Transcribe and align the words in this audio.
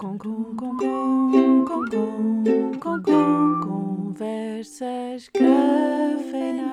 Com, 0.00 0.16
com, 0.16 0.56
com, 0.56 0.76
com, 0.78 1.64
com, 1.66 1.84
com, 1.84 2.78
com, 2.80 3.02
com, 3.02 3.60
conversas 3.60 5.28
cafeinadas. 5.28 6.64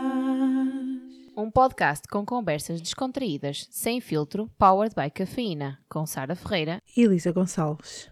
Um 1.35 1.51
podcast 1.51 2.07
com 2.07 2.25
conversas 2.25 2.79
descontraídas, 2.79 3.67
sem 3.69 3.99
filtro, 3.99 4.49
powered 4.57 4.95
by 4.95 5.11
cafeína, 5.11 5.77
com 5.89 6.05
Sara 6.05 6.37
Ferreira. 6.37 6.81
E 6.95 7.01
Elisa 7.01 7.33
Gonçalves. 7.33 8.09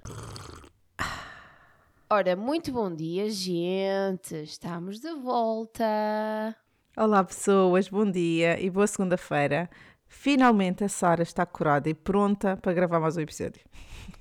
Ora, 2.09 2.35
muito 2.35 2.73
bom 2.73 2.93
dia, 2.93 3.29
gente. 3.29 4.35
Estamos 4.43 4.99
de 4.99 5.13
volta. 5.13 6.53
Olá, 6.97 7.23
pessoas, 7.23 7.87
bom 7.87 8.11
dia 8.11 8.59
e 8.59 8.69
boa 8.69 8.85
segunda-feira. 8.85 9.69
Finalmente 10.09 10.83
a 10.83 10.89
Sara 10.89 11.23
está 11.23 11.45
curada 11.45 11.89
e 11.89 11.93
pronta 11.93 12.57
para 12.57 12.73
gravar 12.73 12.99
mais 12.99 13.15
um 13.15 13.21
episódio. 13.21 13.61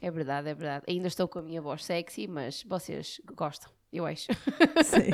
É 0.00 0.10
verdade, 0.10 0.48
é 0.48 0.54
verdade. 0.54 0.84
Ainda 0.88 1.08
estou 1.08 1.26
com 1.28 1.38
a 1.38 1.42
minha 1.42 1.60
voz 1.62 1.84
sexy, 1.84 2.26
mas 2.26 2.62
vocês 2.68 3.20
gostam, 3.36 3.70
eu 3.92 4.04
acho. 4.06 4.26
Sim. 4.84 5.10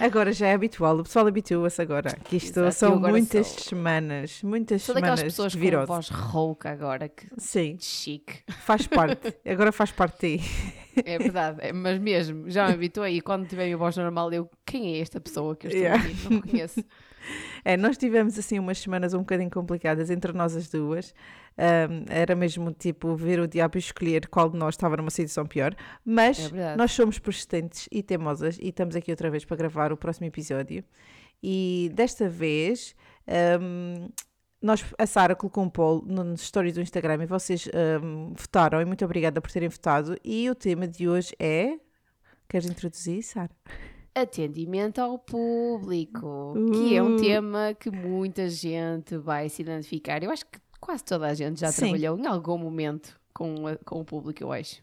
Agora 0.00 0.32
já 0.32 0.48
é 0.48 0.54
habitual, 0.54 0.98
o 0.98 1.02
pessoal 1.02 1.26
habitua-se 1.26 1.80
agora. 1.80 2.14
Que 2.24 2.36
isto 2.36 2.60
Exato, 2.60 2.74
são 2.74 2.98
muitas 3.00 3.46
sou- 3.46 3.60
semanas, 3.64 4.42
muitas 4.42 4.82
Sou 4.82 4.94
semanas 4.94 5.22
pessoas 5.22 5.52
de 5.52 5.58
com 5.58 5.64
virose. 5.64 5.86
voz 5.86 6.08
rouca 6.08 6.70
agora, 6.70 7.08
que 7.08 7.26
Sim, 7.38 7.76
chique. 7.80 8.42
faz 8.60 8.86
parte. 8.86 9.34
Agora 9.46 9.72
faz 9.72 9.90
parte 9.92 10.36
de 10.36 10.38
ti. 10.38 10.44
É 11.06 11.16
verdade, 11.18 11.58
é- 11.60 11.72
mas 11.72 11.98
mesmo, 12.00 12.50
já 12.50 12.66
me 12.66 12.74
habituei 12.74 13.16
e 13.18 13.20
quando 13.20 13.46
tiver 13.46 13.62
a 13.62 13.66
minha 13.66 13.76
voz 13.76 13.96
normal, 13.96 14.32
eu, 14.32 14.50
quem 14.66 14.94
é 14.96 15.00
esta 15.00 15.20
pessoa 15.20 15.54
que 15.54 15.66
eu 15.66 15.70
estou 15.70 15.82
Yeah. 15.82 16.02
a 16.02 16.08
ouvir? 16.08 16.30
Não 16.30 16.40
conheço. 16.42 16.84
É, 17.64 17.76
nós 17.76 17.96
tivemos 17.98 18.38
assim 18.38 18.58
umas 18.58 18.78
semanas 18.78 19.12
um 19.12 19.18
bocadinho 19.18 19.50
complicadas 19.50 20.08
entre 20.10 20.32
nós 20.32 20.56
as 20.56 20.68
duas. 20.68 21.14
Ahm, 21.60 22.04
era 22.08 22.36
mesmo 22.36 22.70
tipo 22.72 23.16
ver 23.16 23.40
o 23.40 23.48
diabo 23.48 23.76
e 23.76 23.80
escolher 23.80 24.28
qual 24.28 24.48
de 24.48 24.56
nós 24.56 24.74
estava 24.74 24.96
numa 24.96 25.10
situação 25.10 25.44
pior. 25.44 25.74
Mas 26.04 26.52
É 26.52 26.76
nós 26.76 26.92
somos 26.92 27.18
persistentes 27.18 27.88
e 27.90 28.00
teimosas 28.02 28.56
e 28.62 28.68
estamos 28.68 28.94
aqui 28.94 29.10
outra 29.10 29.28
vez 29.28 29.44
para 29.44 29.56
gravar 29.56 29.92
o 29.92 29.96
próximo 29.96 30.26
episódio. 30.26 30.84
E 31.42 31.90
desta 31.94 32.28
vez 32.28 32.94
ahm, 33.26 34.08
nós, 34.62 34.84
a 34.98 35.06
Sara 35.06 35.34
colocou 35.34 35.64
um 35.64 35.68
poll 35.68 36.04
no- 36.06 36.24
nos 36.24 36.42
stories 36.42 36.74
do 36.74 36.80
Instagram 36.80 37.22
e 37.22 37.26
vocês 37.26 37.68
ahm, 37.74 38.32
votaram 38.36 38.80
e 38.80 38.84
muito 38.84 39.04
obrigada 39.04 39.40
por 39.40 39.50
terem 39.50 39.68
votado. 39.68 40.16
E 40.24 40.48
o 40.48 40.54
tema 40.54 40.86
de 40.86 41.08
hoje 41.08 41.34
é. 41.40 41.76
Queres 42.48 42.66
introduzir, 42.70 43.22
Sara? 43.22 43.50
Atendimento 44.14 45.00
ao 45.00 45.18
público, 45.18 46.54
que 46.72 46.96
é 46.96 47.02
um 47.02 47.14
Uh. 47.14 47.20
tema 47.20 47.74
que 47.78 47.90
muita 47.90 48.48
gente 48.48 49.16
vai 49.16 49.48
se 49.48 49.62
identificar. 49.62 50.22
Eu 50.22 50.30
acho 50.30 50.44
que 50.46 50.58
quase 50.80 51.04
toda 51.04 51.26
a 51.26 51.34
gente 51.34 51.60
já 51.60 51.70
Sim. 51.72 51.82
trabalhou 51.82 52.18
em 52.18 52.26
algum 52.26 52.58
momento 52.58 53.18
com, 53.34 53.66
a- 53.66 53.76
com 53.76 54.00
o 54.00 54.04
público, 54.04 54.42
eu 54.42 54.52
acho. 54.52 54.82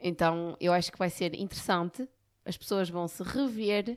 Então, 0.00 0.56
eu 0.60 0.72
acho 0.72 0.90
que 0.90 0.98
vai 0.98 1.10
ser 1.10 1.34
interessante. 1.34 2.08
As 2.44 2.56
pessoas 2.56 2.90
vão 2.90 3.06
se 3.06 3.22
rever 3.22 3.96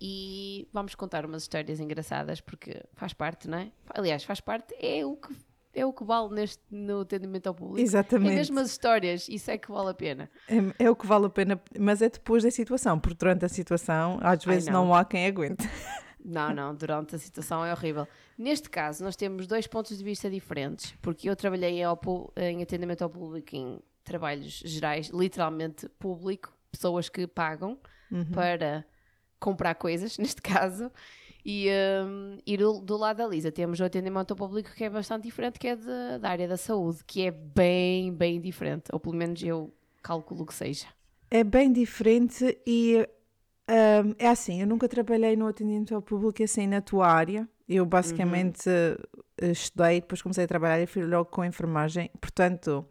e 0.00 0.68
vamos 0.72 0.94
contar 0.94 1.24
umas 1.24 1.42
histórias 1.42 1.80
engraçadas, 1.80 2.40
porque 2.40 2.82
faz 2.94 3.14
parte, 3.14 3.48
não 3.48 3.58
é? 3.58 3.72
Aliás, 3.88 4.22
faz 4.24 4.40
parte, 4.40 4.74
é 4.78 5.04
o 5.06 5.16
que, 5.16 5.34
é 5.72 5.86
o 5.86 5.92
que 5.94 6.04
vale 6.04 6.34
neste, 6.34 6.62
no 6.70 7.00
atendimento 7.00 7.46
ao 7.46 7.54
público. 7.54 7.80
É 7.80 7.82
Exatamente. 7.82 8.34
mesmo 8.34 8.60
as 8.60 8.68
histórias, 8.70 9.26
isso 9.30 9.50
é 9.50 9.56
que 9.56 9.70
vale 9.72 9.88
a 9.88 9.94
pena. 9.94 10.30
É, 10.46 10.84
é 10.84 10.90
o 10.90 10.94
que 10.96 11.06
vale 11.06 11.24
a 11.24 11.30
pena, 11.30 11.58
mas 11.78 12.02
é 12.02 12.10
depois 12.10 12.42
da 12.42 12.50
situação, 12.50 13.00
porque 13.00 13.16
durante 13.16 13.46
a 13.46 13.48
situação 13.48 14.18
às 14.20 14.46
Ai, 14.46 14.54
vezes 14.54 14.68
não. 14.68 14.84
não. 14.86 14.94
há 14.94 15.02
quem 15.06 15.26
aguente. 15.26 15.66
Não, 16.28 16.52
não, 16.52 16.74
durante 16.74 17.14
a 17.14 17.18
situação 17.18 17.64
é 17.64 17.72
horrível. 17.72 18.06
Neste 18.36 18.68
caso, 18.68 19.04
nós 19.04 19.14
temos 19.14 19.46
dois 19.46 19.68
pontos 19.68 19.96
de 19.96 20.02
vista 20.02 20.28
diferentes, 20.28 20.92
porque 21.00 21.30
eu 21.30 21.36
trabalhei 21.36 21.80
em 22.36 22.62
atendimento 22.62 23.02
ao 23.02 23.08
público 23.08 23.54
em 23.54 23.78
trabalhos 24.02 24.60
gerais, 24.64 25.08
literalmente 25.08 25.88
público, 26.00 26.52
pessoas 26.72 27.08
que 27.08 27.28
pagam 27.28 27.78
para 28.32 28.84
comprar 29.38 29.74
coisas, 29.76 30.18
neste 30.18 30.42
caso, 30.42 30.90
e, 31.44 31.68
hum, 32.04 32.38
e 32.44 32.56
do, 32.56 32.80
do 32.80 32.96
lado 32.96 33.18
da 33.18 33.26
Lisa 33.28 33.52
temos 33.52 33.78
o 33.78 33.84
atendimento 33.84 34.32
ao 34.32 34.36
público 34.36 34.72
que 34.74 34.82
é 34.82 34.90
bastante 34.90 35.22
diferente, 35.22 35.60
que 35.60 35.68
é 35.68 35.76
de- 35.76 36.18
da 36.20 36.28
área 36.28 36.48
da 36.48 36.56
saúde, 36.56 37.04
que 37.06 37.22
é 37.22 37.30
bem, 37.30 38.12
bem 38.12 38.40
diferente, 38.40 38.84
ou 38.92 38.98
pelo 38.98 39.14
menos 39.14 39.40
eu 39.44 39.72
calculo 40.02 40.44
que 40.44 40.54
seja. 40.54 40.86
É 41.30 41.44
bem 41.44 41.72
diferente 41.72 42.58
e 42.66 43.08
ahm, 43.68 44.14
é 44.18 44.28
assim, 44.28 44.60
eu 44.60 44.66
nunca 44.66 44.88
trabalhei 44.88 45.36
no 45.36 45.46
atendimento 45.46 45.94
ao 45.94 46.02
público 46.02 46.42
assim 46.42 46.66
na 46.66 46.80
tua 46.80 47.06
área. 47.08 47.48
Eu 47.68 47.84
basicamente 47.84 48.68
eh, 48.68 49.50
estudei, 49.50 50.00
depois 50.00 50.22
comecei 50.22 50.44
a 50.44 50.48
trabalhar 50.48 50.80
e 50.80 50.86
fui 50.86 51.04
logo 51.04 51.30
com 51.30 51.42
a 51.42 51.46
enfermagem. 51.46 52.10
Portanto, 52.20 52.86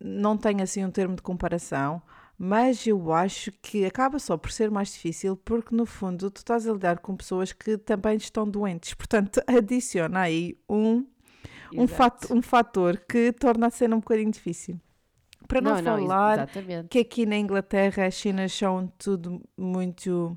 não 0.00 0.36
tenho 0.36 0.62
assim 0.62 0.84
um 0.84 0.90
termo 0.90 1.14
de 1.14 1.22
comparação, 1.22 2.02
mas 2.36 2.86
eu 2.86 3.12
acho 3.12 3.52
que 3.62 3.84
acaba 3.84 4.18
só 4.18 4.36
por 4.36 4.50
ser 4.50 4.70
mais 4.70 4.92
difícil 4.92 5.36
porque 5.36 5.74
no 5.74 5.86
fundo 5.86 6.30
tu 6.30 6.38
estás 6.38 6.66
a 6.66 6.72
lidar 6.72 6.98
com 6.98 7.16
pessoas 7.16 7.52
que 7.52 7.78
também 7.78 8.16
estão 8.16 8.48
doentes. 8.48 8.94
Portanto, 8.94 9.40
adiciona 9.46 10.20
aí 10.20 10.58
um 10.68 11.06
um, 11.76 11.86
fato, 11.86 12.34
um 12.34 12.40
fator 12.40 12.98
que 13.08 13.32
torna 13.32 13.66
a 13.66 13.70
cena 13.70 13.96
um 13.96 14.00
bocadinho 14.00 14.30
difícil. 14.30 14.80
Para 15.48 15.62
não, 15.62 15.80
Não, 15.80 15.82
falar 15.82 16.46
que 16.90 16.98
aqui 16.98 17.24
na 17.24 17.38
Inglaterra 17.38 18.04
as 18.04 18.14
cenas 18.14 18.52
são 18.52 18.86
tudo 18.98 19.40
muito, 19.56 20.36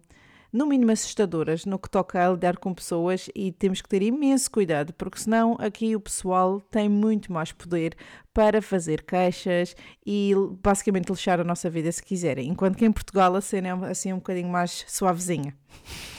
no 0.53 0.66
mínimo 0.66 0.91
assustadoras 0.94 1.66
no 1.66 1.77
que 1.77 1.89
toca 1.89 2.25
a 2.25 2.31
lidar 2.31 2.57
com 2.57 2.73
pessoas 2.73 3.29
e 3.35 3.51
temos 3.51 3.81
que 3.81 3.89
ter 3.89 4.01
imenso 4.01 4.49
cuidado, 4.49 4.94
porque 4.94 5.19
senão 5.19 5.57
aqui 5.59 5.94
o 5.97 5.99
pessoal 5.99 6.61
tem 6.61 6.88
muito 6.88 7.31
mais 7.31 7.51
poder 7.51 7.94
para 8.33 8.61
fazer 8.61 9.03
queixas 9.03 9.75
e 10.05 10.33
basicamente 10.61 11.09
lixar 11.09 11.39
a 11.39 11.43
nossa 11.43 11.69
vida 11.69 11.91
se 11.91 12.01
quiserem, 12.01 12.49
enquanto 12.49 12.77
que 12.77 12.85
em 12.85 12.91
Portugal 12.91 13.35
a 13.35 13.41
cena 13.41 13.67
é 13.67 13.91
assim 13.91 14.13
um 14.13 14.17
bocadinho 14.17 14.49
mais 14.49 14.85
suavezinha. 14.87 15.55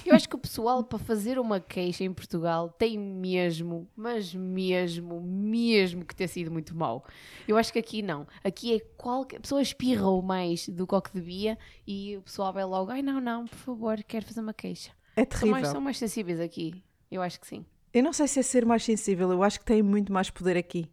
Eu 0.05 0.15
acho 0.15 0.29
que 0.29 0.35
o 0.35 0.39
pessoal, 0.39 0.83
para 0.83 0.99
fazer 0.99 1.39
uma 1.39 1.61
queixa 1.61 2.05
em 2.05 2.13
Portugal, 2.13 2.69
tem 2.71 2.99
mesmo, 2.99 3.89
mas 3.95 4.35
mesmo, 4.35 5.21
mesmo 5.21 6.05
que 6.05 6.15
ter 6.15 6.29
sido 6.29 6.51
muito 6.51 6.77
mau. 6.77 7.05
Eu 7.47 7.57
acho 7.57 7.73
que 7.73 7.79
aqui 7.79 8.03
não. 8.03 8.27
Aqui 8.43 8.75
é 8.75 8.81
qualquer. 8.97 9.37
A 9.37 9.41
pessoa 9.41 9.63
espirrou 9.63 10.21
mais 10.23 10.69
do 10.69 10.87
que 10.87 10.95
o 10.95 11.01
que 11.01 11.13
devia 11.13 11.57
e 11.87 12.17
o 12.17 12.23
pessoal 12.23 12.53
vai 12.53 12.65
logo, 12.65 12.91
ai 12.91 13.03
não, 13.03 13.21
não, 13.21 13.47
por 13.47 13.59
favor, 13.59 14.03
quero 14.03 14.27
fazer 14.27 14.41
uma 14.41 14.55
queixa. 14.55 14.91
É 15.17 15.21
São 15.21 15.27
terrível. 15.27 15.51
mais, 15.53 15.69
são 15.69 15.81
mais 15.81 15.99
sensíveis 15.99 16.41
aqui. 16.41 16.83
Eu 17.11 17.23
acho 17.23 17.39
que 17.41 17.47
sim. 17.47 17.65
Eu 17.93 18.03
não 18.03 18.13
sei 18.13 18.27
se 18.27 18.41
é 18.41 18.43
ser 18.43 18.65
mais 18.65 18.83
sensível, 18.83 19.31
eu 19.31 19.43
acho 19.43 19.61
que 19.61 19.67
tem 19.67 19.83
muito 19.83 20.13
mais 20.13 20.31
poder 20.31 20.57
aqui. 20.57 20.91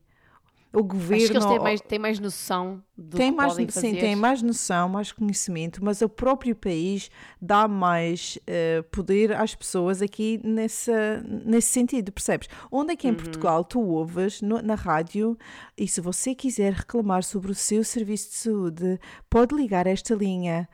O 0.71 0.83
governo. 0.83 1.15
acho 1.23 1.31
que 1.31 1.37
eles 1.37 1.45
têm 1.47 1.59
mais, 1.59 1.81
têm 1.81 1.99
mais 1.99 2.19
noção 2.19 2.83
do 2.95 3.17
tem 3.17 3.31
que 3.31 3.37
mais, 3.37 3.53
podem 3.53 3.67
fazer. 3.67 3.87
sim, 3.87 3.95
tem 3.95 4.15
mais 4.15 4.41
noção, 4.43 4.87
mais 4.87 5.11
conhecimento, 5.11 5.83
mas 5.83 6.01
o 6.03 6.07
próprio 6.07 6.55
país 6.55 7.09
dá 7.41 7.67
mais 7.67 8.37
eh, 8.45 8.83
poder 8.91 9.31
às 9.35 9.55
pessoas 9.55 9.99
aqui 9.99 10.39
nessa, 10.43 11.23
nesse 11.43 11.69
sentido, 11.69 12.11
percebes? 12.11 12.47
Onde 12.71 12.93
é 12.93 12.95
que 12.95 13.07
em 13.07 13.13
Portugal 13.15 13.63
tu 13.63 13.79
ouves 13.81 14.43
no- 14.43 14.61
na 14.61 14.75
rádio 14.75 15.35
e 15.75 15.87
se 15.87 15.99
você 16.01 16.35
quiser 16.35 16.73
reclamar 16.73 17.23
sobre 17.23 17.51
o 17.51 17.55
seu 17.55 17.83
serviço 17.83 18.29
de 18.29 18.35
saúde, 18.35 18.99
pode 19.27 19.55
ligar 19.55 19.87
esta 19.87 20.13
linha. 20.13 20.69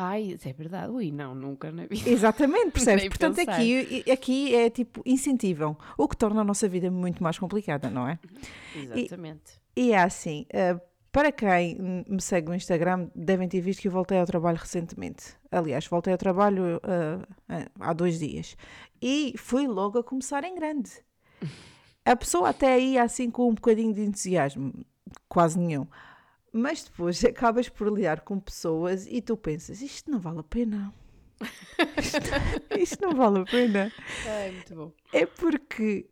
Ai, 0.00 0.34
isso 0.34 0.48
é 0.48 0.52
verdade. 0.52 0.92
Ui, 0.92 1.10
não, 1.10 1.34
nunca 1.34 1.72
na 1.72 1.84
vida. 1.86 2.08
Exatamente, 2.08 2.70
percebes? 2.70 3.02
Nem 3.02 3.10
Portanto, 3.10 3.34
pensar. 3.34 3.52
aqui, 3.54 4.04
aqui 4.08 4.54
é 4.54 4.70
tipo 4.70 5.02
incentivam, 5.04 5.76
o 5.96 6.06
que 6.06 6.16
torna 6.16 6.42
a 6.42 6.44
nossa 6.44 6.68
vida 6.68 6.88
muito 6.88 7.20
mais 7.20 7.36
complicada, 7.36 7.90
não 7.90 8.06
é? 8.06 8.16
Exatamente. 8.76 9.60
E 9.74 9.90
é 9.90 9.98
assim, 9.98 10.46
eh, 10.50 10.80
para 11.10 11.32
quem 11.32 12.04
me 12.08 12.22
segue 12.22 12.48
no 12.48 12.54
Instagram, 12.54 13.08
devem 13.12 13.48
ter 13.48 13.60
visto 13.60 13.80
que 13.80 13.88
eu 13.88 13.92
voltei 13.92 14.20
ao 14.20 14.24
trabalho 14.24 14.56
recentemente. 14.56 15.34
Aliás, 15.50 15.84
voltei 15.88 16.12
ao 16.12 16.18
trabalho 16.18 16.80
eh, 17.48 17.66
há 17.80 17.92
dois 17.92 18.20
dias. 18.20 18.56
E 19.02 19.34
fui 19.36 19.66
logo 19.66 19.98
a 19.98 20.04
começar 20.04 20.44
em 20.44 20.54
grande. 20.54 20.92
A 22.04 22.16
pessoa 22.16 22.48
até 22.48 22.72
aí 22.72 22.96
assim 22.96 23.30
com 23.30 23.50
um 23.50 23.54
bocadinho 23.54 23.92
de 23.92 24.00
entusiasmo, 24.00 24.72
quase 25.28 25.58
nenhum. 25.58 25.86
Mas 26.58 26.84
depois 26.84 27.22
acabas 27.24 27.68
por 27.68 27.88
lidar 27.92 28.20
com 28.22 28.38
pessoas 28.40 29.06
e 29.06 29.20
tu 29.22 29.36
pensas, 29.36 29.80
isto 29.80 30.10
não 30.10 30.18
vale 30.20 30.40
a 30.40 30.42
pena. 30.42 30.92
Isto, 31.96 32.20
isto 32.78 33.02
não 33.02 33.14
vale 33.14 33.40
a 33.40 33.44
pena. 33.46 33.92
Ai, 34.26 34.50
muito 34.50 34.74
bom. 34.74 34.92
É 35.12 35.24
porque 35.26 36.06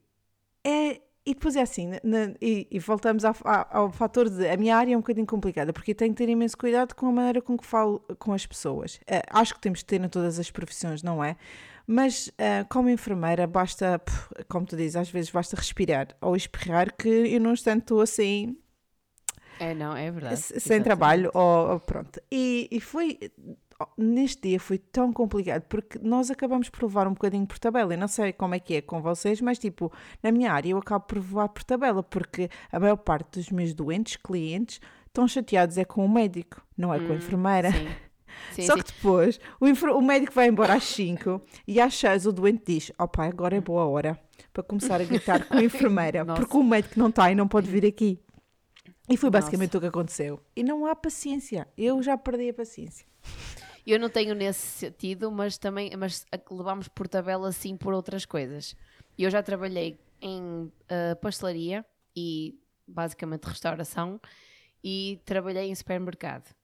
é. 0.65 1.01
E 1.29 1.35
depois 1.35 1.57
é 1.57 1.63
assim, 1.63 1.89
na- 2.05 2.37
e, 2.41 2.69
e 2.71 2.79
voltamos 2.79 3.25
ao, 3.25 3.35
ao, 3.43 3.67
ao 3.71 3.93
fator 3.93 4.31
de. 4.31 4.49
A 4.49 4.57
minha 4.57 4.77
área 4.77 4.95
é 4.95 4.97
um 4.97 5.01
bocadinho 5.01 5.27
complicada, 5.27 5.73
porque 5.73 5.91
eu 5.91 5.95
tenho 5.97 6.13
que 6.15 6.19
ter 6.19 6.29
imenso 6.31 6.57
cuidado 6.57 6.95
com 6.95 7.07
a 7.09 7.13
maneira 7.13 7.43
com 7.43 7.59
que 7.59 7.67
falo 7.67 7.99
com 8.19 8.33
as 8.33 8.47
pessoas. 8.47 9.01
Eh, 9.09 9.23
acho 9.31 9.55
que 9.55 9.61
temos 9.61 9.81
que 9.81 9.87
ter 9.87 10.01
em 10.01 10.09
todas 10.09 10.39
as 10.39 10.53
profissões, 10.53 11.03
não 11.03 11.25
é? 11.25 11.37
Mas 11.85 12.31
eh, 12.39 12.65
como 12.69 12.89
enfermeira, 12.89 13.45
basta, 13.45 14.01
como 14.49 14.67
tu 14.67 14.77
dizes, 14.77 14.95
às 14.95 15.11
vezes 15.11 15.31
basta 15.31 15.57
respirar 15.57 16.09
ou 16.21 16.37
espirrar, 16.37 16.95
que 16.97 17.09
eu 17.09 17.41
num 17.41 17.53
instante 17.53 17.83
estou 17.83 18.01
assim, 18.01 18.57
É, 19.59 19.75
não, 19.75 19.97
é 19.97 20.11
verdade. 20.11 20.37
se- 20.37 20.61
sem 20.61 20.83
trabalho, 20.83 21.31
Exatamente. 21.31 21.39
ou, 21.67 21.73
ou 21.75 21.81
pronto. 21.81 22.21
E, 22.31 22.69
e 22.71 22.81
foi, 22.81 23.19
neste 23.97 24.49
dia 24.49 24.61
foi 24.61 24.79
tão 24.79 25.13
complicado, 25.13 25.63
porque 25.69 25.99
nós 26.03 26.31
acabamos 26.31 26.69
por 26.69 26.85
levar 26.85 27.07
um 27.07 27.13
bocadinho 27.13 27.47
por 27.47 27.59
tabela. 27.59 27.95
Eu 27.95 27.99
não 27.99 28.09
sei 28.09 28.33
como 28.33 28.55
é 28.55 28.59
que 28.59 28.75
é 28.77 28.81
com 28.83 29.01
vocês, 29.03 29.41
mas 29.41 29.59
tipo, 29.59 29.93
na 30.23 30.31
minha 30.33 30.53
área 30.53 30.71
eu 30.71 30.79
acabo 30.79 31.05
por 31.07 31.19
levar 31.19 31.49
por 31.49 31.63
tabela, 31.65 32.03
porque 32.03 32.49
a 32.71 32.79
maior 32.81 32.97
parte 32.97 33.39
dos 33.39 33.51
meus 33.51 33.73
doentes, 33.75 34.17
clientes, 34.17 34.81
estão 35.07 35.27
chateados 35.27 35.79
é 35.79 35.85
com 35.85 36.05
o 36.05 36.09
médico, 36.09 36.63
não 36.77 36.93
é 36.93 36.99
com 36.99 37.07
a 37.07 37.09
Hum, 37.11 37.15
enfermeira. 37.17 37.71
Sim. 37.73 37.89
Sim, 38.53 38.63
Só 38.67 38.75
sim. 38.77 38.83
que 38.83 38.93
depois 38.93 39.41
o, 39.59 39.65
o 39.97 40.03
médico 40.03 40.33
vai 40.35 40.47
embora 40.49 40.75
às 40.75 40.85
5 40.85 41.41
e 41.67 41.81
às 41.81 41.95
6 41.99 42.27
o 42.27 42.33
doente 42.33 42.65
diz: 42.67 42.93
Ó 42.99 43.07
pai, 43.07 43.29
agora 43.31 43.57
é 43.57 43.61
boa 43.63 43.87
hora 43.87 44.19
para 44.53 44.63
começar 44.63 45.01
a 45.01 45.05
gritar 45.05 45.43
com 45.47 45.55
a 45.57 45.63
enfermeira, 45.65 46.23
Nossa. 46.23 46.43
porque 46.43 46.55
o 46.57 46.63
médico 46.63 46.99
não 46.99 47.09
está 47.09 47.31
e 47.33 47.35
não 47.35 47.49
pode 47.49 47.71
vir 47.71 47.87
aqui. 47.87 48.21
E 49.09 49.17
foi 49.17 49.31
basicamente 49.31 49.77
o 49.77 49.81
que 49.81 49.87
aconteceu. 49.87 50.41
E 50.55 50.63
não 50.63 50.87
há 50.87 50.97
paciência. 50.97 51.69
Eu 51.77 52.03
já 52.03 52.17
perdi 52.19 52.49
a 52.49 52.55
paciência. 52.55 53.07
Eu 53.87 54.01
não 54.01 54.09
tenho 54.09 54.35
nesse 54.35 54.67
sentido, 54.67 55.31
mas 55.31 55.57
também 55.59 55.95
mas 55.97 56.27
levamos 56.51 56.89
por 56.89 57.07
tabela 57.07 57.53
sim 57.53 57.77
por 57.77 57.95
outras 57.95 58.27
coisas. 58.27 58.75
Eu 59.17 59.31
já 59.31 59.43
trabalhei 59.43 59.97
em 60.21 60.73
ah, 60.89 61.15
pastelaria 61.17 61.87
e 62.15 62.59
basicamente 62.87 63.45
restauração 63.45 64.21
e 64.83 65.21
trabalhei 65.25 65.69
em 65.71 65.75
supermercado. 65.75 66.55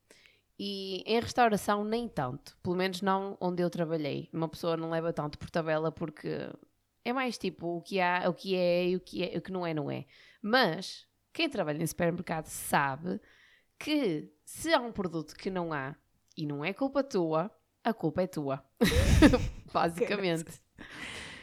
E 0.58 1.02
em 1.06 1.20
restauração 1.20 1.84
nem 1.84 2.08
tanto, 2.08 2.56
pelo 2.62 2.76
menos 2.76 3.02
não 3.02 3.36
onde 3.40 3.62
eu 3.62 3.70
trabalhei. 3.70 4.28
Uma 4.32 4.48
pessoa 4.48 4.76
não 4.76 4.90
leva 4.90 5.12
tanto 5.12 5.38
por 5.38 5.50
tabela 5.50 5.90
porque 5.90 6.50
é 7.04 7.12
mais 7.12 7.38
tipo 7.38 7.78
o 7.78 7.82
que 7.82 8.00
há, 8.00 8.28
o 8.28 8.34
que 8.34 8.54
é 8.54 8.88
e 8.88 8.96
o 8.96 9.00
que, 9.00 9.24
é, 9.24 9.38
o 9.38 9.40
que 9.40 9.52
não 9.52 9.66
é, 9.66 9.74
não 9.74 9.90
é. 9.90 10.04
Mas 10.40 11.06
quem 11.32 11.48
trabalha 11.48 11.82
em 11.82 11.86
supermercado 11.86 12.46
sabe 12.46 13.20
que 13.78 14.32
se 14.44 14.72
há 14.72 14.80
um 14.80 14.92
produto 14.92 15.34
que 15.34 15.50
não 15.50 15.72
há 15.72 15.96
e 16.36 16.46
não 16.46 16.64
é 16.64 16.72
culpa 16.72 17.02
tua, 17.02 17.50
a 17.82 17.92
culpa 17.92 18.22
é 18.22 18.26
tua. 18.26 18.64
Basicamente. 19.72 20.62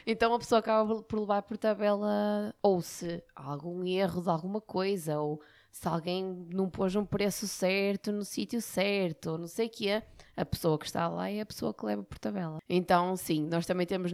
Então 0.06 0.32
a 0.32 0.38
pessoa 0.38 0.60
acaba 0.60 1.02
por 1.02 1.20
levar 1.20 1.42
por 1.42 1.58
tabela 1.58 2.54
ou 2.62 2.80
se 2.80 3.22
há 3.34 3.50
algum 3.50 3.84
erro 3.86 4.22
de 4.22 4.30
alguma 4.30 4.60
coisa, 4.60 5.20
ou 5.20 5.40
se 5.70 5.86
alguém 5.86 6.48
não 6.52 6.68
pôs 6.68 6.96
um 6.96 7.04
preço 7.04 7.46
certo 7.46 8.10
no 8.10 8.24
sítio 8.24 8.60
certo, 8.60 9.32
ou 9.32 9.38
não 9.38 9.46
sei 9.46 9.66
o 9.66 9.70
que 9.70 9.88
é, 9.88 10.06
a 10.36 10.44
pessoa 10.44 10.78
que 10.78 10.86
está 10.86 11.06
lá 11.08 11.30
é 11.30 11.40
a 11.40 11.46
pessoa 11.46 11.74
que 11.74 11.84
leva 11.84 12.02
por 12.02 12.18
tabela. 12.18 12.58
Então, 12.68 13.14
sim, 13.16 13.46
nós 13.46 13.66
também 13.66 13.86
temos, 13.86 14.12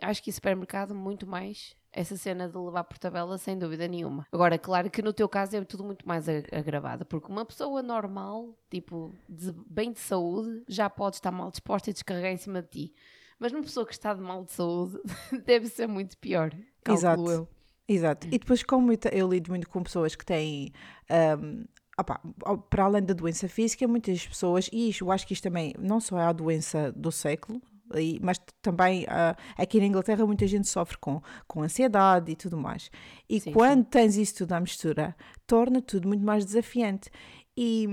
acho 0.00 0.22
que 0.22 0.30
em 0.30 0.32
supermercado, 0.32 0.94
muito 0.94 1.26
mais 1.26 1.76
essa 1.94 2.16
cena 2.16 2.48
de 2.48 2.56
levar 2.58 2.84
por 2.84 2.98
tabela, 2.98 3.38
sem 3.38 3.56
dúvida 3.58 3.86
nenhuma. 3.88 4.26
Agora, 4.32 4.58
claro 4.58 4.90
que 4.90 5.00
no 5.00 5.12
teu 5.12 5.28
caso 5.28 5.56
é 5.56 5.64
tudo 5.64 5.84
muito 5.84 6.06
mais 6.06 6.26
agravado, 6.52 7.06
porque 7.06 7.30
uma 7.30 7.44
pessoa 7.44 7.82
normal, 7.82 8.58
tipo, 8.70 9.14
de- 9.28 9.54
bem 9.68 9.92
de 9.92 10.00
saúde, 10.00 10.62
já 10.68 10.90
pode 10.90 11.16
estar 11.16 11.30
mal 11.30 11.50
disposta 11.50 11.90
e 11.90 11.92
descarregar 11.92 12.32
em 12.32 12.36
cima 12.36 12.60
de 12.62 12.68
ti. 12.68 12.94
Mas 13.38 13.52
numa 13.52 13.62
pessoa 13.64 13.86
que 13.86 13.92
está 13.92 14.12
de 14.12 14.20
mal 14.20 14.44
de 14.44 14.52
saúde, 14.52 14.98
deve 15.46 15.66
ser 15.68 15.86
muito 15.86 16.18
pior. 16.18 16.50
Calculo 16.82 16.98
Exato. 16.98 17.30
eu. 17.30 17.48
Exato. 17.86 18.26
E 18.28 18.38
depois, 18.38 18.62
como 18.62 18.90
eu, 19.12 19.28
lido 19.28 19.50
muito 19.50 19.68
com 19.68 19.82
pessoas 19.82 20.14
que 20.16 20.24
têm. 20.24 20.72
ahm, 21.10 21.64
opá, 21.98 22.20
ao- 22.44 22.58
para 22.58 22.84
além 22.84 23.02
da 23.02 23.12
doença 23.14 23.46
física, 23.48 23.86
muitas 23.86 24.26
pessoas, 24.26 24.68
e 24.72 24.88
isto, 24.88 25.04
eu 25.04 25.12
acho 25.12 25.26
que 25.26 25.32
isto 25.34 25.42
também 25.42 25.74
não 25.78 26.00
só 26.00 26.18
é 26.18 26.24
a 26.24 26.32
doença 26.32 26.90
do 26.92 27.12
século, 27.12 27.60
e- 27.94 28.18
mas 28.22 28.38
também 28.62 29.04
ah, 29.08 29.36
aqui 29.56 29.78
na 29.80 29.86
Inglaterra 29.86 30.24
muita 30.26 30.46
gente 30.46 30.68
sofre 30.68 30.96
com, 30.98 31.20
com 31.46 31.62
ansiedade 31.62 32.32
e 32.32 32.36
tudo 32.36 32.56
mais. 32.56 32.90
E 33.28 33.40
Sim, 33.40 33.52
quando 33.52 33.84
tens 33.84 34.16
isso 34.16 34.36
tudo 34.36 34.52
à 34.52 34.60
mistura, 34.60 35.14
torna 35.46 35.80
tudo 35.82 36.08
muito 36.08 36.24
mais 36.24 36.44
desafiante. 36.44 37.10
E, 37.56 37.86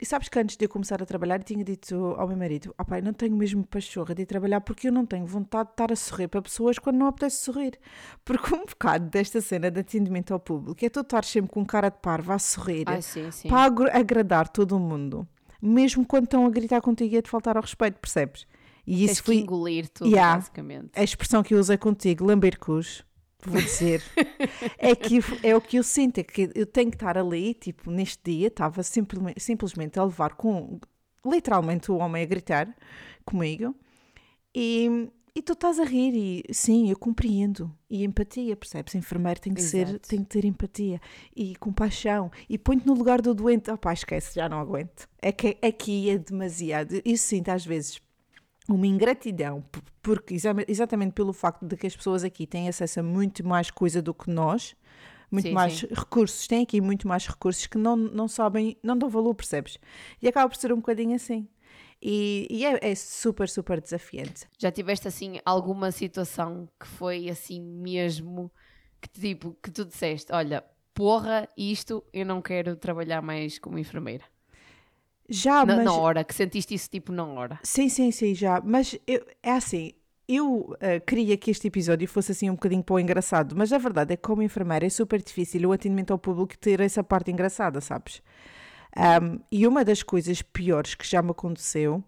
e 0.00 0.06
sabes 0.06 0.30
que 0.30 0.38
antes 0.38 0.56
de 0.56 0.64
eu 0.64 0.70
começar 0.70 1.02
a 1.02 1.04
trabalhar, 1.04 1.42
tinha 1.42 1.62
dito 1.62 1.94
ao 2.16 2.26
meu 2.26 2.36
marido: 2.36 2.74
ah, 2.78 2.84
pai, 2.84 3.02
não 3.02 3.12
tenho 3.12 3.36
mesmo 3.36 3.62
pachorra 3.66 4.14
de 4.14 4.22
ir 4.22 4.26
trabalhar 4.26 4.62
porque 4.62 4.88
eu 4.88 4.92
não 4.92 5.04
tenho 5.04 5.26
vontade 5.26 5.68
de 5.68 5.72
estar 5.74 5.92
a 5.92 5.96
sorrir 5.96 6.28
para 6.28 6.40
pessoas 6.40 6.78
quando 6.78 6.96
não 6.96 7.06
apetece 7.08 7.36
sorrir. 7.44 7.78
Porque 8.24 8.54
um 8.54 8.64
bocado 8.64 9.10
desta 9.10 9.42
cena 9.42 9.70
de 9.70 9.80
atendimento 9.80 10.32
ao 10.32 10.40
público 10.40 10.82
é 10.82 10.88
tu 10.88 11.00
estar 11.00 11.24
sempre 11.26 11.50
com 11.50 11.62
cara 11.66 11.90
de 11.90 11.98
parva 11.98 12.34
a 12.34 12.38
sorrir 12.38 12.86
sim, 13.02 13.30
sim. 13.30 13.48
para 13.48 13.64
agra- 13.64 13.98
agradar 13.98 14.48
todo 14.48 14.76
o 14.76 14.80
mundo, 14.80 15.28
mesmo 15.60 16.06
quando 16.06 16.24
estão 16.24 16.46
a 16.46 16.50
gritar 16.50 16.80
contigo 16.80 17.14
e 17.14 17.18
a 17.18 17.22
te 17.22 17.28
faltar 17.28 17.56
ao 17.58 17.62
respeito, 17.62 17.98
percebes? 18.00 18.46
E 18.86 18.98
Tens 18.98 19.10
isso 19.12 19.22
que 19.22 19.26
foi 19.26 19.36
engolir 19.36 19.88
tudo, 19.88 20.10
Yeah. 20.10 20.36
basicamente. 20.36 20.90
a 20.94 21.02
expressão 21.02 21.42
que 21.42 21.54
eu 21.54 21.58
usei 21.58 21.76
contigo, 21.78 22.24
lamber 22.24 22.58
cus, 22.58 23.04
vou 23.44 23.60
dizer, 23.60 24.02
é, 24.78 24.94
que 24.94 25.20
é 25.42 25.54
o 25.56 25.60
que 25.60 25.76
eu 25.76 25.82
sinto, 25.82 26.18
é 26.18 26.22
que 26.22 26.50
eu 26.54 26.66
tenho 26.66 26.90
que 26.90 26.96
estar 26.96 27.16
ali, 27.16 27.54
tipo, 27.54 27.90
neste 27.90 28.20
dia, 28.24 28.48
estava 28.48 28.82
simplesmente, 28.82 29.40
simplesmente 29.40 29.98
a 29.98 30.04
levar 30.04 30.34
com, 30.34 30.80
literalmente, 31.24 31.90
o 31.90 31.96
homem 31.96 32.22
a 32.22 32.26
gritar 32.26 32.74
comigo, 33.24 33.74
e, 34.54 35.08
e 35.34 35.40
tu 35.42 35.52
estás 35.54 35.78
a 35.78 35.84
rir, 35.84 36.44
e 36.48 36.54
sim, 36.54 36.90
eu 36.90 36.96
compreendo, 36.98 37.72
e 37.88 38.04
empatia, 38.04 38.56
percebes? 38.56 38.94
Enfermeiro 38.96 39.40
tem 39.40 39.54
que 39.54 39.62
ser, 39.62 39.98
tem 40.00 40.22
que 40.22 40.28
ter 40.28 40.44
empatia, 40.44 41.00
e 41.34 41.54
compaixão, 41.56 42.30
e 42.48 42.58
põe-te 42.58 42.86
no 42.86 42.94
lugar 42.94 43.20
do 43.22 43.32
doente, 43.34 43.70
ah 43.70 43.76
pá, 43.78 43.92
esquece, 43.92 44.34
já 44.34 44.48
não 44.48 44.58
aguento, 44.58 45.08
é 45.20 45.30
que 45.32 45.56
aqui 45.62 46.10
é 46.10 46.18
demasiado, 46.18 47.00
eu 47.04 47.16
sinto 47.16 47.48
às 47.48 47.64
vezes 47.64 48.00
uma 48.74 48.86
ingratidão, 48.86 49.64
porque 50.02 50.34
exa- 50.34 50.54
exatamente 50.68 51.12
pelo 51.12 51.32
facto 51.32 51.66
de 51.66 51.76
que 51.76 51.86
as 51.86 51.96
pessoas 51.96 52.24
aqui 52.24 52.46
têm 52.46 52.68
acesso 52.68 53.00
a 53.00 53.02
muito 53.02 53.46
mais 53.46 53.70
coisa 53.70 54.00
do 54.02 54.12
que 54.14 54.30
nós, 54.30 54.74
muito 55.30 55.48
Sim, 55.48 55.54
mais 55.54 55.80
sim. 55.80 55.86
recursos, 55.90 56.46
têm 56.46 56.62
aqui 56.62 56.80
muito 56.80 57.08
mais 57.08 57.26
recursos 57.26 57.66
que 57.66 57.78
não, 57.78 57.96
não 57.96 58.28
sabem, 58.28 58.76
não 58.82 58.96
dão 58.96 59.08
valor, 59.08 59.34
percebes? 59.34 59.78
E 60.20 60.28
acaba 60.28 60.48
por 60.48 60.56
ser 60.56 60.72
um 60.72 60.76
bocadinho 60.76 61.14
assim. 61.16 61.48
E, 62.00 62.46
e 62.50 62.66
é, 62.66 62.90
é 62.90 62.94
super, 62.94 63.48
super 63.48 63.80
desafiante. 63.80 64.46
Já 64.58 64.70
tiveste 64.70 65.08
assim 65.08 65.38
alguma 65.44 65.90
situação 65.92 66.68
que 66.78 66.86
foi 66.86 67.28
assim 67.28 67.60
mesmo 67.60 68.50
que 69.00 69.08
tipo 69.08 69.56
que 69.62 69.70
tu 69.70 69.84
disseste, 69.84 70.32
olha, 70.32 70.64
porra, 70.94 71.48
isto 71.56 72.04
eu 72.12 72.26
não 72.26 72.42
quero 72.42 72.76
trabalhar 72.76 73.22
mais 73.22 73.58
como 73.58 73.78
enfermeira. 73.78 74.24
Já, 75.28 75.64
na, 75.64 75.76
mas... 75.76 75.84
na 75.84 75.92
hora, 75.92 76.24
que 76.24 76.34
sentiste 76.34 76.74
isso 76.74 76.90
tipo 76.90 77.12
na 77.12 77.24
hora. 77.24 77.58
Sim, 77.62 77.88
sim, 77.88 78.10
sim, 78.10 78.34
já. 78.34 78.60
Mas 78.64 78.98
eu- 79.06 79.24
é 79.42 79.52
assim, 79.52 79.92
eu 80.28 80.76
eh, 80.80 81.00
queria 81.00 81.36
que 81.36 81.50
este 81.50 81.68
episódio 81.68 82.06
fosse 82.08 82.32
assim 82.32 82.50
um 82.50 82.54
bocadinho 82.54 82.82
para 82.82 82.94
o 82.94 82.98
engraçado, 83.00 83.54
mas 83.56 83.72
a 83.72 83.78
verdade 83.78 84.12
é 84.14 84.16
que 84.16 84.22
como 84.22 84.42
enfermeira 84.42 84.86
é 84.86 84.90
super 84.90 85.22
difícil 85.22 85.68
o 85.68 85.72
atendimento 85.72 86.12
ao 86.12 86.18
público 86.18 86.56
ter 86.58 86.80
essa 86.80 87.02
parte 87.02 87.30
engraçada, 87.30 87.80
sabes? 87.80 88.22
Ahm, 88.96 89.38
e 89.50 89.66
uma 89.66 89.84
das 89.84 90.02
coisas 90.02 90.42
piores 90.42 90.94
que 90.94 91.06
já 91.08 91.22
me 91.22 91.30
aconteceu 91.30 92.02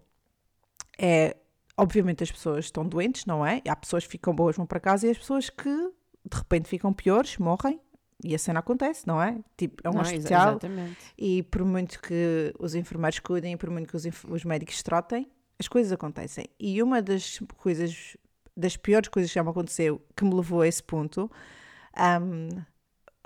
é, 0.97 1.35
obviamente 1.77 2.23
as 2.23 2.31
pessoas 2.31 2.65
estão 2.65 2.85
doentes, 2.87 3.25
não 3.25 3.45
é? 3.45 3.61
Há 3.67 3.75
pessoas 3.75 4.05
que 4.05 4.11
ficam 4.11 4.33
boas, 4.33 4.55
vão 4.55 4.65
para 4.65 4.79
casa 4.79 5.07
e 5.07 5.11
as 5.11 5.17
pessoas 5.17 5.49
que 5.49 5.69
de 5.69 6.37
repente 6.37 6.67
ficam 6.67 6.91
piores, 6.93 7.37
morrem. 7.37 7.79
E 8.23 8.33
a 8.33 8.39
cena 8.39 8.59
acontece, 8.59 9.05
não 9.05 9.21
é? 9.21 9.39
Tipo, 9.57 9.81
é 9.83 9.89
um 9.89 9.93
Não, 9.93 10.01
hospital 10.01 10.51
Exatamente. 10.51 11.13
e 11.17 11.43
por 11.43 11.63
muito 11.65 12.01
que 12.01 12.53
os 12.59 12.73
enfermeiros 12.73 13.19
cuidem 13.19 13.53
e 13.53 13.57
por 13.57 13.69
muito 13.69 13.87
que 13.89 13.95
os, 13.95 14.05
os 14.29 14.43
médicos 14.45 14.81
tratem, 14.81 15.27
as 15.59 15.67
coisas 15.67 15.91
acontecem. 15.91 16.45
E 16.59 16.81
uma 16.81 17.01
das 17.01 17.39
coisas, 17.57 18.17
das 18.55 18.77
piores 18.77 19.09
coisas 19.09 19.31
que 19.31 19.35
já 19.35 19.43
me 19.43 19.49
aconteceu, 19.49 20.01
que 20.15 20.23
me 20.23 20.33
levou 20.33 20.61
a 20.61 20.67
esse 20.67 20.81
ponto, 20.83 21.29
ahm, 21.95 22.49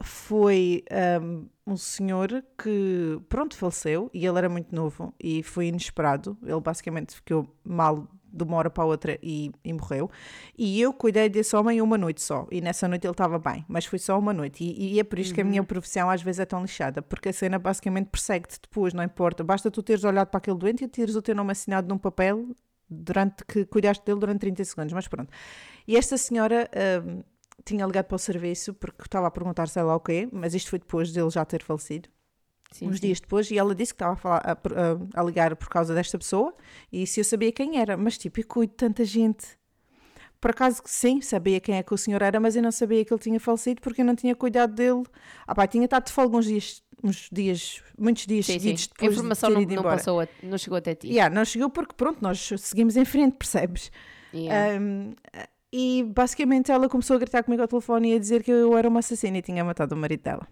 foi 0.03 0.84
ahm, 0.91 1.46
um 1.67 1.77
senhor 1.77 2.43
que, 2.58 3.19
pronto, 3.29 3.55
faleceu 3.58 4.10
e 4.13 4.25
ele 4.25 4.38
era 4.38 4.50
muito 4.50 4.74
novo 4.74 5.13
e 5.19 5.43
foi 5.43 5.67
inesperado. 5.67 6.38
Ele 6.43 6.60
basicamente 6.62 7.15
ficou 7.15 7.55
mal 7.63 8.08
de 8.31 8.43
uma 8.43 8.57
hora 8.57 8.69
para 8.69 8.83
a 8.83 8.88
outra 8.88 9.19
e, 9.21 9.51
e 9.63 9.74
morreu. 9.74 10.09
E 10.57 10.79
eu 10.81 10.93
cuidei 10.93 11.29
desse 11.29 11.55
homem 11.55 11.81
uma 11.81 11.98
noite 11.98 12.21
só. 12.21 12.48
E 12.51 12.62
nessa 12.62 12.88
noite 12.88 13.05
ele 13.05 13.12
estava 13.12 13.39
bem, 13.39 13.65
mas 13.67 13.86
foi 13.86 14.00
só 14.00 14.17
uma 14.17 14.33
noite. 14.33 14.63
E, 14.63 14.95
e 14.95 15.00
é 15.00 15.03
por 15.03 15.19
isto 15.19 15.33
que 15.33 15.41
a 15.41 15.43
minha 15.43 15.63
profissão 15.63 16.09
às 16.09 16.21
vezes 16.21 16.39
é 16.39 16.45
tão 16.45 16.62
lixada, 16.62 17.01
porque 17.01 17.29
a 17.29 17.33
cena 17.33 17.59
basicamente 17.59 18.07
persegue-te 18.07 18.59
depois, 18.62 18.93
não 18.93 19.03
importa. 19.03 19.43
Basta 19.43 19.69
tu 19.71 19.81
teres 19.81 20.03
olhado 20.03 20.27
para 20.27 20.38
aquele 20.38 20.57
doente 20.57 20.83
e 20.83 20.88
teres 20.88 21.15
o 21.15 21.21
teu 21.21 21.36
nome 21.36 21.51
assinado 21.51 21.88
num 21.88 21.98
papel 21.98 22.48
durante 22.89 23.45
que 23.45 23.65
cuidaste 23.65 24.03
dele 24.03 24.19
durante 24.19 24.39
30 24.39 24.63
segundos, 24.65 24.93
mas 24.93 25.07
pronto. 25.07 25.31
E 25.88 25.95
esta 25.95 26.17
senhora 26.17 26.69
hum, 27.05 27.24
tinha 27.63 27.86
ligado 27.86 28.05
para 28.05 28.15
o 28.15 28.19
serviço 28.19 28.74
porque 28.74 29.03
estava 29.03 29.27
a 29.27 29.31
perguntar 29.31 29.67
sei 29.67 29.83
lá 29.83 29.95
o 29.95 30.00
quê, 30.00 30.27
mas 30.31 30.55
isto 30.55 30.69
foi 30.69 30.79
depois 30.79 31.12
dele 31.12 31.29
já 31.29 31.45
ter 31.45 31.63
falecido 31.63 32.09
Sim, 32.72 32.88
uns 32.88 32.98
sim. 33.00 33.08
dias 33.08 33.20
depois, 33.20 33.50
e 33.50 33.58
ela 33.58 33.74
disse 33.74 33.94
que 33.94 33.96
estava 34.04 34.14
a, 34.14 34.16
falar, 34.16 34.42
a, 34.46 34.52
a- 34.52 35.22
a 35.22 35.24
ligar 35.24 35.56
por 35.56 35.70
causa 35.70 35.94
desta 35.94 36.18
pessoa 36.18 36.54
e 36.92 37.06
se 37.08 37.20
eu 37.20 37.24
sabia 37.24 37.52
quem 37.52 37.80
era, 37.80 37.98
mas 37.98 38.18
tipo, 38.18 38.40
eu 38.40 38.46
cuido 38.48 38.72
de 38.72 38.78
tanta 38.78 39.04
gente. 39.04 39.58
Por 40.40 40.52
acaso, 40.52 40.82
sim, 40.86 41.20
sabia 41.20 41.60
quem 41.60 41.76
é 41.76 41.84
que 41.84 41.94
o 41.94 41.98
senhor 41.98 42.22
era, 42.22 42.40
mas 42.40 42.56
eu 42.56 42.62
não 42.64 42.72
sabia 42.72 43.04
que 43.04 43.14
ele 43.14 43.20
tinha 43.20 43.40
falecido 43.42 43.82
porque 43.82 44.02
eu 44.02 44.06
não 44.06 44.16
tinha 44.16 44.34
cuidado 44.36 44.74
dele. 44.74 45.04
Ah, 45.46 45.54
pá, 45.54 45.68
tinha 45.68 45.84
estado 45.84 46.06
de 46.06 46.14
folga 46.14 46.38
uns 46.38 46.46
dias, 46.46 46.82
uns 47.04 47.28
dias, 47.30 47.84
muitos 47.98 48.26
dias 48.26 48.46
Sim, 48.46 48.54
sim. 48.54 48.60
seguidos 48.60 48.84
A 48.86 48.88
depois 48.94 49.14
informação 49.14 49.50
de 49.50 49.66
não, 49.66 49.76
não 49.76 49.84
passou, 49.84 50.22
a- 50.22 50.28
não 50.42 50.58
chegou 50.58 50.78
até 50.78 50.96
ti. 50.96 51.08
Yeah, 51.10 51.34
não 51.34 51.44
chegou 51.44 51.70
porque, 51.70 51.94
pronto, 51.94 52.20
nós 52.22 52.52
seguimos 52.58 52.96
em 52.96 53.04
frente, 53.04 53.36
percebes? 53.36 53.92
Yeah. 54.34 54.80
Um, 54.82 55.14
e 55.74 56.04
basicamente 56.04 56.72
ela 56.72 56.88
começou 56.88 57.16
a 57.18 57.20
gritar 57.20 57.44
comigo 57.44 57.62
ao 57.62 57.68
telefone 57.68 58.14
e 58.14 58.16
a 58.16 58.20
dizer 58.20 58.42
que 58.42 58.50
eu 58.52 58.78
era 58.78 58.88
uma 58.88 59.00
assassina 59.00 59.40
e 59.40 59.42
tinha 59.42 59.64
matado 59.66 59.94
o 59.94 59.98
marido 59.98 60.22
dela. 60.24 60.48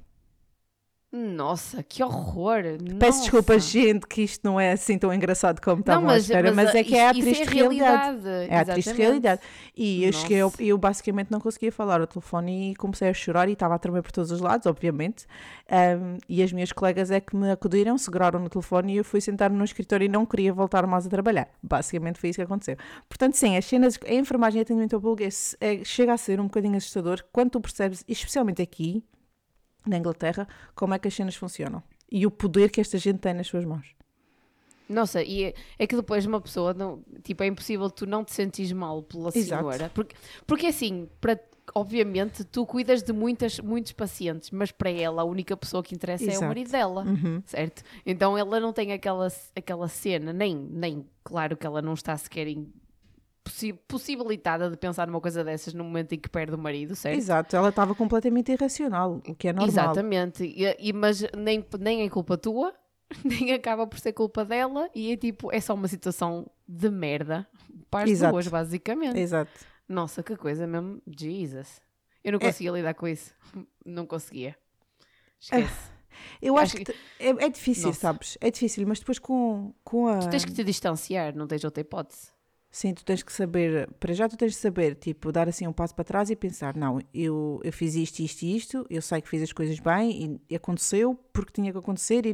Nossa, 1.09 1.81
que 1.81 2.03
horror! 2.03 2.63
Peço 2.99 3.19
Nossa. 3.19 3.21
desculpa, 3.21 3.57
gente, 3.57 4.05
que 4.05 4.23
isto 4.23 4.41
não 4.43 4.59
é 4.59 4.73
assim 4.73 4.97
tão 4.97 5.13
engraçado 5.13 5.61
como 5.61 5.77
Não, 5.77 5.79
estavam 5.79 6.09
à 6.09 6.17
espera, 6.17 6.51
mas, 6.51 6.75
é 6.75 6.83
que 6.83 6.95
é 6.97 7.07
a 7.07 7.13
triste 7.13 7.43
isso 7.43 7.51
realidade. 7.51 8.27
É 8.49 8.57
a 8.57 8.65
triste 8.65 8.91
realidade. 8.93 9.41
E 9.75 10.03
eu, 10.03 10.11
cheguei 10.11 10.41
Nossa. 10.41 10.61
eu 10.61 10.77
basicamente 10.77 11.31
não 11.31 11.39
conseguia 11.39 11.71
falar 11.71 12.01
ao 12.01 12.07
telefone 12.07 12.71
e 12.71 12.75
comecei 12.75 13.07
a 13.07 13.13
chorar 13.13 13.47
e 13.47 13.53
estava 13.53 13.75
a 13.75 13.79
tremer 13.79 14.03
por 14.03 14.11
todos 14.11 14.31
os 14.31 14.41
lados, 14.41 14.67
obviamente. 14.67 15.25
Um, 15.71 16.17
e 16.27 16.43
as 16.43 16.51
minhas 16.51 16.73
colegas 16.73 17.09
é 17.09 17.21
que 17.21 17.37
me 17.37 17.51
acudiram, 17.51 17.97
seguraram 17.97 18.41
no 18.41 18.49
telefone 18.49 18.93
e 18.93 18.97
eu 18.97 19.05
fui 19.05 19.21
sentar-me 19.21 19.57
no 19.57 19.63
escritório 19.63 20.03
e 20.03 20.09
não 20.09 20.25
queria 20.25 20.51
voltar 20.51 20.85
mais 20.85 21.07
a 21.07 21.09
trabalhar. 21.09 21.47
Basicamente 21.63 22.19
foi 22.19 22.31
isso 22.31 22.37
que 22.37 22.43
aconteceu. 22.43 22.75
Portanto, 23.07 23.35
sim, 23.35 23.55
as 23.55 23.63
cenas, 23.63 23.97
a 24.05 24.13
enfermagem 24.13 24.59
e 24.59 24.61
atendimento 24.61 24.93
ao 24.95 25.01
público 25.01 25.23
é- 25.23 25.75
é- 25.75 25.83
chega 25.85 26.11
a 26.11 26.17
ser 26.17 26.41
um 26.41 26.43
bocadinho 26.45 26.75
assustador 26.75 27.23
quando 27.31 27.51
tu 27.51 27.61
percebes, 27.61 28.03
especialmente 28.09 28.61
aqui, 28.61 29.01
na 29.89 29.97
Inglaterra, 29.97 30.47
como 30.75 30.93
é 30.93 30.99
que 30.99 31.07
as 31.07 31.13
cenas 31.13 31.35
funcionam. 31.35 31.81
E 32.11 32.25
o 32.25 32.31
poder 32.31 32.69
que 32.71 32.79
esta 32.81 32.97
gente 32.97 33.19
tem 33.19 33.33
nas 33.33 33.47
suas 33.47 33.65
mãos. 33.65 33.95
Nossa, 34.89 35.21
e 35.21 35.43
é, 35.43 35.53
é 35.77 35.85
que 35.85 35.95
depois 35.95 36.25
uma 36.25 36.39
pessoa, 36.39 36.73
não, 36.73 37.03
tipo, 37.23 37.43
é 37.43 37.47
impossível 37.47 37.89
tu 37.89 38.05
não 38.05 38.23
te 38.23 38.33
sentires 38.33 38.71
mal 38.71 39.03
pela 39.03 39.29
Exato. 39.35 39.41
senhora. 39.69 39.91
Porque, 39.93 40.15
porque 40.45 40.67
assim, 40.67 41.09
para, 41.19 41.37
obviamente, 41.75 42.45
tu 42.45 42.65
cuidas 42.65 43.03
de 43.03 43.11
muitas, 43.11 43.59
muitos 43.59 43.91
pacientes, 43.91 44.49
mas 44.49 44.71
para 44.71 44.89
ela 44.89 45.23
a 45.23 45.25
única 45.25 45.57
pessoa 45.57 45.83
que 45.83 45.93
interessa 45.93 46.23
é 46.23 46.27
o 46.27 46.31
Exato. 46.31 46.45
marido 46.45 46.71
dela, 46.71 47.03
Uhum. 47.03 47.43
certo? 47.45 47.83
Então 48.05 48.37
ela 48.37 48.61
não 48.61 48.71
tem 48.71 48.93
aquela, 48.93 49.27
aquela 49.53 49.89
cena, 49.89 50.31
nem, 50.31 50.55
nem, 50.55 51.05
claro 51.21 51.57
que 51.57 51.67
ela 51.67 51.81
não 51.81 51.93
está 51.93 52.15
sequer 52.17 52.47
em- 52.47 52.71
possi- 53.49 53.73
possibilitada 53.73 54.69
de 54.69 54.77
pensar 54.77 55.07
numa 55.07 55.21
coisa 55.21 55.43
dessas 55.43 55.73
no 55.73 55.83
momento 55.83 56.13
em 56.13 56.19
que 56.19 56.29
perde 56.29 56.53
o 56.55 56.57
marido, 56.57 56.95
certo? 56.95 57.17
Exato, 57.17 57.55
ela 57.55 57.69
estava 57.69 57.95
completamente 57.95 58.51
irracional, 58.51 59.21
o 59.27 59.35
que 59.35 59.47
é 59.47 59.53
normal. 59.53 59.67
Exatamente, 59.69 60.43
e, 60.43 60.89
e- 60.89 60.93
mas 60.93 61.21
nem, 61.35 61.65
nem 61.79 62.03
é 62.03 62.09
culpa 62.09 62.37
tua, 62.37 62.73
nem 63.23 63.53
acaba 63.53 63.87
por 63.87 63.99
ser 63.99 64.13
culpa 64.13 64.43
dela, 64.45 64.89
e 64.93 65.11
é 65.11 65.17
tipo, 65.17 65.51
é 65.53 65.59
só 65.61 65.73
uma 65.73 65.87
situação 65.87 66.45
de 66.67 66.89
merda 66.89 67.47
para 67.89 68.09
as 68.11 68.19
duas, 68.19 68.47
basicamente. 68.47 69.17
Exato. 69.19 69.51
Nossa, 69.87 70.21
que 70.21 70.35
coisa 70.35 70.67
mesmo, 70.67 71.01
Jesus. 71.07 71.81
Eu 72.23 72.33
não 72.33 72.39
É- 72.41 72.47
conseguia 72.47 72.71
lidar 72.71 72.93
com 72.93 73.07
isso, 73.07 73.33
não 73.85 74.05
conseguia. 74.05 74.55
Esquece. 75.39 75.97
Eu 76.41 76.57
acho 76.57 76.75
Acho 76.75 76.77
que 76.83 76.91
te- 76.91 76.99
é, 77.19 77.29
é 77.45 77.49
difícil, 77.49 77.87
Nossa. 77.89 77.99
sabes? 77.99 78.37
É 78.41 78.49
difícil, 78.49 78.85
mas 78.87 78.99
depois 78.99 79.19
com, 79.19 79.71
com 79.83 80.07
a. 80.07 80.17
Tu 80.17 80.29
tens 80.29 80.43
que 80.43 80.51
te 80.51 80.63
distanciar, 80.63 81.35
não 81.35 81.45
tens 81.45 81.63
outra 81.63 81.81
hipótese. 81.81 82.31
Sim, 82.69 82.93
tu 82.93 83.03
tens 83.03 83.23
que 83.23 83.31
saber, 83.31 83.89
para 83.99 84.13
já 84.13 84.27
tu 84.27 84.35
tens 84.35 84.51
de 84.51 84.57
saber, 84.57 84.95
tipo, 84.95 85.31
dar 85.31 85.47
assim 85.47 85.65
um 85.65 85.73
passo 85.73 85.95
para 85.95 86.03
trás 86.03 86.29
e 86.29 86.35
pensar, 86.35 86.75
não, 86.75 86.99
eu, 87.13 87.59
eu 87.63 87.73
fiz 87.73 87.95
isto, 87.95 88.19
isto 88.19 88.43
e 88.43 88.55
isto, 88.55 88.85
eu 88.89 89.01
sei 89.01 89.21
que 89.21 89.29
fiz 89.29 89.41
as 89.41 89.53
coisas 89.53 89.79
bem 89.79 90.39
e, 90.49 90.55
aconteceu 90.55 91.17
porque 91.31 91.53
tinha 91.53 91.71
que 91.71 91.77
acontecer 91.77 92.25
e 92.25 92.33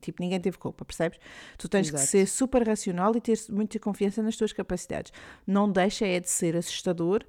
tipo, 0.00 0.22
ninguém 0.22 0.38
teve 0.38 0.58
culpa, 0.58 0.84
percebes? 0.84 1.18
Tu 1.56 1.68
tens 1.68 1.90
que 1.90 1.96
Exato. 1.96 2.10
ser 2.10 2.26
super 2.26 2.66
racional 2.66 3.16
e 3.16 3.20
ter 3.20 3.38
muita 3.48 3.78
confiança 3.78 4.22
nas 4.22 4.36
tuas 4.36 4.52
capacidades. 4.52 5.12
Não 5.46 5.70
deixa 5.70 6.06
é 6.06 6.20
de 6.20 6.30
ser 6.30 6.54
assustador 6.54 7.24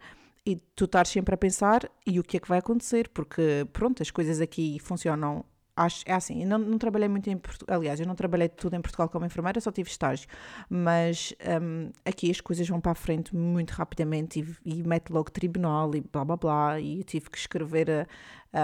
e 0.45 0.57
tu 0.75 0.85
estás 0.85 1.07
sempre 1.07 1.33
a 1.33 1.37
pensar 1.37 1.89
e 2.05 2.19
o 2.19 2.23
que 2.23 2.37
é 2.37 2.39
que 2.39 2.47
vai 2.47 2.59
acontecer, 2.59 3.09
porque 3.09 3.65
pronto, 3.71 4.03
as 4.03 4.11
coisas 4.11 4.41
aqui 4.41 4.77
funcionam. 4.79 5.45
Acho, 5.75 6.03
é 6.05 6.13
assim, 6.13 6.43
eu 6.43 6.47
não, 6.47 6.59
não 6.59 6.77
trabalhei 6.77 7.09
muito 7.09 7.27
em 7.31 7.35
Portugal, 7.35 7.77
aliás, 7.77 7.99
eu 7.99 8.05
não 8.05 8.13
trabalhei 8.13 8.47
tudo 8.47 8.75
em 8.75 8.81
Portugal 8.81 9.09
como 9.09 9.25
enfermeira, 9.25 9.59
só 9.59 9.71
tive 9.71 9.89
estágio, 9.89 10.27
mas 10.69 11.33
hum, 11.59 11.89
aqui 12.05 12.29
as 12.29 12.39
coisas 12.39 12.67
vão 12.67 12.79
para 12.79 12.91
a 12.91 12.95
frente 12.95 13.35
muito 13.35 13.71
rapidamente 13.71 14.39
e, 14.39 14.75
e 14.75 14.83
mete 14.83 15.09
logo 15.09 15.31
tribunal 15.31 15.95
e 15.95 16.01
blá 16.01 16.23
blá 16.23 16.37
blá, 16.37 16.79
e 16.79 16.99
eu 16.99 17.03
tive 17.03 17.27
que 17.27 17.39
escrever 17.39 18.07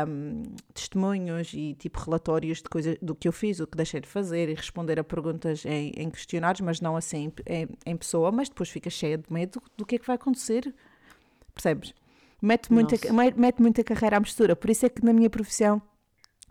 hum, 0.08 0.44
testemunhos 0.72 1.52
e 1.52 1.74
tipo 1.74 2.00
relatórios 2.00 2.60
de 2.60 2.70
coisa, 2.70 2.96
do 3.02 3.16
que 3.16 3.28
eu 3.28 3.32
fiz, 3.34 3.60
o 3.60 3.66
que 3.66 3.76
deixei 3.76 4.02
de 4.02 4.08
fazer 4.08 4.48
e 4.48 4.54
responder 4.54 5.00
a 5.00 5.04
perguntas 5.04 5.66
em, 5.66 5.92
em 5.98 6.12
questionários, 6.12 6.62
mas 6.62 6.80
não 6.80 6.96
assim 6.96 7.34
em, 7.48 7.68
em 7.88 7.98
pessoa, 7.98 8.32
mas 8.32 8.50
depois 8.50 8.70
fica 8.70 8.92
cheia 8.92 9.18
de 9.18 9.34
medo 9.34 9.60
do 9.76 9.84
que 9.84 9.96
é 9.96 9.98
que 9.98 10.06
vai 10.06 10.16
acontecer, 10.16 10.72
percebes? 11.56 11.92
Mete 12.40 12.72
muita, 12.72 12.96
mete 13.36 13.60
muita 13.60 13.84
carreira 13.84 14.18
à 14.18 14.20
mistura, 14.20 14.56
por 14.56 14.70
isso 14.70 14.86
é 14.86 14.90
que 14.90 15.04
na 15.04 15.12
minha 15.12 15.30
profissão 15.30 15.82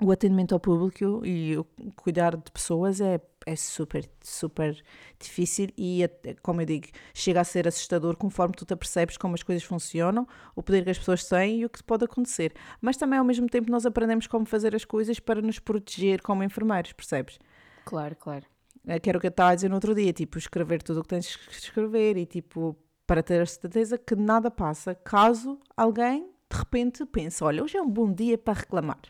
o 0.00 0.12
atendimento 0.12 0.52
ao 0.52 0.60
público 0.60 1.24
e 1.24 1.56
o 1.56 1.64
cuidar 1.96 2.36
de 2.36 2.50
pessoas 2.52 3.00
é, 3.00 3.20
é 3.44 3.56
super, 3.56 4.08
super 4.22 4.80
difícil 5.18 5.68
e, 5.76 6.08
como 6.42 6.60
eu 6.62 6.66
digo, 6.66 6.86
chega 7.12 7.40
a 7.40 7.44
ser 7.44 7.66
assustador 7.66 8.16
conforme 8.16 8.54
tu 8.54 8.64
te 8.64 8.74
apercebes 8.74 9.16
como 9.16 9.34
as 9.34 9.42
coisas 9.42 9.64
funcionam, 9.64 10.26
o 10.54 10.62
poder 10.62 10.84
que 10.84 10.90
as 10.90 10.98
pessoas 10.98 11.24
têm 11.24 11.60
e 11.60 11.64
o 11.64 11.70
que 11.70 11.82
pode 11.82 12.04
acontecer. 12.04 12.52
Mas 12.80 12.96
também, 12.96 13.18
ao 13.18 13.24
mesmo 13.24 13.48
tempo, 13.48 13.70
nós 13.70 13.84
aprendemos 13.84 14.26
como 14.26 14.46
fazer 14.46 14.74
as 14.74 14.84
coisas 14.84 15.18
para 15.18 15.42
nos 15.42 15.58
proteger 15.58 16.22
como 16.22 16.44
enfermeiros, 16.44 16.92
percebes? 16.92 17.38
Claro, 17.84 18.14
claro. 18.16 18.44
É 18.86 19.00
que 19.00 19.08
era 19.08 19.18
o 19.18 19.20
que 19.20 19.26
eu 19.26 19.30
estava 19.30 19.50
a 19.50 19.54
dizer 19.54 19.68
no 19.68 19.74
outro 19.74 19.94
dia, 19.94 20.12
tipo, 20.12 20.38
escrever 20.38 20.82
tudo 20.82 21.00
o 21.00 21.02
que 21.02 21.08
tens 21.08 21.34
que 21.34 21.52
escrever 21.52 22.16
e, 22.16 22.24
tipo, 22.24 22.76
para 23.06 23.22
ter 23.22 23.40
a 23.40 23.46
certeza 23.46 23.98
que 23.98 24.14
nada 24.14 24.50
passa 24.50 24.94
caso 24.94 25.58
alguém, 25.76 26.30
de 26.50 26.56
repente, 26.56 27.04
pense, 27.04 27.42
olha, 27.42 27.62
hoje 27.62 27.76
é 27.76 27.82
um 27.82 27.90
bom 27.90 28.12
dia 28.12 28.38
para 28.38 28.60
reclamar. 28.60 29.00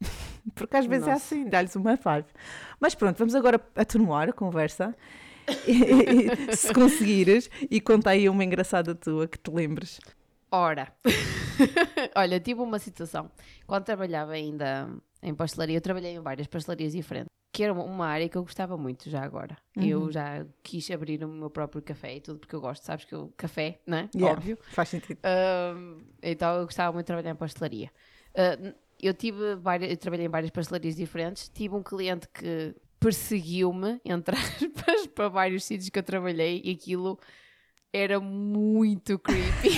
Porque 0.54 0.76
às 0.76 0.86
vezes 0.86 1.06
é 1.06 1.12
Nossa. 1.12 1.24
assim, 1.24 1.48
dá-lhes 1.48 1.74
uma 1.76 1.96
five. 1.96 2.26
Mas 2.80 2.94
pronto, 2.94 3.16
vamos 3.18 3.34
agora 3.34 3.60
atenuar 3.76 4.28
a 4.28 4.32
conversa, 4.32 4.94
E- 5.66 6.56
se 6.56 6.72
conseguires, 6.72 7.48
e 7.70 7.80
conta 7.80 8.10
aí 8.10 8.28
uma 8.28 8.44
engraçada 8.44 8.94
tua 8.94 9.26
que 9.28 9.38
te 9.38 9.50
lembres. 9.50 10.00
Ora, 10.50 10.92
olha, 12.14 12.38
tive 12.40 12.60
uma 12.60 12.78
situação. 12.78 13.30
Quando 13.66 13.84
trabalhava 13.84 14.32
ainda 14.32 14.88
em 15.22 15.34
pastelaria, 15.34 15.76
eu 15.76 15.80
trabalhei 15.80 16.14
em 16.16 16.20
várias 16.20 16.46
pastelarias 16.46 16.92
diferentes, 16.92 17.28
que 17.52 17.62
era 17.62 17.72
uma- 17.72 18.06
área 18.06 18.28
que 18.28 18.36
eu 18.36 18.42
gostava 18.42 18.76
muito 18.76 19.08
já 19.08 19.22
agora. 19.22 19.56
Eu 19.76 20.10
já 20.12 20.44
quis 20.62 20.90
abrir 20.90 21.22
o 21.24 21.28
meu 21.28 21.48
próprio 21.50 21.80
café 21.82 22.16
e 22.16 22.20
tudo, 22.20 22.38
porque 22.40 22.54
eu 22.54 22.60
gosto, 22.60 22.84
sabes 22.84 23.04
que 23.04 23.14
eu, 23.14 23.32
café, 23.36 23.80
né? 23.86 24.08
Yeah, 24.14 24.32
Óbvio. 24.36 24.58
Faz 24.70 24.88
sentido. 24.90 25.18
Ahm, 25.24 26.02
então 26.22 26.56
eu 26.56 26.64
gostava 26.64 26.92
muito 26.92 27.04
de 27.04 27.08
trabalhar 27.08 27.30
em 27.30 27.36
pastelaria. 27.36 27.90
N- 28.34 28.74
eu 29.02 29.12
tive 29.12 29.56
várias, 29.56 29.90
eu 29.90 29.96
trabalhei 29.96 30.26
em 30.26 30.30
várias 30.30 30.50
pastelarias 30.50 30.96
diferentes. 30.96 31.48
Tive 31.48 31.74
um 31.74 31.82
cliente 31.82 32.28
que 32.28 32.74
perseguiu-me, 33.00 34.00
entre 34.04 34.36
aspas, 34.38 35.06
para 35.08 35.28
vários 35.28 35.64
sítios 35.64 35.88
que 35.88 35.98
eu 35.98 36.02
trabalhei 36.02 36.62
e 36.64 36.70
aquilo 36.70 37.18
era 37.92 38.20
muito 38.20 39.18
creepy. 39.18 39.70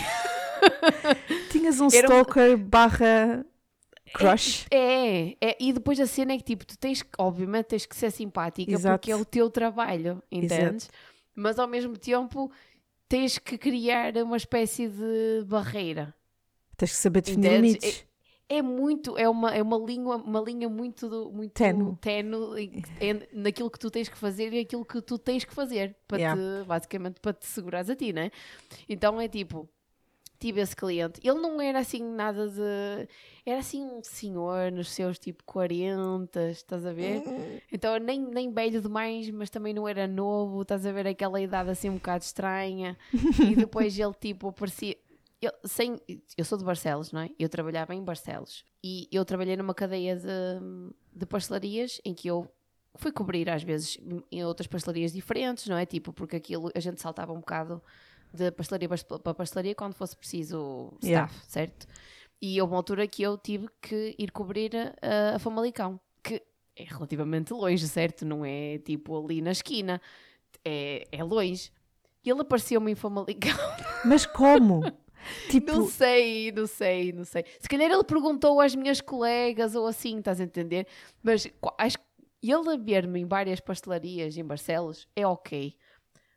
Tinhas 1.50 1.80
um 1.80 1.86
Era 1.86 2.08
um- 2.08 2.20
stalker 2.20 2.56
barra 2.58 3.44
crush. 4.12 4.66
É, 4.70 5.36
é, 5.40 5.56
e 5.58 5.72
depois 5.72 5.98
a 5.98 6.06
cena 6.06 6.32
é 6.34 6.36
que 6.36 6.44
tipo, 6.44 6.66
tu 6.66 6.78
tens 6.78 7.02
que, 7.02 7.10
obviamente, 7.18 7.66
tens 7.66 7.86
que 7.86 7.96
ser 7.96 8.10
simpática 8.10 8.70
Exato. 8.72 8.98
porque 8.98 9.10
é 9.10 9.16
o 9.16 9.24
teu 9.24 9.50
trabalho, 9.50 10.22
entendes? 10.30 10.90
Mas 11.34 11.58
ao 11.58 11.66
mesmo 11.66 11.96
tempo 11.96 12.50
tens 13.08 13.38
que 13.38 13.58
criar 13.58 14.16
uma 14.18 14.36
espécie 14.36 14.88
de 14.88 15.44
barreira. 15.46 16.14
Tens 16.76 16.90
que 16.92 16.96
saber 16.98 17.22
definir 17.22 17.60
limites. 17.60 18.04
É 18.48 18.60
muito, 18.60 19.16
é 19.16 19.28
uma, 19.28 19.54
é 19.54 19.62
uma, 19.62 19.78
língua, 19.78 20.16
uma 20.16 20.40
linha 20.40 20.68
muito, 20.68 21.08
do- 21.08 21.30
muito 21.32 21.52
ténue 22.00 22.60
em- 22.60 22.82
em- 23.00 23.22
naquilo 23.32 23.70
que 23.70 23.78
tu 23.78 23.90
tens 23.90 24.08
que 24.08 24.18
fazer 24.18 24.52
e 24.52 24.58
aquilo 24.60 24.84
que 24.84 25.00
tu 25.00 25.18
tens 25.18 25.44
que 25.44 25.54
fazer, 25.54 25.96
para 26.06 26.18
Yeah. 26.18 26.40
te, 26.62 26.66
basicamente 26.66 27.20
para 27.20 27.32
te 27.32 27.46
segurares 27.46 27.88
a 27.88 27.96
ti, 27.96 28.12
né? 28.12 28.30
Então 28.88 29.18
é 29.18 29.28
tipo, 29.28 29.66
tive 30.38 30.60
esse 30.60 30.76
cliente, 30.76 31.20
ele 31.24 31.40
não 31.40 31.58
era 31.58 31.78
assim 31.78 32.02
nada 32.02 32.46
de. 32.48 33.08
Era 33.46 33.60
assim 33.60 33.82
um 33.82 34.02
senhor 34.02 34.70
nos 34.72 34.90
seus 34.90 35.18
tipo 35.18 35.42
40, 35.44 36.50
estás 36.50 36.84
a 36.84 36.92
ver? 36.92 37.22
Então 37.72 37.96
nem, 37.98 38.20
nem 38.20 38.52
velho 38.52 38.80
demais, 38.82 39.30
mas 39.30 39.48
também 39.48 39.72
não 39.72 39.88
era 39.88 40.06
novo, 40.06 40.60
estás 40.62 40.84
a 40.84 40.92
ver 40.92 41.06
aquela 41.06 41.40
idade 41.40 41.70
assim 41.70 41.88
um 41.88 41.94
bocado 41.94 42.24
estranha. 42.24 42.96
e 43.52 43.56
depois 43.56 43.98
ele 43.98 44.12
tipo 44.20 44.48
aparecia. 44.48 44.96
Eu, 45.44 45.52
sem, 45.64 46.00
eu 46.38 46.44
sou 46.44 46.56
de 46.56 46.64
Barcelos, 46.64 47.12
não 47.12 47.20
é? 47.20 47.30
Eu 47.38 47.48
trabalhava 47.48 47.94
em 47.94 48.02
Barcelos 48.02 48.64
e 48.82 49.08
eu 49.12 49.24
trabalhei 49.24 49.56
numa 49.56 49.74
cadeia 49.74 50.16
de, 50.16 50.26
de 51.12 51.26
pastelarias 51.26 52.00
em 52.04 52.14
que 52.14 52.28
eu 52.28 52.48
fui 52.96 53.10
cobrir 53.12 53.50
às 53.50 53.62
vezes 53.62 53.98
em 54.30 54.44
outras 54.44 54.66
pastelarias 54.66 55.12
diferentes, 55.12 55.66
não 55.66 55.76
é? 55.76 55.84
Tipo, 55.84 56.12
porque 56.12 56.36
aquilo 56.36 56.70
a 56.74 56.80
gente 56.80 57.00
saltava 57.00 57.32
um 57.32 57.40
bocado 57.40 57.82
de 58.32 58.50
pastelaria 58.52 58.88
pas- 58.88 59.02
para 59.02 59.34
pastelaria 59.34 59.74
quando 59.74 59.94
fosse 59.94 60.16
preciso 60.16 60.92
staff, 61.02 61.06
Yeah. 61.08 61.32
certo? 61.46 61.86
E 62.40 62.60
houve 62.60 62.72
uma 62.72 62.78
altura 62.78 63.06
que 63.06 63.22
eu 63.22 63.36
tive 63.38 63.68
que 63.80 64.14
ir 64.18 64.30
cobrir 64.30 64.70
a, 65.02 65.36
a 65.36 65.38
Famalicão, 65.38 65.98
que 66.22 66.42
é 66.76 66.84
relativamente 66.84 67.52
longe, 67.52 67.86
certo? 67.88 68.24
Não 68.24 68.44
é 68.44 68.78
tipo 68.78 69.16
ali 69.24 69.40
na 69.42 69.50
esquina, 69.52 70.00
é, 70.64 71.06
é 71.12 71.22
longe. 71.22 71.70
E 72.24 72.30
ele 72.30 72.40
apareceu-me 72.40 72.90
em 72.92 72.94
Famalicão. 72.94 73.56
Mas 74.04 74.24
como? 74.26 74.80
tipo, 75.50 75.72
Não 75.72 75.86
sei, 75.88 76.52
não 76.52 76.66
sei, 76.66 77.12
não 77.12 77.24
sei. 77.24 77.44
Se 77.58 77.68
calhar 77.68 77.90
ele 77.90 78.04
perguntou 78.04 78.60
às 78.60 78.74
minhas 78.74 79.00
colegas 79.00 79.74
ou 79.74 79.86
assim, 79.86 80.18
estás 80.18 80.40
a 80.40 80.44
entender? 80.44 80.86
Mas 81.22 81.46
acho 81.78 81.98
que 81.98 82.04
ele 82.42 82.70
a 82.70 82.76
ver-me 82.76 83.20
em 83.20 83.24
várias 83.26 83.60
pastelarias 83.60 84.36
em 84.36 84.44
Barcelos 84.44 85.08
é 85.16 85.26
ok. 85.26 85.74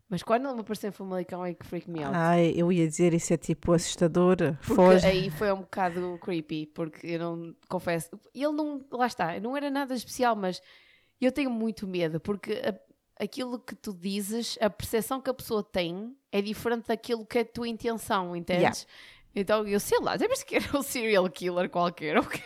Mas 0.10 0.24
quando 0.24 0.46
ele 0.46 0.54
me 0.54 0.62
apareceu 0.62 0.88
em 0.88 0.94
Famalicão 0.94 1.46
é 1.46 1.54
que 1.54 1.66
freak 1.68 1.90
me 1.90 2.02
out. 2.02 2.16
Ai, 2.16 2.54
eu 2.56 2.72
ia 2.72 2.88
dizer 2.88 3.14
isso 3.14 3.34
é 3.34 3.38
tipo 3.38 3.74
assustador. 3.74 4.38
Porque 4.38 4.74
Foge. 4.74 5.06
aí 5.06 5.30
foi 5.30 5.52
um 5.52 5.58
bocado 5.60 6.18
creepy, 6.22 6.66
porque 6.68 7.06
eu 7.08 7.20
não 7.20 7.54
confesso. 7.68 8.10
Ele 8.34 8.54
não, 8.54 8.86
lá 8.90 9.06
está, 9.08 9.38
não 9.42 9.58
era 9.58 9.70
nada 9.70 9.94
especial, 9.94 10.34
mas 10.34 10.62
eu 11.20 11.30
tenho 11.30 11.50
muito 11.50 11.86
medo, 11.86 12.22
porque 12.22 12.54
a- 12.54 12.80
aquilo 13.20 13.60
que 13.60 13.76
tu 13.76 13.94
dizes, 13.94 14.58
a 14.62 14.70
percepção 14.70 15.22
que 15.22 15.30
a 15.30 15.34
pessoa 15.34 15.64
tem 15.64 16.16
é 16.32 16.42
diferente 16.42 16.88
daquilo 16.88 17.26
que 17.26 17.38
é 17.40 17.42
a 17.42 17.46
tua 17.46 17.68
intenção, 17.68 18.36
entendes? 18.36 18.88
Então 19.36 19.68
eu 19.68 19.80
sei 19.80 20.00
lá, 20.00 20.18
sabes 20.18 20.42
que 20.42 20.56
era 20.56 20.66
um 20.76 20.82
serial 20.82 21.30
killer 21.30 21.70
qualquer, 21.70 22.18
ok? 22.18 22.42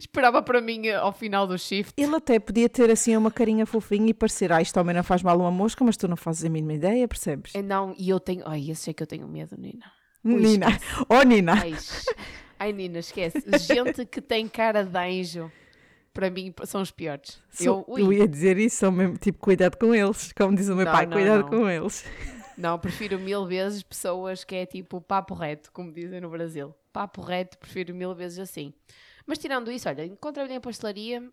Esperava 0.00 0.42
para 0.42 0.58
mim 0.60 0.86
eh, 0.86 0.94
ao 0.94 1.12
final 1.12 1.46
do 1.46 1.58
shift. 1.58 1.92
Ele 1.94 2.16
até 2.16 2.38
podia 2.38 2.68
ter 2.70 2.90
assim 2.90 3.14
uma 3.16 3.30
carinha 3.30 3.66
fofinha 3.66 4.08
e 4.08 4.14
parecer, 4.14 4.50
ah, 4.50 4.62
isto 4.62 4.72
também 4.72 4.94
não 4.94 5.02
faz 5.04 5.22
mal 5.22 5.38
uma 5.38 5.50
mosca, 5.50 5.84
mas 5.84 5.98
tu 5.98 6.08
não 6.08 6.16
fazes 6.16 6.44
a 6.44 6.48
mínima 6.48 6.72
ideia, 6.72 7.06
percebes? 7.06 7.54
Eh, 7.54 7.60
Não, 7.60 7.94
e 7.98 8.08
eu 8.08 8.18
tenho. 8.18 8.42
Ai, 8.46 8.70
esse 8.70 8.88
é 8.88 8.94
que 8.94 9.02
eu 9.02 9.06
tenho 9.06 9.28
medo, 9.28 9.56
Nina. 9.58 9.92
Nina, 10.24 10.66
oh 11.08 11.22
Nina, 11.22 11.54
Ai, 11.60 11.74
ai, 12.58 12.72
Nina, 12.72 12.98
esquece. 12.98 13.42
Gente 13.58 14.04
que 14.06 14.20
tem 14.22 14.48
cara 14.48 14.84
de 14.84 14.98
anjo, 14.98 15.50
para 16.12 16.30
mim, 16.30 16.54
são 16.64 16.82
os 16.82 16.90
piores. 16.90 17.40
Sou- 17.50 17.84
Eu, 17.88 17.98
eu 17.98 18.12
ia 18.12 18.28
dizer 18.28 18.58
isso, 18.58 18.76
são 18.76 18.92
mesmo, 18.92 19.16
tipo, 19.18 19.38
cuidado 19.38 19.76
com 19.76 19.94
eles, 19.94 20.32
como 20.32 20.54
diz 20.56 20.68
o 20.68 20.76
meu 20.76 20.86
Não, 20.86 20.92
pai, 20.92 21.06
não, 21.06 21.12
cuidado 21.16 21.44
não. 21.44 21.48
com 21.48 21.68
eles. 21.68 22.04
Não, 22.56 22.78
prefiro 22.78 23.18
mil 23.18 23.46
vezes 23.46 23.82
pessoas 23.82 24.44
que 24.44 24.54
é 24.54 24.66
tipo 24.66 25.00
papo 25.00 25.34
reto, 25.34 25.70
como 25.72 25.92
dizem 25.92 26.20
no 26.20 26.28
Brasil. 26.30 26.74
Papo 26.92 27.22
reto, 27.22 27.56
prefiro 27.58 27.94
mil 27.94 28.14
vezes 28.14 28.38
assim. 28.38 28.74
Mas 29.26 29.38
tirando 29.38 29.70
isso, 29.70 29.88
olha, 29.88 30.04
enquanto 30.04 30.34
trabalhei 30.34 30.56
em 30.58 30.60
pastelaria, 30.60 31.32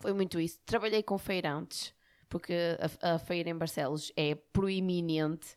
foi 0.00 0.12
muito 0.12 0.40
isso. 0.40 0.58
Trabalhei 0.66 1.02
com 1.02 1.18
feirantes, 1.18 1.94
porque 2.28 2.54
a, 3.02 3.14
a 3.14 3.18
feira 3.18 3.50
em 3.50 3.56
Barcelos 3.56 4.12
é 4.16 4.34
proeminente 4.34 5.56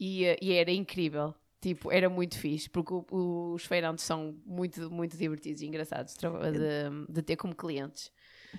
e, 0.00 0.36
e 0.42 0.52
era 0.54 0.70
incrível. 0.72 1.34
Tipo, 1.60 1.90
era 1.90 2.08
muito 2.08 2.38
fixe, 2.38 2.68
porque 2.68 2.92
o- 2.92 3.52
os 3.54 3.64
feirantes 3.64 4.04
são 4.04 4.36
muito, 4.44 4.90
muito 4.90 5.16
divertidos 5.16 5.62
e 5.62 5.66
engraçados 5.66 6.14
de, 6.14 6.28
de- 6.28 7.12
de 7.12 7.22
ter 7.22 7.36
como 7.36 7.54
clientes. 7.54 8.12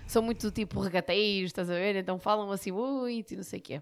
São 0.05 0.21
muito 0.21 0.51
tipo 0.51 0.79
regateiros, 0.81 1.49
estás 1.49 1.69
a 1.69 1.73
ver? 1.73 1.95
Então 1.95 2.19
falam 2.19 2.51
assim 2.51 2.71
muito 2.71 3.33
e 3.33 3.37
não 3.37 3.43
sei 3.43 3.59
o 3.59 3.61
quê. 3.61 3.81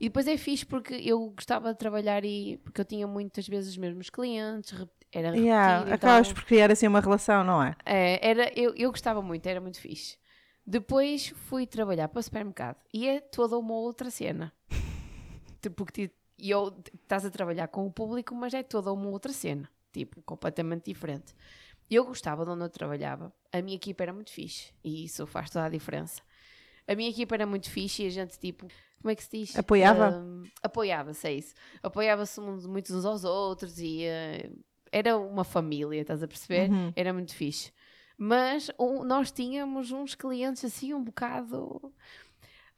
E 0.00 0.04
depois 0.08 0.26
é 0.26 0.36
fixe 0.36 0.64
porque 0.64 0.94
eu 0.94 1.30
gostava 1.30 1.72
de 1.72 1.78
trabalhar 1.78 2.24
e 2.24 2.56
porque 2.58 2.80
eu 2.80 2.84
tinha 2.84 3.06
muitas 3.06 3.46
vezes 3.46 3.70
os 3.70 3.76
mesmos 3.76 4.08
clientes, 4.10 4.72
era 5.12 5.28
repetir, 5.28 5.44
Yeah, 5.46 5.82
então- 5.82 5.94
acabas 5.94 6.32
por 6.32 6.44
criar 6.44 6.70
assim 6.72 6.86
uma 6.88 7.00
relação, 7.00 7.44
não 7.44 7.62
é? 7.62 7.76
é, 7.84 8.26
era, 8.30 8.52
eu, 8.58 8.74
eu 8.76 8.90
gostava 8.90 9.20
muito, 9.20 9.46
era 9.46 9.60
muito 9.60 9.78
fixe. 9.78 10.16
Depois 10.66 11.28
fui 11.28 11.66
trabalhar 11.66 12.08
para 12.08 12.20
o 12.20 12.22
supermercado 12.22 12.76
e 12.94 13.06
é 13.08 13.20
toda 13.20 13.58
uma 13.58 13.74
outra 13.74 14.10
cena. 14.10 14.52
Tipo, 15.60 15.84
Porque 15.84 16.10
e 16.42 16.50
eu 16.50 16.76
estás 17.02 17.24
a 17.24 17.30
trabalhar 17.30 17.68
com 17.68 17.86
o 17.86 17.92
público, 17.92 18.34
mas 18.34 18.52
é 18.52 18.62
toda 18.62 18.92
uma 18.92 19.08
outra 19.08 19.32
cena, 19.32 19.68
tipo, 19.92 20.20
completamente 20.22 20.84
diferente. 20.86 21.34
Eu 21.90 22.04
gostava 22.04 22.44
de 22.44 22.50
onde 22.50 22.64
eu 22.64 22.68
trabalhava, 22.68 23.32
a 23.52 23.62
minha 23.62 23.76
equipa 23.76 24.02
era 24.02 24.12
muito 24.12 24.30
fixe 24.30 24.72
e 24.82 25.04
isso 25.04 25.26
faz 25.26 25.48
toda 25.50 25.64
a 25.66 25.68
diferença. 25.68 26.20
A 26.88 26.94
minha 26.94 27.08
equipa 27.10 27.34
era 27.36 27.46
muito 27.46 27.70
fixe 27.70 28.02
e 28.02 28.06
a 28.06 28.10
gente, 28.10 28.38
tipo, 28.38 28.66
como 29.00 29.10
é 29.10 29.14
que 29.14 29.22
se 29.22 29.30
diz? 29.30 29.56
Apoiava? 29.56 30.08
Ahm, 30.08 30.42
Apoiava-se, 30.62 31.26
é 31.28 31.32
isso. 31.34 31.54
Apoiava-se 31.82 32.40
uns- 32.40 32.66
muitos 32.66 32.90
uns 32.92 33.04
aos 33.04 33.24
outros 33.24 33.78
e 33.78 34.02
eh, 34.04 34.50
era 34.90 35.16
uma 35.16 35.44
família, 35.44 36.00
estás 36.00 36.22
a 36.22 36.28
perceber? 36.28 36.70
Uhum. 36.70 36.92
Era 36.96 37.12
muito 37.12 37.34
fixe. 37.34 37.72
Mas 38.18 38.70
um- 38.78 39.04
nós 39.04 39.30
tínhamos 39.30 39.90
uns 39.92 40.14
clientes 40.14 40.64
assim 40.64 40.92
um 40.94 41.02
bocado. 41.02 41.92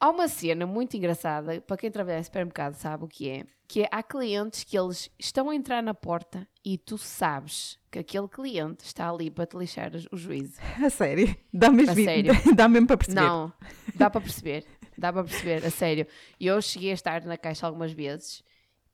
Há 0.05 0.11
uma 0.11 0.29
cena 0.29 0.67
muito 0.67 0.95
engraçada, 0.99 1.63
para 1.63 1.79
quem 1.79 1.91
trabalha 1.91 2.19
em 2.19 2.23
supermercado 2.23 2.75
sabe 2.75 3.05
o 3.05 3.09
que 3.09 3.27
é, 3.27 3.47
que 3.67 3.85
é 3.85 3.89
há 3.91 4.03
clientes 4.03 4.63
que 4.63 4.79
eles 4.79 5.11
estão 5.19 5.49
a 5.49 5.55
entrar 5.55 5.83
na 5.83 5.95
porta 5.95 6.47
e 6.63 6.77
tu 6.77 6.99
sabes 6.99 7.79
que 7.91 8.01
aquele 8.01 8.29
cliente 8.29 8.85
está 8.85 9.09
ali 9.09 9.31
para 9.31 9.47
te 9.47 9.57
lixar 9.57 9.93
o- 10.13 10.15
juízo. 10.19 10.61
A 10.85 10.91
sério, 10.91 11.35
dá 11.51 11.71
mesmo, 11.71 11.93
A 11.93 11.95
sério. 11.95 12.33
dá 12.55 12.69
mesmo 12.69 12.87
para 12.87 12.99
perceber. 12.99 13.19
Não, 13.23 13.51
dá 13.95 14.11
para 14.11 14.21
perceber. 14.21 14.67
Dá 14.99 15.11
para 15.11 15.25
perceber, 15.25 15.65
a 15.65 15.71
sério. 15.71 16.07
Eu 16.39 16.61
cheguei 16.61 16.91
a 16.91 16.95
estar 16.95 17.25
na 17.25 17.39
caixa 17.39 17.67
algumas 17.67 17.93
vezes 17.93 18.45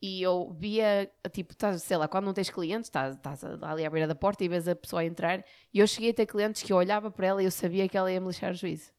e 0.00 0.22
eu 0.22 0.54
via, 0.56 1.10
tipo, 1.32 1.54
estás, 1.54 1.82
sei 1.82 1.96
lá, 1.96 2.06
quando 2.06 2.26
não 2.26 2.32
tens 2.32 2.50
clientes, 2.50 2.86
estás, 2.86 3.16
estás 3.16 3.42
ali 3.64 3.84
à 3.84 3.90
beira 3.90 4.06
da 4.06 4.14
porta 4.14 4.44
e 4.44 4.48
vês 4.48 4.68
a 4.68 4.76
pessoa 4.76 5.02
a 5.02 5.04
entrar. 5.04 5.44
E 5.74 5.80
eu 5.80 5.88
cheguei 5.88 6.10
a 6.10 6.14
ter 6.14 6.26
clientes 6.26 6.62
que 6.62 6.72
eu 6.72 6.76
olhava 6.76 7.10
para 7.10 7.26
ela 7.26 7.42
e 7.42 7.46
eu 7.46 7.50
sabia 7.50 7.88
que 7.88 7.98
ela 7.98 8.12
ia 8.12 8.20
me 8.20 8.28
lixar 8.28 8.52
o 8.52 8.54
juízo. 8.54 8.92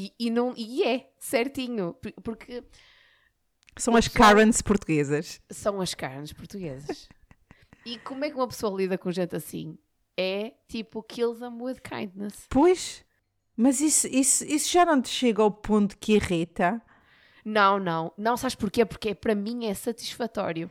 E, 0.00 0.14
e, 0.18 0.30
não, 0.30 0.54
e 0.56 0.82
é, 0.82 1.10
certinho, 1.18 1.92
por- 1.92 2.12
porque 2.22 2.64
São 3.76 3.94
as 3.94 4.08
pessoal- 4.08 4.30
Karens 4.30 4.62
portuguesas. 4.62 5.40
são 5.50 5.78
as 5.78 5.94
carnes 5.94 6.32
portuguesas. 6.32 7.06
e 7.84 7.98
como 7.98 8.24
é 8.24 8.30
que 8.30 8.36
uma 8.36 8.48
pessoa 8.48 8.74
lida 8.74 8.96
com 8.96 9.10
gente 9.12 9.36
assim? 9.36 9.76
É 10.16 10.54
tipo, 10.68 11.02
kill 11.02 11.34
them 11.34 11.60
with 11.62 11.80
kindness. 11.82 12.46
Pois, 12.48 13.04
mas 13.54 13.80
isso, 13.82 14.06
isso, 14.08 14.42
isso 14.44 14.70
já 14.70 14.86
não 14.86 15.02
te 15.02 15.10
chega 15.10 15.42
ao 15.42 15.50
ponto 15.50 15.98
que 15.98 16.14
irrita? 16.14 16.80
Não, 17.44 17.78
não. 17.78 18.10
Não 18.16 18.36
sabes 18.38 18.54
porquê? 18.54 18.86
Porque 18.86 19.14
para 19.14 19.34
mim 19.34 19.66
é 19.66 19.74
satisfatório. 19.74 20.70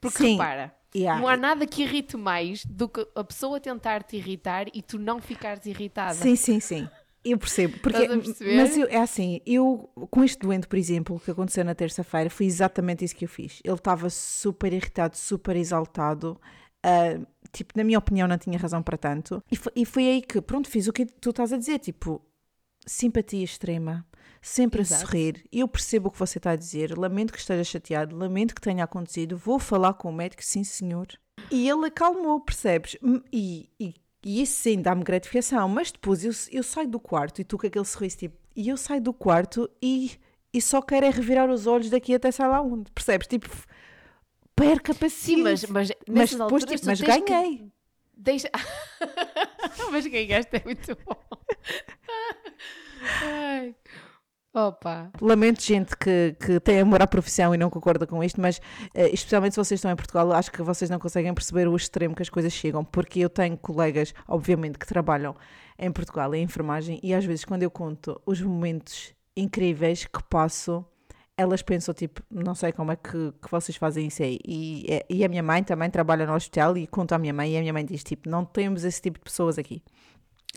Porque 0.00 0.18
Sim. 0.18 0.32
repara, 0.32 0.74
Yeah. 0.94 1.20
não 1.20 1.28
há 1.28 1.36
nada 1.36 1.66
que 1.66 1.82
irrite 1.82 2.16
mais 2.16 2.64
do 2.64 2.88
que 2.88 3.06
a 3.14 3.22
pessoa 3.22 3.60
tentar 3.60 4.02
te 4.02 4.16
irritar 4.16 4.66
e 4.74 4.82
tu 4.82 4.98
não 4.98 5.20
ficares 5.20 5.64
irritada. 5.66 6.14
Sim, 6.14 6.34
sim, 6.34 6.58
sim. 6.58 6.88
Eu 7.24 7.36
percebo. 7.38 7.78
Porque, 7.80 8.08
mas 8.56 8.76
eu- 8.78 8.86
é 8.88 8.96
assim, 8.96 9.40
eu 9.44 9.90
com 10.10 10.24
este 10.24 10.38
doente, 10.38 10.66
por 10.66 10.78
exemplo, 10.78 11.20
que 11.20 11.30
aconteceu 11.30 11.64
na 11.64 11.74
terça-feira, 11.74 12.30
foi 12.30 12.46
exatamente 12.46 13.04
isso 13.04 13.14
que 13.14 13.24
eu 13.24 13.28
fiz. 13.28 13.60
Ele 13.62 13.74
estava 13.74 14.08
super 14.08 14.72
irritado, 14.72 15.16
super 15.16 15.54
exaltado. 15.56 16.40
ah, 16.82 17.20
tipo, 17.52 17.74
na 17.76 17.84
minha 17.84 17.98
opinião, 17.98 18.26
não 18.26 18.38
tinha 18.38 18.58
razão 18.58 18.82
para 18.82 18.96
tanto. 18.96 19.42
E 19.52 19.56
foi, 19.56 19.72
e 19.76 19.84
foi 19.84 20.08
aí 20.08 20.22
que, 20.22 20.40
pronto, 20.40 20.66
fiz 20.70 20.88
o 20.88 20.92
que 20.94 21.04
tu 21.04 21.28
estás 21.30 21.52
a 21.52 21.58
dizer. 21.58 21.78
Tipo, 21.78 22.22
simpatia 22.86 23.44
extrema, 23.44 24.06
sempre 24.40 24.80
Exato. 24.80 25.02
a 25.02 25.06
sorrir. 25.06 25.44
Eu 25.52 25.68
percebo 25.68 26.08
o 26.08 26.10
que 26.10 26.18
você 26.18 26.38
está 26.38 26.52
a 26.52 26.56
dizer. 26.56 26.96
Lamento 26.96 27.34
que 27.34 27.38
esteja 27.38 27.64
chateado, 27.64 28.16
lamento 28.16 28.54
que 28.54 28.62
tenha 28.62 28.82
acontecido. 28.84 29.36
Vou 29.36 29.58
falar 29.58 29.92
com 29.92 30.08
o 30.08 30.12
médico, 30.12 30.42
sim, 30.42 30.64
senhor. 30.64 31.06
E 31.50 31.68
ele 31.68 31.86
acalmou, 31.86 32.40
percebes? 32.40 32.96
E, 33.30 33.68
e, 33.78 33.94
e 34.24 34.42
isso 34.42 34.54
sim 34.60 34.80
dá-me 34.80 35.02
gratificação. 35.02 35.68
Mas 35.68 35.90
depois 35.92 36.24
eu, 36.24 36.32
eu 36.50 36.62
saio 36.62 36.88
do 36.88 37.00
quarto 37.00 37.40
e 37.40 37.44
tu 37.44 37.58
com 37.58 37.66
aquele 37.66 37.84
sorriso 37.84 38.18
tipo. 38.18 38.36
E 38.54 38.68
eu 38.68 38.76
saio 38.76 39.00
do 39.00 39.12
quarto 39.12 39.68
e, 39.82 40.12
e 40.52 40.60
só 40.60 40.82
quero 40.82 41.06
é 41.06 41.10
revirar 41.10 41.48
os 41.50 41.66
olhos 41.66 41.90
daqui 41.90 42.14
até 42.14 42.30
sei 42.30 42.46
lá 42.46 42.60
onde. 42.60 42.90
Percebes? 42.92 43.26
Tipo, 43.26 43.48
perca 44.54 44.94
paciência. 44.94 45.36
Sim, 45.36 45.42
mas, 45.42 45.64
mas, 45.66 45.92
Mas 46.08 46.30
depois, 46.34 46.64
tipo, 46.64 46.86
mas 46.86 47.00
tens 47.00 47.00
que- 47.00 47.20
ganhei. 47.22 47.66
Deixa... 48.16 48.50
mas 49.90 50.06
ganhaste 50.06 50.56
é 50.56 50.62
muito 50.62 50.94
bom. 51.06 51.16
Ai. 53.22 53.74
Opa. 54.52 55.12
Lamento 55.20 55.62
gente 55.62 55.96
que, 55.96 56.36
que 56.44 56.58
tem 56.58 56.80
amor 56.80 57.00
à 57.00 57.06
profissão 57.06 57.54
e 57.54 57.58
não 57.58 57.70
concorda 57.70 58.04
com 58.04 58.22
isto, 58.22 58.40
mas 58.40 58.60
eh, 58.92 59.08
especialmente 59.10 59.54
se 59.54 59.60
vocês 59.60 59.78
estão 59.78 59.92
em 59.92 59.96
Portugal, 59.96 60.32
acho 60.32 60.50
que 60.50 60.60
vocês 60.60 60.90
não 60.90 60.98
conseguem 60.98 61.32
perceber 61.32 61.68
o 61.68 61.76
extremo 61.76 62.16
que 62.16 62.22
as 62.22 62.28
coisas 62.28 62.52
chegam, 62.52 62.84
porque 62.84 63.20
eu 63.20 63.30
tenho 63.30 63.56
colegas, 63.56 64.12
obviamente, 64.26 64.76
que 64.76 64.86
trabalham 64.86 65.36
em 65.78 65.92
Portugal 65.92 66.34
em 66.34 66.42
enfermagem 66.42 66.98
e 67.00 67.14
às 67.14 67.24
vezes 67.24 67.44
quando 67.44 67.62
eu 67.62 67.70
conto 67.70 68.20
os 68.26 68.42
momentos 68.42 69.14
incríveis 69.36 70.04
que 70.04 70.22
passo, 70.24 70.84
elas 71.36 71.62
pensam 71.62 71.94
tipo, 71.94 72.20
não 72.28 72.54
sei 72.54 72.72
como 72.72 72.90
é 72.90 72.96
que, 72.96 73.32
que 73.40 73.50
vocês 73.50 73.76
fazem 73.76 74.08
isso 74.08 74.22
aí. 74.22 74.38
E, 74.44 74.84
eh, 74.88 75.06
e 75.08 75.24
a 75.24 75.28
minha 75.28 75.44
mãe 75.44 75.62
também 75.62 75.88
trabalha 75.88 76.26
no 76.26 76.34
hospital 76.34 76.76
e 76.76 76.88
conto 76.88 77.12
à 77.12 77.18
minha 77.18 77.32
mãe 77.32 77.52
e 77.52 77.56
a 77.56 77.60
minha 77.60 77.72
mãe 77.72 77.84
diz 77.84 78.02
tipo, 78.02 78.28
não 78.28 78.44
temos 78.44 78.82
esse 78.82 79.00
tipo 79.00 79.18
de 79.18 79.24
pessoas 79.24 79.58
aqui. 79.58 79.80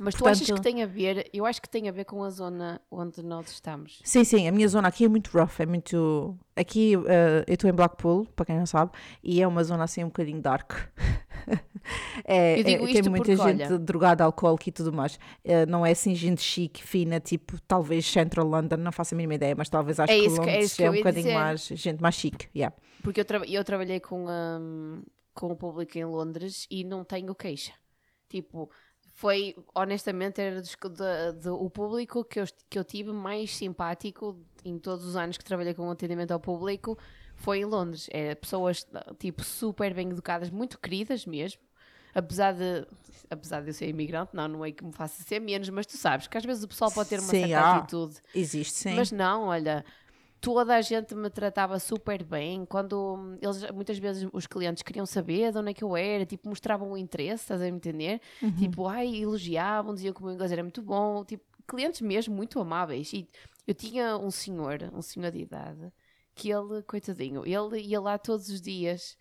Mas 0.02 0.16
tu 0.16 0.20
Portanto- 0.20 0.42
achas 0.44 0.52
que 0.52 0.62
tem 0.62 0.82
a 0.82 0.88
ver? 0.88 1.30
Eu 1.32 1.46
acho 1.46 1.62
que 1.62 1.70
tem 1.70 1.88
a 1.88 1.92
ver 1.92 2.04
com 2.06 2.24
a 2.24 2.30
zona 2.32 2.82
onde 2.90 3.22
nós 3.22 3.52
estamos. 3.52 4.02
Sim, 4.04 4.24
sim, 4.24 4.48
a 4.48 4.52
minha 4.52 4.68
zona 4.68 4.88
aqui 4.88 5.06
é 5.06 5.08
muito 5.08 5.30
rough, 5.38 5.60
é 5.60 5.66
muito. 5.68 6.36
Aqui 6.56 6.96
eh, 7.08 7.44
eu 7.48 7.54
estou 7.54 7.70
em 7.70 7.74
Blackpool, 7.74 8.26
para 8.36 8.46
quem 8.48 8.58
não 8.58 8.66
sabe, 8.66 8.92
e 9.24 9.40
é 9.42 9.48
uma 9.48 9.64
zona 9.64 9.84
assim 9.84 10.04
um 10.04 10.08
bocadinho 10.08 10.42
dark. 10.42 10.72
É, 12.24 12.62
é- 12.62 12.64
tem 12.64 13.10
muita 13.10 13.36
gente 13.36 13.64
olha- 13.64 13.78
drogada, 13.78 14.24
alcoólica 14.24 14.70
e 14.70 14.72
tudo 14.72 14.94
mais. 14.94 15.20
Eh, 15.44 15.66
não 15.66 15.86
é 15.86 15.92
assim 15.92 16.16
gente 16.16 16.42
chique, 16.42 16.82
fina, 16.82 17.20
tipo 17.20 17.60
talvez 17.68 18.06
Central 18.06 18.48
London, 18.48 18.78
não 18.78 18.92
faço 18.94 19.14
a 19.14 19.18
mínima 19.18 19.34
ideia, 19.36 19.54
mas 19.54 19.68
talvez 19.68 20.00
acho 20.00 20.12
É 20.14 20.18
que 20.20 20.26
é 20.26 20.30
Londres 20.30 20.80
é 20.80 20.88
eu 20.88 20.92
um 20.92 20.96
bocadinho 20.96 21.24
dizer. 21.26 21.36
mais 21.36 21.68
gente 21.68 22.02
mais 22.02 22.16
chique. 22.16 22.48
Yeah. 22.56 22.74
Porque 23.04 23.20
eu, 23.20 23.26
traba- 23.26 23.46
eu 23.46 23.62
trabalhei 23.66 24.00
com, 24.00 24.26
hum, 24.30 25.04
com 25.34 25.48
o 25.48 25.56
público 25.58 25.98
em 25.98 26.06
Londres 26.06 26.66
e 26.72 26.86
não 26.86 27.04
tenho 27.04 27.36
queixa. 27.36 27.74
Tipo, 28.30 28.70
foi, 29.14 29.56
honestamente, 29.76 30.42
era 30.42 30.60
dos, 30.62 30.76
do- 31.42 31.56
o 31.64 31.70
público 31.70 32.24
que 32.24 32.40
eu, 32.40 32.46
que 32.70 32.80
eu 32.80 32.84
tive 32.84 33.12
mais 33.12 33.56
simpático 33.56 34.38
em 34.66 34.78
todos 34.80 35.06
os 35.06 35.16
anos 35.16 35.38
que 35.38 35.44
trabalhei 35.44 35.74
com 35.74 35.90
atendimento 35.90 36.32
ao 36.32 36.40
público 36.40 36.98
foi 37.36 37.60
em 37.60 37.66
Londres. 37.66 38.10
Era 38.12 38.36
pessoas, 38.36 38.86
tipo, 39.20 39.44
super 39.44 39.94
bem 39.94 40.10
educadas, 40.10 40.50
muito 40.50 40.80
queridas 40.80 41.26
mesmo. 41.26 41.62
Apesar 42.16 42.54
de, 42.54 42.86
apesar 43.30 43.62
de 43.62 43.70
eu 43.70 43.74
ser 43.74 43.88
imigrante, 43.90 44.36
não, 44.36 44.48
não 44.48 44.66
é 44.66 44.72
que 44.72 44.84
me 44.84 44.94
faça 44.94 45.24
ser 45.24 45.40
menos, 45.40 45.70
mas 45.70 45.86
tu 45.88 45.98
sabes 45.98 46.28
que 46.28 46.38
às 46.38 46.46
vezes 46.46 46.64
o 46.64 46.68
pessoal 46.68 46.92
pode 46.92 47.10
ter 47.10 47.20
uma 47.20 47.34
Sim, 47.34 47.34
certa 47.34 47.62
há. 47.62 47.62
atitude 47.62 48.22
Existe, 48.34 48.78
sim. 48.78 48.96
mas 48.96 49.12
não, 49.12 49.44
olha, 49.48 49.86
toda 50.44 50.76
a 50.76 50.82
gente 50.82 51.16
me 51.16 51.30
tratava 51.30 51.80
super 51.80 52.22
bem. 52.22 52.66
Quando 52.66 53.16
hum, 53.16 53.38
eles, 53.42 53.72
muitas 53.72 53.98
vezes, 53.98 54.30
os 54.34 54.46
clientes 54.46 54.84
queriam 54.84 55.06
saber 55.06 55.54
de 55.54 55.58
onde 55.58 55.72
é 55.72 55.74
que 55.74 55.84
eu 55.86 55.96
era, 55.96 56.26
tipo, 56.26 56.50
mostravam 56.50 56.92
o 56.92 56.98
interesse, 56.98 57.44
estás 57.44 57.62
a 57.62 57.68
entender? 57.68 58.20
Uhum. 58.42 58.54
Tipo, 58.58 58.86
ai, 58.86 59.16
elogiavam, 59.16 59.94
diziam 59.94 60.14
que 60.14 60.20
o 60.20 60.26
meu 60.26 60.34
inglês 60.34 60.52
era 60.52 60.62
muito 60.62 60.82
bom, 60.82 61.24
tipo, 61.24 61.46
clientes 61.66 62.02
mesmo 62.02 62.36
muito 62.36 62.60
amáveis. 62.60 63.14
E 63.14 63.26
eu 63.66 63.74
tinha 63.74 64.18
um 64.18 64.30
senhor, 64.30 64.92
um 64.94 65.02
senhor 65.02 65.32
de 65.32 65.40
idade, 65.40 65.94
que 66.36 66.52
ele, 66.52 66.84
coitadinho, 66.84 67.44
ele 67.46 67.82
ia 67.82 68.02
lá 68.02 68.18
todos 68.18 68.50
os 68.50 68.62
dias. 68.62 69.18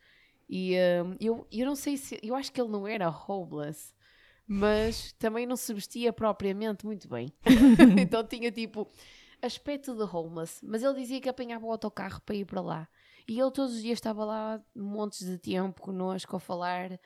E 0.50 0.74
hum, 1.04 1.16
eu, 1.20 1.46
eu 1.52 1.66
não 1.66 1.76
sei 1.76 1.96
se, 1.96 2.18
eu 2.20 2.34
acho 2.34 2.50
que 2.50 2.60
ele 2.60 2.70
não 2.70 2.84
era 2.84 3.08
homeless, 3.08 3.94
mas 4.44 5.12
também 5.20 5.46
não 5.46 5.54
se 5.54 5.72
vestia 5.72 6.12
propriamente 6.12 6.84
muito 6.84 7.08
bem. 7.08 7.32
então 7.96 8.26
tinha 8.26 8.50
tipo 8.50 8.88
aspecto 9.42 9.94
de 9.94 10.02
homeless, 10.02 10.64
mas 10.64 10.82
ele 10.82 10.94
dizia 10.94 11.20
que 11.20 11.28
apanhava 11.28 11.66
o 11.66 11.72
autocarro 11.72 12.20
para 12.22 12.36
ir 12.36 12.44
para 12.44 12.60
lá. 12.60 12.88
E 13.28 13.38
ele 13.38 13.50
todos 13.50 13.74
os 13.74 13.82
dias 13.82 13.98
estava 13.98 14.24
lá 14.24 14.62
montes 14.74 15.26
de 15.26 15.36
tempo 15.38 15.82
connosco 15.82 16.36
a 16.36 16.40
falar. 16.40 16.98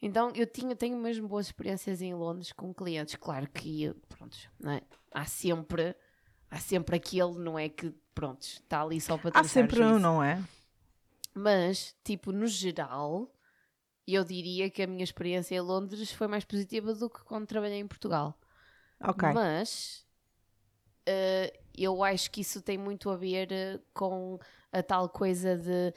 Então 0.00 0.30
eu 0.34 0.46
tinha, 0.46 0.74
tenho 0.74 0.96
mesmo 0.96 1.28
boas 1.28 1.46
experiências 1.46 2.00
em 2.00 2.14
Londres 2.14 2.52
com 2.52 2.72
clientes. 2.72 3.16
Claro 3.16 3.48
que, 3.50 3.92
pronto, 4.08 4.36
não 4.58 4.72
é? 4.72 4.82
há 5.12 5.24
sempre 5.24 5.94
há 6.50 6.58
sempre 6.58 6.96
aquele, 6.96 7.38
não 7.38 7.58
é 7.58 7.68
que, 7.68 7.94
pronto, 8.14 8.42
está 8.42 8.82
ali 8.82 9.00
só 9.00 9.16
para 9.16 9.38
Há 9.38 9.44
sempre 9.44 9.82
um, 9.82 9.98
não 9.98 10.22
é? 10.22 10.42
Mas, 11.32 11.94
tipo, 12.02 12.32
no 12.32 12.46
geral, 12.46 13.32
eu 14.06 14.24
diria 14.24 14.68
que 14.68 14.82
a 14.82 14.86
minha 14.86 15.04
experiência 15.04 15.54
em 15.54 15.60
Londres 15.60 16.10
foi 16.10 16.26
mais 16.26 16.44
positiva 16.44 16.92
do 16.92 17.08
que 17.08 17.22
quando 17.22 17.46
trabalhei 17.46 17.78
em 17.78 17.86
Portugal. 17.86 18.36
Ok. 19.00 19.28
Mas 19.32 20.04
eh, 21.06 21.52
eu 21.84 22.02
acho 22.04 22.30
que 22.30 22.40
isso 22.40 22.62
tem 22.62 22.78
muito 22.78 23.10
a 23.10 23.16
ver 23.16 23.52
eh, 23.52 23.80
com 23.94 24.38
a 24.72 24.82
tal 24.82 25.08
coisa 25.08 25.56
de 25.56 25.94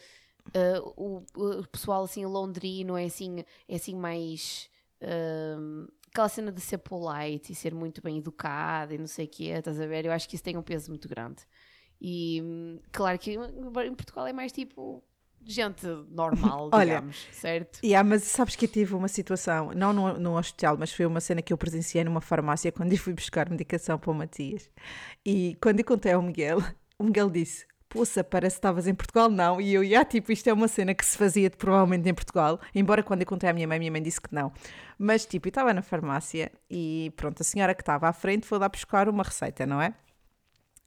eh, 0.53 0.79
o, 0.95 1.23
o 1.35 1.67
pessoal 1.67 2.03
assim 2.03 2.25
londrino 2.25 2.97
é 2.97 3.05
assim, 3.05 3.43
é 3.67 3.75
assim 3.75 3.95
mais 3.95 4.69
ehm, 5.01 5.87
aquela 6.09 6.29
cena 6.29 6.51
de 6.51 6.61
ser 6.61 6.77
polite 6.79 7.51
e 7.51 7.55
ser 7.55 7.73
muito 7.73 8.01
bem 8.01 8.17
educado 8.19 8.93
e 8.93 8.97
não 8.97 9.07
sei 9.07 9.25
o 9.25 9.29
que 9.29 9.47
estás 9.49 9.79
a 9.79 9.87
ver? 9.87 10.05
Eu 10.05 10.11
acho 10.11 10.27
que 10.29 10.35
isso 10.35 10.43
tem 10.43 10.57
um 10.57 10.63
peso 10.63 10.89
muito 10.91 11.07
grande. 11.07 11.43
E 12.01 12.41
hum, 12.43 12.79
claro 12.91 13.17
que 13.19 13.33
em 13.33 13.95
Portugal 13.95 14.27
é 14.27 14.33
mais 14.33 14.51
tipo 14.51 15.03
gente 15.45 15.85
normal, 16.09 16.69
Olha, 16.73 16.95
digamos, 16.95 17.27
certo? 17.31 17.79
Yeah, 17.83 18.07
mas 18.07 18.23
sabes 18.23 18.55
que 18.55 18.65
eu 18.65 18.69
tive 18.69 18.95
uma 18.95 19.07
situação, 19.07 19.71
não 19.75 19.93
no, 19.93 20.19
no 20.19 20.37
hospital, 20.37 20.77
mas 20.77 20.91
foi 20.91 21.05
uma 21.05 21.19
cena 21.19 21.41
que 21.41 21.51
eu 21.51 21.57
presenciei 21.57 22.03
numa 22.03 22.21
farmácia 22.21 22.71
quando 22.71 22.91
eu 22.91 22.97
fui 22.97 23.13
buscar 23.13 23.49
medicação 23.49 23.97
para 23.97 24.11
o 24.11 24.13
Matias. 24.13 24.69
E 25.25 25.57
quando 25.61 25.79
eu 25.79 25.85
contei 25.85 26.13
ao 26.13 26.21
Miguel, 26.21 26.59
o 26.97 27.03
Miguel 27.03 27.29
disse: 27.29 27.65
Poça, 27.89 28.23
parece 28.23 28.55
que 28.55 28.59
estavas 28.59 28.87
em 28.87 28.95
Portugal, 28.95 29.29
não. 29.29 29.61
E 29.61 29.73
eu, 29.73 29.83
yeah, 29.83 30.07
tipo, 30.07 30.31
isto 30.31 30.49
é 30.49 30.53
uma 30.53 30.67
cena 30.67 30.95
que 30.95 31.05
se 31.05 31.17
fazia 31.17 31.49
provavelmente 31.51 32.09
em 32.09 32.13
Portugal. 32.13 32.59
Embora 32.73 33.03
quando 33.03 33.21
eu 33.21 33.27
contei 33.27 33.49
à 33.49 33.53
minha 33.53 33.67
mãe, 33.67 33.77
a 33.77 33.79
minha 33.79 33.91
mãe 33.91 34.01
disse 34.01 34.19
que 34.19 34.33
não. 34.33 34.51
Mas, 34.97 35.25
tipo, 35.25 35.47
eu 35.47 35.49
estava 35.49 35.73
na 35.73 35.81
farmácia 35.81 36.51
e 36.69 37.13
pronto, 37.15 37.41
a 37.41 37.43
senhora 37.43 37.75
que 37.75 37.81
estava 37.81 38.07
à 38.07 38.13
frente 38.13 38.47
foi 38.47 38.57
lá 38.57 38.67
buscar 38.67 39.07
uma 39.07 39.23
receita, 39.23 39.65
não 39.65 39.79
é? 39.81 39.93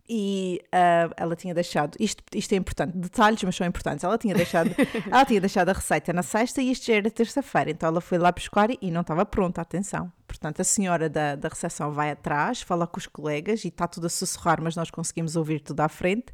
E 0.08 0.60
ah, 0.70 1.10
ela 1.16 1.34
tinha 1.34 1.52
deixado, 1.52 1.96
isto, 1.98 2.22
isto 2.34 2.52
é 2.52 2.56
importante, 2.56 2.96
detalhes, 2.96 3.42
mas 3.42 3.56
são 3.56 3.66
importantes. 3.66 4.04
Ela 4.04 4.16
tinha 4.16 4.34
deixado, 4.34 4.70
ela 5.10 5.24
tinha 5.24 5.40
deixado 5.40 5.68
a 5.68 5.72
receita 5.72 6.12
na 6.12 6.22
sexta 6.22 6.62
e 6.62 6.70
isto 6.70 6.86
já 6.86 6.94
era 6.94 7.10
terça-feira, 7.10 7.70
então 7.70 7.88
ela 7.88 8.00
foi 8.00 8.18
lá 8.18 8.30
buscar 8.30 8.68
e 8.70 8.90
não 8.90 9.00
estava 9.00 9.26
pronta, 9.26 9.60
atenção. 9.60 10.12
Portanto, 10.26 10.60
a 10.60 10.64
senhora 10.64 11.08
da, 11.08 11.34
da 11.34 11.48
recepção 11.48 11.92
vai 11.92 12.10
atrás, 12.10 12.62
fala 12.62 12.86
com 12.86 12.98
os 12.98 13.06
colegas 13.06 13.64
e 13.64 13.68
está 13.68 13.88
tudo 13.88 14.06
a 14.06 14.10
sussurrar, 14.10 14.60
mas 14.62 14.76
nós 14.76 14.90
conseguimos 14.90 15.34
ouvir 15.34 15.60
tudo 15.60 15.80
à 15.80 15.88
frente. 15.88 16.32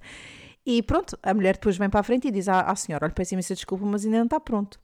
E 0.65 0.83
pronto, 0.83 1.19
a 1.23 1.35
mulher 1.35 1.55
depois 1.55 1.77
vem 1.77 1.91
para 1.91 2.01
a 2.01 2.03
frente 2.03 2.29
e 2.29 2.31
diz 2.31 2.49
à, 2.49 2.61
à 2.61 2.77
senhora: 2.77 3.07
Olha, 3.07 3.15
peço 3.15 3.35
imensa 3.35 3.55
desculpa, 3.55 3.85
mas 3.85 4.05
ainda 4.05 4.19
não 4.19 4.25
está 4.25 4.39
pronto. 4.39 4.79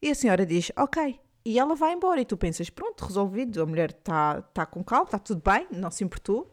E 0.00 0.10
a 0.10 0.14
senhora 0.14 0.44
diz: 0.44 0.72
Ok. 0.76 1.20
E 1.44 1.58
ela 1.58 1.74
vai 1.74 1.92
embora 1.92 2.20
e 2.20 2.24
tu 2.24 2.36
pensas: 2.36 2.68
Pronto, 2.68 3.04
resolvido, 3.04 3.62
a 3.62 3.66
mulher 3.66 3.90
está 3.90 4.42
tá 4.42 4.66
com 4.66 4.82
calma, 4.82 5.04
está 5.04 5.18
tudo 5.18 5.42
bem, 5.44 5.66
não 5.70 5.90
se 5.90 6.02
importou. 6.02 6.51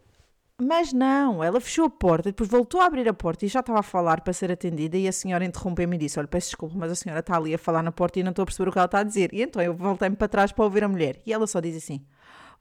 Mas 0.62 0.92
não, 0.92 1.42
ela 1.42 1.62
fechou 1.62 1.86
a 1.86 1.90
porta, 1.90 2.30
depois 2.30 2.50
voltou 2.50 2.82
a 2.82 2.86
abrir 2.86 3.08
a 3.08 3.14
porta 3.14 3.46
e 3.46 3.48
já 3.48 3.62
estava 3.62 3.80
a 3.80 3.84
falar 3.84 4.20
para 4.20 4.34
ser 4.34 4.52
atendida 4.52 4.98
e 4.98 5.08
a 5.08 5.12
senhora 5.12 5.46
interrompeu-me 5.46 5.96
e 5.96 6.00
disse, 6.00 6.20
olha, 6.20 6.28
peço 6.28 6.48
desculpa, 6.48 6.76
mas 6.78 6.92
a 6.92 6.96
senhora 6.96 7.22
está 7.22 7.38
ali 7.38 7.54
a 7.54 7.58
falar 7.58 7.82
na 7.82 7.94
porta 7.94 8.20
e 8.20 8.24
não 8.24 8.32
estou 8.32 8.44
a 8.44 8.46
perceber 8.46 8.70
o 8.70 8.72
que 8.74 8.78
ela 8.78 8.86
está 8.86 9.00
a 9.00 9.04
dizer. 9.04 9.34
E 9.34 9.42
então 9.42 9.62
eu 9.62 9.74
voltei-me 9.74 10.18
para 10.18 10.28
trás 10.28 10.52
para 10.52 10.66
ouvir 10.66 10.84
a 10.84 10.90
mulher 10.90 11.22
e 11.26 11.32
ela 11.32 11.48
só 11.48 11.62
diz 11.62 11.78
assim, 11.78 12.06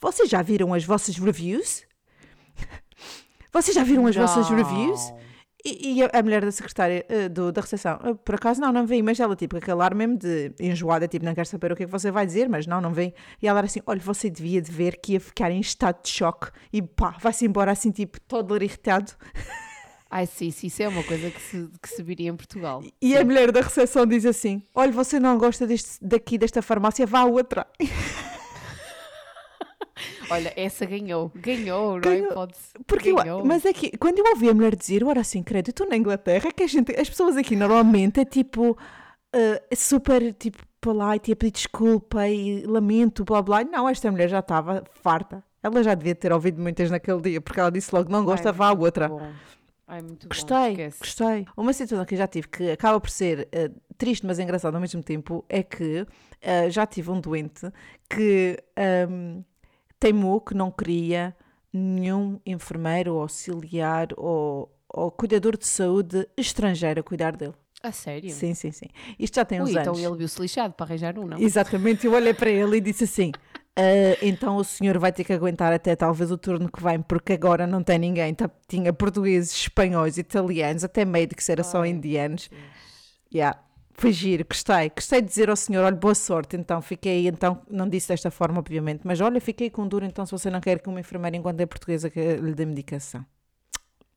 vocês 0.00 0.30
já 0.30 0.42
viram 0.42 0.72
as 0.72 0.84
vossas 0.84 1.18
reviews? 1.18 1.82
Vocês 3.50 3.74
já 3.74 3.82
viram 3.82 4.06
as 4.06 4.14
vossas 4.14 4.48
reviews? 4.50 5.00
E, 5.68 5.98
e 5.98 6.02
a, 6.02 6.10
a 6.12 6.22
mulher 6.22 6.44
da 6.44 6.50
secretária 6.50 7.04
eh, 7.08 7.28
do, 7.28 7.52
da 7.52 7.60
recepção, 7.60 7.98
"Ah, 8.02 8.14
por 8.14 8.34
acaso 8.36 8.60
não, 8.60 8.72
não 8.72 8.86
vem, 8.86 9.02
mas 9.02 9.20
ela 9.20 9.36
tipo 9.36 9.56
aquele 9.56 9.78
mesmo 9.94 10.16
de 10.16 10.52
enjoada, 10.60 11.06
tipo 11.06 11.24
não 11.24 11.34
quer 11.34 11.46
saber 11.46 11.72
o 11.72 11.76
que 11.76 11.82
é 11.82 11.86
que 11.86 11.92
você 11.92 12.10
vai 12.10 12.24
dizer, 12.24 12.48
mas 12.48 12.66
não, 12.66 12.80
não 12.80 12.92
vem. 12.92 13.12
E 13.42 13.46
ela 13.48 13.60
era 13.60 13.66
assim, 13.66 13.80
olha, 13.86 14.00
você 14.00 14.30
devia 14.30 14.62
de 14.62 14.70
ver 14.70 14.98
que 15.00 15.12
ia 15.12 15.20
ficar 15.20 15.50
em 15.50 15.60
estado 15.60 16.02
de 16.02 16.10
choque 16.10 16.50
e 16.72 16.80
pá, 16.80 17.16
vai-se 17.20 17.44
embora 17.44 17.70
assim 17.72 17.90
tipo 17.90 18.20
todo 18.20 18.56
irritado. 18.56 19.12
Ai, 20.10 20.26
sim, 20.26 20.50
sim, 20.50 20.68
isso 20.68 20.82
é 20.82 20.88
uma 20.88 21.02
coisa 21.04 21.30
que 21.30 21.40
se, 21.40 21.68
que 21.82 21.88
se 21.88 22.02
viria 22.02 22.30
em 22.30 22.36
Portugal. 22.36 22.82
E 23.00 23.14
a 23.14 23.22
mulher 23.22 23.52
da 23.52 23.60
recepção 23.60 24.06
diz 24.06 24.24
assim, 24.24 24.62
olha, 24.74 24.90
você 24.90 25.20
não 25.20 25.36
gosta 25.36 25.66
deste, 25.66 25.98
daqui 26.00 26.38
desta 26.38 26.62
farmácia, 26.62 27.06
vá 27.06 27.20
à 27.20 27.24
outra. 27.26 27.66
Olha, 30.30 30.52
essa 30.56 30.84
ganhou, 30.86 31.30
ganhou, 31.34 31.92
não 32.00 32.10
é? 32.10 32.16
Ganhou. 32.16 32.32
Pode-se. 32.34 32.72
Porque 32.86 33.10
eu- 33.10 33.16
ganhou. 33.16 33.44
mas 33.44 33.64
é 33.64 33.72
que 33.72 33.96
quando 33.96 34.18
eu 34.18 34.26
ouvi 34.30 34.48
a 34.48 34.54
mulher 34.54 34.74
dizer, 34.76 35.02
eu 35.02 35.10
era 35.10 35.20
assim, 35.20 35.42
credo, 35.42 35.68
eu 35.68 35.70
estou 35.72 35.88
na 35.88 35.96
Inglaterra, 35.96 36.48
é 36.48 36.52
que 36.52 36.62
a 36.62 36.66
gente, 36.66 36.92
as 36.98 37.08
pessoas 37.08 37.36
aqui 37.36 37.56
normalmente 37.56 38.20
é 38.20 38.24
tipo 38.24 38.76
eh, 39.32 39.62
super 39.74 40.32
tipo 40.34 40.58
polite 40.80 41.30
e 41.30 41.32
a 41.32 41.36
pedir 41.36 41.52
desculpa 41.52 42.28
e 42.28 42.64
lamento, 42.66 43.24
blá 43.24 43.42
blá. 43.42 43.64
Não, 43.64 43.88
esta 43.88 44.10
mulher 44.10 44.28
já 44.28 44.38
estava 44.40 44.84
farta. 45.02 45.42
Ela 45.62 45.82
já 45.82 45.94
devia 45.94 46.14
ter 46.14 46.32
ouvido 46.32 46.60
muitas 46.62 46.88
naquele 46.90 47.20
dia, 47.20 47.40
porque 47.40 47.58
ela 47.58 47.70
disse 47.70 47.92
logo, 47.94 48.10
não 48.10 48.24
gosta, 48.24 48.50
Ai, 48.50 48.54
vá 48.54 48.68
à 48.68 48.72
outra. 48.72 49.08
bom. 49.08 49.32
Ai, 49.88 50.02
muito 50.02 50.28
bom. 50.28 50.28
Gostei, 50.28 50.70
esquece. 50.72 50.98
gostei. 51.00 51.46
Uma 51.56 51.72
situação 51.72 52.04
que 52.04 52.14
eu 52.14 52.18
já 52.18 52.26
tive 52.28 52.46
que 52.48 52.70
acaba 52.70 53.00
por 53.00 53.10
ser 53.10 53.48
eh, 53.50 53.70
triste, 53.96 54.24
mas 54.24 54.38
engraçada 54.38 54.76
ao 54.76 54.80
mesmo 54.80 55.02
tempo, 55.02 55.44
é 55.48 55.62
que 55.62 56.06
eh, 56.40 56.70
já 56.70 56.86
tive 56.86 57.10
um 57.10 57.20
doente 57.20 57.66
que 58.08 58.56
ahm, 58.76 59.42
teimou 60.00 60.40
que 60.40 60.54
não 60.54 60.70
queria 60.70 61.34
nenhum 61.72 62.40
enfermeiro 62.46 63.14
ou 63.14 63.20
auxiliar 63.22 64.08
ou, 64.16 64.72
ou 64.88 65.10
cuidador 65.10 65.56
de 65.56 65.66
saúde 65.66 66.26
estrangeiro 66.36 67.00
a 67.00 67.02
cuidar 67.02 67.36
dele. 67.36 67.54
A 67.82 67.92
sério? 67.92 68.30
Sim, 68.30 68.54
sim, 68.54 68.72
sim. 68.72 68.86
Isto 69.18 69.36
já 69.36 69.44
tem 69.44 69.60
uns 69.62 69.68
Ui, 69.70 69.76
anos. 69.78 69.88
então 69.98 70.08
ele 70.08 70.18
viu-se 70.18 70.40
lixado 70.40 70.74
para 70.74 70.86
arranjar 70.86 71.16
um, 71.18 71.26
não? 71.26 71.38
Exatamente, 71.38 72.06
eu 72.06 72.12
olhei 72.12 72.34
para 72.34 72.50
ele 72.50 72.78
e 72.78 72.80
disse 72.80 73.04
assim: 73.04 73.30
"Ah, 73.76 74.18
então 74.20 74.56
o 74.56 74.64
senhor 74.64 74.98
vai 74.98 75.12
ter 75.12 75.22
que 75.22 75.32
aguentar 75.32 75.72
até 75.72 75.94
talvez 75.94 76.32
o 76.32 76.36
turno 76.38 76.68
que 76.68 76.82
vem, 76.82 77.00
porque 77.00 77.34
agora 77.34 77.66
não 77.68 77.80
tem 77.82 77.98
ninguém. 77.98 78.34
Tá- 78.34 78.50
tinha 78.66 78.92
portugueses, 78.92 79.52
espanhóis, 79.52 80.18
italianos, 80.18 80.82
até 80.82 81.04
médicos, 81.04 81.48
era 81.48 81.62
só 81.62 81.82
Ai, 81.82 81.90
indianos. 81.90 82.50
Yeah. 83.32 83.60
Foi 83.98 84.12
giro, 84.12 84.44
gostei. 84.48 84.90
Gostei 84.94 85.20
de 85.20 85.26
dizer 85.28 85.50
ao 85.50 85.56
senhor: 85.56 85.84
olha, 85.84 85.96
boa 85.96 86.14
sorte. 86.14 86.56
Então 86.56 86.80
fiquei, 86.80 87.26
então, 87.26 87.60
não 87.68 87.88
disse 87.88 88.08
desta 88.08 88.30
forma, 88.30 88.60
obviamente, 88.60 89.00
mas 89.04 89.20
olha, 89.20 89.40
fiquei 89.40 89.68
com 89.70 89.86
duro. 89.88 90.04
Então, 90.04 90.24
se 90.24 90.30
você 90.32 90.48
não 90.50 90.60
quer 90.60 90.80
que 90.80 90.88
uma 90.88 91.00
enfermeira, 91.00 91.36
enquanto 91.36 91.60
é 91.60 91.66
portuguesa, 91.66 92.08
que 92.08 92.20
lhe 92.36 92.54
dê 92.54 92.64
medicação. 92.64 93.26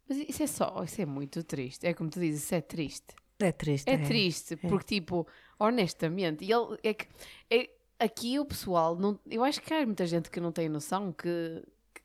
Mas 0.08 0.20
isso 0.30 0.44
é 0.44 0.48
só, 0.48 0.84
isso 0.84 1.02
é 1.02 1.06
muito 1.06 1.44
triste. 1.44 1.86
É 1.88 1.94
como 1.94 2.10
tu 2.10 2.20
dizes, 2.20 2.44
isso 2.44 2.54
é 2.56 2.62
triste. 2.62 3.15
É 3.39 3.52
triste. 3.52 3.89
É 3.89 3.98
triste, 3.98 4.56
porque 4.56 4.96
tipo, 5.00 5.26
honestamente, 5.60 6.46
e 6.46 6.52
ele 6.52 6.78
é 6.84 6.94
que 6.94 7.08
é, 7.50 7.70
aqui 8.00 8.38
o 8.38 8.46
pessoal 8.46 8.96
não, 8.96 9.17
eu 9.28 9.44
acho 9.44 9.60
que 9.62 9.74
há 9.74 9.84
muita 9.84 10.06
gente 10.06 10.30
que 10.30 10.39
não 10.39 10.52
tem 10.52 10.70
noção 10.70 11.12
que, 11.12 11.63
que- 11.91 12.02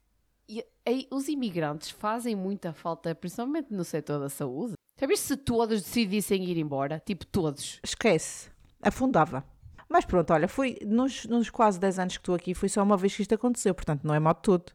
e- 0.49 0.65
e 0.89 1.07
os 1.11 1.29
imigrantes 1.29 1.91
fazem 1.91 2.35
muita 2.35 2.73
falta, 2.73 3.15
principalmente 3.15 3.71
no 3.71 3.85
setor 3.85 4.19
da 4.19 4.31
saúde. 4.31 4.73
Sabes 4.99 5.21
se 5.21 5.37
todos 5.37 5.83
decidissem 5.83 6.43
ir 6.45 6.57
embora? 6.59 7.03
Tipo, 7.05 7.27
todos. 7.27 7.81
Esquece. 7.85 8.51
Afundava. 8.83 9.45
Mas 9.89 10.05
pronto, 10.05 10.33
olha, 10.33 10.49
foi 10.49 10.79
nos, 10.85 11.27
nos 11.27 11.51
quase 11.51 11.79
10 11.79 11.99
anos 11.99 12.17
que 12.17 12.21
estou 12.23 12.35
aqui, 12.35 12.55
foi 12.55 12.69
só 12.69 12.83
uma 12.83 12.97
vez 12.97 13.15
que 13.15 13.23
isto 13.23 13.35
aconteceu, 13.35 13.75
portanto 13.75 14.03
não 14.05 14.15
é 14.15 14.19
mal 14.19 14.35
de 14.35 14.41
tudo. 14.43 14.73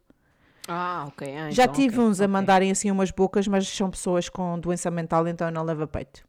Ah, 0.68 1.04
ok. 1.08 1.36
ah, 1.36 1.50
Já 1.50 1.64
então, 1.64 1.74
tive 1.74 1.96
ok, 1.96 2.04
uns 2.08 2.20
a 2.20 2.24
ok. 2.24 2.32
mandarem 2.32 2.70
assim 2.70 2.90
umas 2.90 3.10
bocas, 3.10 3.46
mas 3.48 3.68
são 3.68 3.90
pessoas 3.90 4.28
com 4.28 4.58
doença 4.58 4.90
mental, 4.90 5.26
então 5.28 5.48
eu 5.48 5.52
não 5.52 5.64
levo 5.64 5.82
a 5.82 5.86
peito. 5.86 6.24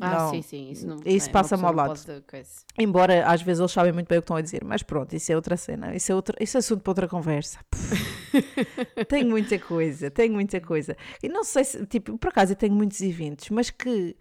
Ah, 0.00 0.10
Não. 0.18 0.30
sim, 0.30 0.42
sim. 0.42 0.70
Isso, 0.70 0.86
não, 0.86 0.96
Isso 1.04 1.28
é, 1.28 1.32
passa-me 1.32 1.64
ao 1.64 1.72
lado. 1.74 2.00
Embora 2.78 3.26
às 3.26 3.42
vezes 3.42 3.60
eles 3.60 3.72
sabem 3.72 3.92
muito 3.92 4.08
bem 4.08 4.18
o 4.18 4.22
que 4.22 4.24
estão 4.24 4.36
a 4.36 4.40
dizer, 4.40 4.64
mas 4.64 4.82
pronto, 4.82 5.14
isso 5.14 5.30
é 5.30 5.36
outra 5.36 5.56
cena, 5.56 5.94
isso 5.94 6.10
é, 6.10 6.14
outro, 6.14 6.36
isso 6.40 6.56
é 6.56 6.60
assunto 6.60 6.82
para 6.82 6.90
outra 6.90 7.08
conversa. 7.08 7.58
Tenho 9.08 9.28
muita 9.28 9.58
coisa, 9.58 10.10
tenho 10.10 10.32
muita 10.32 10.60
coisa. 10.60 10.96
E 11.22 11.28
não 11.28 11.44
sei 11.44 11.64
se, 11.64 11.84
tipo, 11.86 12.16
por 12.16 12.28
acaso 12.28 12.52
eu 12.52 12.56
tenho 12.56 12.74
muitos 12.74 13.00
eventos, 13.00 13.50
mas 13.50 13.70
que 13.70 14.16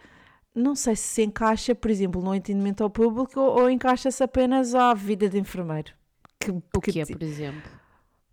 não 0.54 0.76
sei 0.76 0.96
se 0.96 1.04
se 1.04 1.24
encaixa, 1.24 1.74
por 1.76 1.90
exemplo, 1.92 2.22
no 2.22 2.32
atendimento 2.32 2.84
ao 2.84 2.90
público 2.90 3.40
ou, 3.40 3.62
ou 3.62 3.70
encaixa-se 3.70 4.24
apenas 4.24 4.74
à 4.76 4.94
vida 4.94 5.30
de 5.30 5.38
enfermeiro. 5.40 5.92
Que, 6.40 6.52
O 6.52 6.82
que 6.82 7.00
é, 7.02 7.06
tipo, 7.06 7.20
por 7.20 7.26
exemplo? 7.26 7.79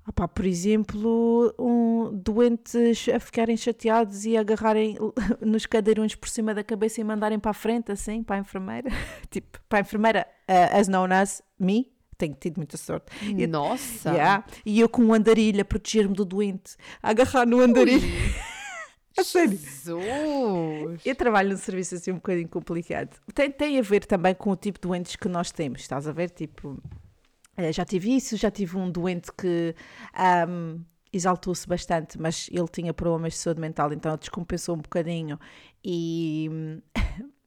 Opá, 0.08 0.28
por 0.28 0.46
exemplo, 0.46 1.52
um, 1.58 2.10
doentes 2.12 3.08
a 3.08 3.18
ficarem 3.18 3.56
chateados 3.56 4.24
e 4.24 4.36
agarrarem 4.36 4.96
nos 5.44 5.66
cadeirões 5.66 6.14
por 6.14 6.28
cima 6.28 6.54
da 6.54 6.62
cabeça 6.62 7.00
e 7.00 7.04
mandarem 7.04 7.40
para 7.40 7.50
a 7.50 7.54
frente, 7.54 7.90
assim, 7.90 8.22
para 8.22 8.36
a 8.36 8.38
enfermeira. 8.38 8.88
tipo, 9.28 9.58
para 9.68 9.78
a 9.78 9.80
enfermeira, 9.80 10.26
uh, 10.48 10.78
as 10.78 10.86
known 10.86 11.12
as 11.12 11.42
me, 11.58 11.90
tenho 12.16 12.34
tido 12.34 12.58
muita 12.58 12.76
sorte. 12.76 13.06
Nossa! 13.48 14.10
Yeah. 14.10 14.44
E 14.64 14.78
eu 14.78 14.88
com 14.88 15.02
um 15.02 15.12
andarilho 15.12 15.60
a 15.60 15.64
proteger-me 15.64 16.14
do 16.14 16.24
doente, 16.24 16.76
a 17.02 17.10
agarrar 17.10 17.44
no 17.44 17.60
andarilho. 17.60 18.06
a 19.18 19.24
sério. 19.24 19.58
Jesus! 19.58 21.00
Eu 21.04 21.16
trabalho 21.16 21.50
num 21.50 21.56
serviço 21.56 21.96
assim 21.96 22.12
um 22.12 22.16
bocadinho 22.16 22.48
complicado. 22.48 23.16
Tem, 23.34 23.50
tem 23.50 23.78
a 23.78 23.82
ver 23.82 24.04
também 24.06 24.36
com 24.36 24.50
o 24.50 24.56
tipo 24.56 24.78
de 24.78 24.88
doentes 24.88 25.16
que 25.16 25.28
nós 25.28 25.50
temos, 25.50 25.80
estás 25.80 26.06
a 26.06 26.12
ver? 26.12 26.30
Tipo, 26.30 26.80
eh, 27.56 27.72
já 27.72 27.84
tive 27.84 28.14
isso, 28.14 28.36
já 28.36 28.50
tive 28.50 28.76
um 28.76 28.90
doente 28.90 29.30
que 29.32 29.74
um, 30.48 30.84
exaltou-se 31.12 31.66
bastante, 31.66 32.20
mas 32.20 32.48
ele 32.52 32.68
tinha 32.68 32.92
problemas 32.92 33.34
de 33.34 33.38
saúde 33.38 33.60
mental, 33.60 33.92
então 33.92 34.16
descompensou 34.16 34.74
um 34.76 34.80
bocadinho 34.80 35.38
e 35.84 36.50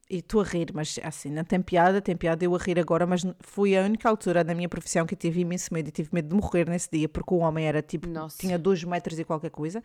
e 0.10 0.18
estou 0.18 0.42
a 0.42 0.44
rir, 0.44 0.72
mas 0.74 1.00
assim, 1.04 1.30
não 1.30 1.44
tem 1.44 1.62
piada, 1.62 2.02
tem 2.02 2.16
piada 2.16 2.44
eu 2.44 2.56
a 2.56 2.58
rir 2.58 2.80
agora, 2.80 3.06
mas 3.06 3.24
foi 3.42 3.78
a 3.78 3.84
única 3.84 4.10
altura 4.10 4.44
na 4.44 4.56
minha 4.56 4.68
profissão 4.68 5.06
que 5.06 5.14
eu 5.14 5.18
tive 5.18 5.42
imenso 5.42 5.74
medo. 5.74 5.90
E 5.90 5.92
tive 5.92 6.10
medo 6.12 6.30
de 6.30 6.36
morrer 6.36 6.68
nesse 6.68 6.90
dia, 6.92 7.08
porque 7.08 7.34
o 7.34 7.38
homem 7.38 7.66
era 7.66 7.82
tipo, 7.82 8.08
Nossa. 8.08 8.38
tinha 8.40 8.58
dois 8.58 8.84
metros 8.84 9.20
e 9.20 9.24
qualquer 9.24 9.52
coisa, 9.52 9.84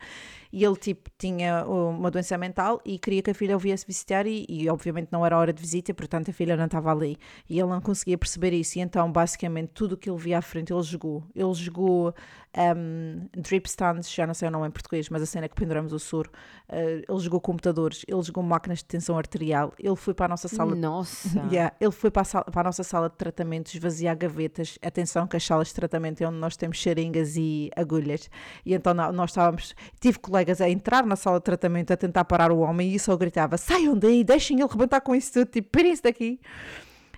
e 0.51 0.63
ele 0.63 0.75
tipo 0.75 1.09
tinha 1.17 1.65
uma 1.65 2.09
doença 2.09 2.37
mental 2.37 2.81
e 2.83 2.97
queria 2.97 3.21
que 3.21 3.31
a 3.31 3.33
filha 3.33 3.55
o 3.55 3.59
viesse 3.59 3.85
visitar 3.85 4.25
e, 4.25 4.45
e 4.49 4.69
obviamente 4.69 5.09
não 5.11 5.25
era 5.25 5.37
hora 5.37 5.53
de 5.53 5.61
visita, 5.61 5.93
portanto 5.93 6.29
a 6.29 6.33
filha 6.33 6.57
não 6.57 6.65
estava 6.65 6.91
ali, 6.91 7.17
e 7.49 7.59
ele 7.59 7.69
não 7.69 7.81
conseguia 7.81 8.17
perceber 8.17 8.53
isso, 8.53 8.79
e 8.79 8.81
então 8.81 9.11
basicamente 9.11 9.69
tudo 9.73 9.93
o 9.93 9.97
que 9.97 10.09
ele 10.09 10.19
via 10.19 10.39
à 10.39 10.41
frente 10.41 10.73
ele 10.73 10.83
jogou, 10.83 11.23
ele 11.35 11.53
jogou 11.53 12.13
um, 12.57 13.27
drip 13.35 13.67
stands, 13.67 14.09
já 14.09 14.25
não 14.25 14.33
sei 14.33 14.47
o 14.47 14.51
nome 14.51 14.67
em 14.67 14.71
português, 14.71 15.09
mas 15.09 15.21
a 15.21 15.25
cena 15.25 15.45
é 15.45 15.49
que 15.49 15.55
penduramos 15.55 15.91
o 15.91 15.99
soro. 15.99 16.29
Uh, 16.69 17.03
ele 17.07 17.19
jogou 17.19 17.41
computadores, 17.41 18.05
ele 18.07 18.21
jogou 18.21 18.43
máquinas 18.43 18.79
de 18.79 18.85
tensão 18.85 19.17
arterial, 19.17 19.73
ele 19.77 19.95
foi 19.95 20.13
para 20.13 20.25
a 20.25 20.29
nossa 20.29 20.47
sala. 20.47 20.75
Nossa! 20.75 21.45
Yeah, 21.55 21.75
ele 21.79 21.91
foi 21.91 22.09
para 22.09 22.23
a, 22.23 22.25
sala, 22.25 22.45
para 22.45 22.61
a 22.61 22.63
nossa 22.63 22.83
sala 22.83 23.09
de 23.09 23.15
tratamento 23.15 23.73
esvaziar 23.73 24.17
gavetas. 24.17 24.79
Atenção, 24.81 25.27
que 25.27 25.37
as 25.37 25.45
salas 25.45 25.67
de 25.67 25.75
tratamento 25.75 26.21
é 26.21 26.27
onde 26.27 26.37
nós 26.37 26.57
temos 26.57 26.81
seringas 26.81 27.35
e 27.37 27.69
agulhas. 27.75 28.29
E 28.65 28.73
então 28.73 28.93
nós 28.93 29.29
estávamos. 29.29 29.75
Tive 29.99 30.17
colegas 30.19 30.61
a 30.61 30.69
entrar 30.69 31.05
na 31.05 31.15
sala 31.15 31.37
de 31.37 31.43
tratamento 31.43 31.91
a 31.91 31.97
tentar 31.97 32.25
parar 32.25 32.51
o 32.51 32.59
homem 32.59 32.93
e 32.93 32.99
só 32.99 33.15
gritava: 33.15 33.57
saiam 33.57 33.97
daí, 33.97 34.23
deixem 34.23 34.59
ele 34.59 34.69
rebentar 34.69 35.01
com 35.01 35.13
isso 35.13 35.33
tudo, 35.33 35.45
tipo, 35.45 35.69
pirem-se 35.69 36.01
daqui. 36.01 36.39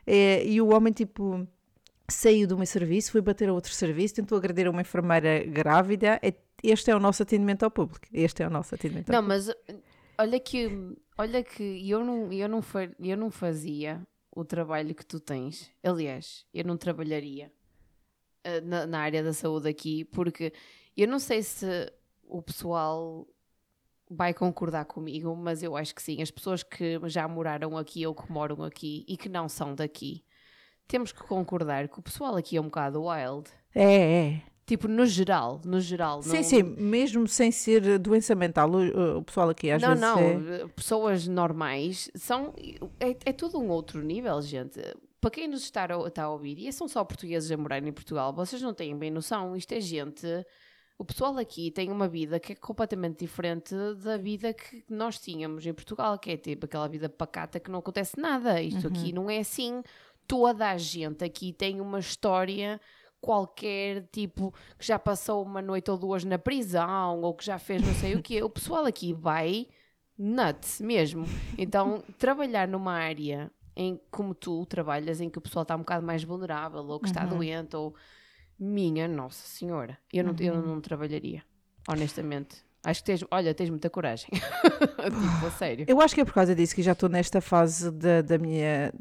E, 0.05 0.43
e 0.45 0.61
o 0.61 0.73
homem, 0.73 0.91
tipo 0.91 1.47
saiu 2.09 2.47
do 2.47 2.57
meu 2.57 2.65
serviço, 2.65 3.11
foi 3.11 3.21
bater 3.21 3.49
a 3.49 3.53
outro 3.53 3.73
serviço, 3.73 4.15
tentou 4.15 4.37
agredir 4.37 4.69
uma 4.69 4.81
enfermeira 4.81 5.43
grávida. 5.45 6.19
Este 6.63 6.91
é 6.91 6.95
o 6.95 6.99
nosso 6.99 7.23
atendimento 7.23 7.63
ao 7.63 7.71
público. 7.71 8.07
Este 8.13 8.43
é 8.43 8.47
o 8.47 8.49
nosso 8.49 8.73
atendimento 8.73 9.11
não, 9.11 9.19
ao 9.19 9.23
público. 9.23 9.53
Não, 9.67 9.75
mas 9.75 9.85
olha 10.17 10.39
que, 10.39 10.95
olha 11.17 11.43
que 11.43 11.89
eu, 11.89 12.03
não, 12.03 12.31
eu, 12.31 12.47
não 12.47 12.63
eu 12.99 13.17
não 13.17 13.29
fazia 13.29 14.01
o 14.31 14.45
trabalho 14.45 14.95
que 14.95 15.05
tu 15.05 15.19
tens. 15.19 15.69
Aliás, 15.83 16.45
eu 16.53 16.63
não 16.63 16.77
trabalharia 16.77 17.51
uh, 18.45 18.65
na, 18.65 18.87
na 18.87 18.99
área 18.99 19.23
da 19.23 19.33
saúde 19.33 19.67
aqui, 19.67 20.05
porque 20.05 20.53
eu 20.95 21.07
não 21.07 21.19
sei 21.19 21.43
se 21.43 21.91
o 22.23 22.41
pessoal 22.41 23.27
vai 24.09 24.33
concordar 24.33 24.85
comigo, 24.85 25.35
mas 25.35 25.61
eu 25.61 25.75
acho 25.75 25.93
que 25.93 26.01
sim. 26.01 26.21
As 26.21 26.31
pessoas 26.31 26.63
que 26.63 26.99
já 27.05 27.27
moraram 27.27 27.77
aqui 27.77 28.07
ou 28.07 28.15
que 28.15 28.31
moram 28.31 28.63
aqui 28.63 29.03
e 29.07 29.17
que 29.17 29.27
não 29.27 29.49
são 29.49 29.75
daqui 29.75 30.23
temos 30.87 31.11
que 31.11 31.23
concordar 31.23 31.87
que 31.87 31.99
o 31.99 32.01
pessoal 32.01 32.35
aqui 32.35 32.57
é 32.57 32.61
um 32.61 32.65
bocado 32.65 33.03
wild. 33.03 33.49
É, 33.75 34.25
é. 34.25 34.41
Tipo, 34.67 34.89
no 34.89 35.05
geral, 35.05 35.61
no 35.63 35.79
geral. 35.79 36.21
Sim, 36.21 36.35
não... 36.35 36.43
sim, 36.43 36.63
mesmo 36.63 37.25
sem 37.25 37.51
ser 37.51 37.97
doença 37.97 38.35
mental, 38.35 38.69
o, 38.69 39.19
o 39.19 39.23
pessoal 39.23 39.49
aqui 39.49 39.71
às 39.71 39.81
não, 39.81 39.89
vezes. 39.89 40.01
Não, 40.01 40.15
não, 40.15 40.53
é... 40.53 40.67
pessoas 40.67 41.25
normais 41.25 42.11
são. 42.15 42.53
É, 42.99 43.15
é 43.25 43.31
tudo 43.31 43.59
um 43.59 43.69
outro 43.69 44.03
nível, 44.03 44.41
gente. 44.41 44.81
Para 45.21 45.31
quem 45.31 45.47
nos 45.47 45.63
está 45.63 45.85
a, 45.85 46.07
está 46.07 46.23
a 46.23 46.29
ouvir, 46.29 46.59
e 46.59 46.71
são 46.73 46.85
só 46.85 47.01
portugueses 47.05 47.49
a 47.49 47.55
morar 47.55 47.81
em 47.81 47.93
Portugal, 47.93 48.33
vocês 48.33 48.61
não 48.61 48.73
têm 48.73 48.95
bem 48.97 49.09
noção. 49.09 49.55
Isto 49.55 49.71
é 49.71 49.79
gente. 49.79 50.27
O 50.99 51.05
pessoal 51.05 51.37
aqui 51.37 51.71
tem 51.71 51.89
uma 51.89 52.07
vida 52.07 52.39
que 52.39 52.51
é 52.53 52.55
completamente 52.55 53.19
diferente 53.19 53.73
da 54.03 54.17
vida 54.17 54.51
que 54.51 54.83
nós 54.89 55.19
tínhamos 55.19 55.65
em 55.65 55.73
Portugal, 55.73 56.17
que 56.19 56.31
é 56.31 56.37
tipo 56.37 56.65
aquela 56.65 56.89
vida 56.89 57.07
pacata 57.07 57.59
que 57.59 57.71
não 57.71 57.79
acontece 57.79 58.19
nada. 58.19 58.61
Isto 58.61 58.87
uhum. 58.87 58.93
aqui 58.93 59.13
não 59.13 59.29
é 59.29 59.37
assim 59.37 59.81
toda 60.27 60.69
a 60.69 60.77
gente 60.77 61.23
aqui 61.23 61.53
tem 61.53 61.79
uma 61.79 61.99
história 61.99 62.79
qualquer, 63.19 64.07
tipo, 64.11 64.53
que 64.77 64.85
já 64.85 64.99
passou 64.99 65.43
uma 65.43 65.61
noite 65.61 65.89
ou 65.89 65.97
duas 65.97 66.23
na 66.23 66.37
prisão, 66.37 67.21
ou 67.21 67.33
que 67.33 67.45
já 67.45 67.57
fez 67.57 67.81
não 67.81 67.93
sei 67.95 68.15
o 68.15 68.21
quê. 68.21 68.43
O 68.43 68.49
pessoal 68.49 68.85
aqui 68.85 69.13
vai 69.13 69.67
nuts 70.17 70.81
mesmo. 70.81 71.25
Então, 71.57 72.03
trabalhar 72.17 72.67
numa 72.67 72.93
área 72.93 73.51
em 73.75 73.99
como 74.09 74.33
tu 74.33 74.65
trabalhas, 74.65 75.21
em 75.21 75.29
que 75.29 75.37
o 75.37 75.41
pessoal 75.41 75.63
está 75.63 75.75
um 75.75 75.79
bocado 75.79 76.05
mais 76.05 76.23
vulnerável, 76.23 76.85
ou 76.85 76.99
que 76.99 77.07
está 77.07 77.23
uhum. 77.23 77.29
doente, 77.29 77.75
ou 77.75 77.95
minha 78.59 79.07
Nossa 79.07 79.47
Senhora, 79.47 79.97
eu 80.11 80.23
não, 80.23 80.31
uhum. 80.31 80.37
eu 80.39 80.61
não 80.61 80.81
trabalharia, 80.81 81.43
honestamente. 81.87 82.66
Acho 82.87 83.01
que 83.01 83.07
tens, 83.07 83.25
olha, 83.29 83.53
tens 83.53 83.69
muita 83.69 83.89
coragem. 83.89 84.29
tipo, 84.31 85.45
a 85.45 85.51
sério. 85.51 85.83
Eu 85.89 85.99
acho 85.99 86.15
que 86.15 86.21
é 86.21 86.25
por 86.25 86.33
causa 86.33 86.55
disso 86.55 86.73
que 86.73 86.81
já 86.81 86.93
estou 86.93 87.09
nesta 87.09 87.41
fase 87.41 87.91
da, 87.91 88.21
da 88.21 88.37
minha. 88.37 88.93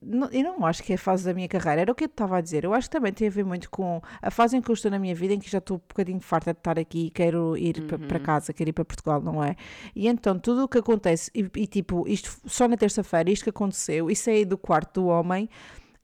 Não, 0.00 0.30
eu 0.30 0.42
não 0.42 0.64
acho 0.64 0.82
que 0.82 0.92
é 0.92 0.94
a 0.94 0.98
fase 0.98 1.26
da 1.26 1.34
minha 1.34 1.46
carreira, 1.46 1.82
era 1.82 1.92
o 1.92 1.94
que 1.94 2.04
eu 2.04 2.06
estava 2.06 2.38
a 2.38 2.40
dizer. 2.40 2.64
Eu 2.64 2.72
acho 2.72 2.88
que 2.88 2.96
também 2.96 3.12
tem 3.12 3.28
a 3.28 3.30
ver 3.30 3.44
muito 3.44 3.68
com 3.68 4.00
a 4.22 4.30
fase 4.30 4.56
em 4.56 4.62
que 4.62 4.70
eu 4.70 4.72
estou 4.72 4.90
na 4.90 4.98
minha 4.98 5.14
vida, 5.14 5.34
em 5.34 5.38
que 5.38 5.50
já 5.50 5.58
estou 5.58 5.76
um 5.76 5.80
bocadinho 5.86 6.20
farta 6.20 6.54
de 6.54 6.58
estar 6.58 6.78
aqui 6.78 7.08
e 7.08 7.10
quero 7.10 7.54
ir 7.58 7.80
uhum. 7.80 8.08
para 8.08 8.18
casa, 8.18 8.50
quero 8.54 8.70
ir 8.70 8.72
para 8.72 8.86
Portugal, 8.86 9.20
não 9.20 9.44
é? 9.44 9.56
E 9.94 10.08
então 10.08 10.38
tudo 10.38 10.64
o 10.64 10.68
que 10.68 10.78
acontece, 10.78 11.30
e, 11.34 11.46
e 11.54 11.66
tipo, 11.66 12.08
isto 12.08 12.34
só 12.46 12.66
na 12.66 12.78
terça-feira, 12.78 13.30
isto 13.30 13.42
que 13.42 13.50
aconteceu, 13.50 14.10
e 14.10 14.16
saí 14.16 14.46
do 14.46 14.56
quarto 14.56 15.02
do 15.02 15.08
homem. 15.08 15.50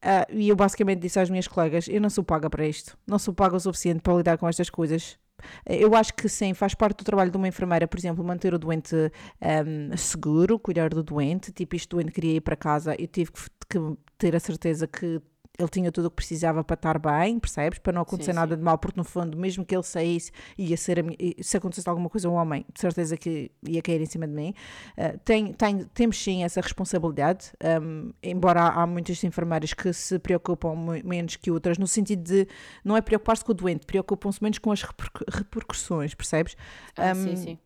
Uh, 0.03 0.29
e 0.31 0.49
eu 0.51 0.57
basicamente 0.57 1.01
disse 1.01 1.19
às 1.19 1.31
minhas 1.31 1.49
colegas: 1.49 1.89
Eu 1.89 2.03
não 2.03 2.11
sou 2.11 2.23
paga 2.23 2.51
para 2.51 2.67
isto, 2.67 2.99
não 3.07 3.19
sou 3.19 3.33
paga 3.33 3.57
o 3.57 3.61
suficiente 3.61 4.01
para 4.01 4.15
lidar 4.15 4.37
com 4.37 4.47
estas 4.47 4.69
coisas. 4.69 5.19
Eu 5.67 5.95
acho 5.95 6.15
que 6.15 6.29
sim, 6.29 6.55
faz 6.55 6.75
parte 6.75 6.99
do 6.99 7.05
trabalho 7.05 7.31
de 7.31 7.37
uma 7.37 7.49
enfermeira, 7.49 7.87
por 7.87 7.99
exemplo, 7.99 8.25
manter 8.25 8.55
o 8.55 8.59
doente 8.59 8.95
um, 8.95 9.97
seguro, 9.97 10.59
cuidar 10.59 10.91
do 10.91 11.03
doente. 11.03 11.53
Tipo, 11.53 11.77
este 11.77 11.89
doente 11.89 12.13
queria 12.13 12.37
ir 12.37 12.41
para 12.41 12.57
casa, 12.57 12.95
eu 12.99 13.07
tive 13.07 13.33
que, 13.33 13.41
que 13.69 13.79
ter 14.19 14.37
a 14.37 14.41
certeza 14.41 14.87
que 14.87 15.21
ele 15.61 15.69
tinha 15.69 15.93
tudo 15.93 16.07
o 16.07 16.11
que 16.11 16.17
precisava 16.17 16.65
para 16.65 16.75
estar 16.75 16.99
bem, 16.99 17.39
percebes? 17.39 17.79
Para 17.79 17.93
não 17.93 18.03
acontecer 18.03 18.33
sim, 18.33 18.37
nada 18.37 18.55
sim. 18.55 18.59
de 18.59 18.65
mal, 18.65 18.79
porque 18.79 18.99
no 18.99 19.05
fundo, 19.05 19.37
mesmo 19.37 19.65
que 19.65 19.75
ele 19.75 19.83
saísse, 19.83 20.33
ia 20.57 20.77
ser 20.77 21.03
minha, 21.03 21.17
se 21.41 21.57
acontecesse 21.57 21.89
alguma 21.89 22.09
coisa, 22.09 22.29
um 22.29 22.35
homem, 22.35 22.65
de 22.73 22.81
certeza 22.81 23.17
que 23.17 23.51
ia 23.63 23.83
cair 23.83 24.01
em 24.01 24.07
cima 24.07 24.27
de 24.27 24.35
mim. 24.35 24.55
Uh, 24.97 25.19
tem, 25.25 25.53
tem, 25.53 25.85
temos 25.95 26.23
sim 26.23 26.43
essa 26.45 26.61
responsabilidade, 26.61 27.53
um, 27.83 28.13
embora 28.23 28.63
há, 28.63 28.83
há 28.83 28.87
muitas 28.87 29.23
enfermeiras 29.25 29.75
que 29.75 29.93
se 29.93 30.19
preocupam 30.19 30.75
menos 31.05 31.37
que 31.37 31.51
outras, 31.51 31.79
no 31.79 31.87
sentido 31.87 32.23
de 32.23 32.49
não 32.85 32.97
é 32.97 33.01
preocupar-se 33.01 33.45
com 33.45 33.53
o 33.53 33.55
doente, 33.55 33.87
preocupam-se 33.87 34.43
menos 34.43 34.59
com 34.59 34.73
as 34.73 34.83
repercussões, 35.29 36.15
percebes? 36.15 36.57
Ah, 36.97 37.13
um, 37.13 37.23
sim, 37.23 37.37
sim. 37.37 37.59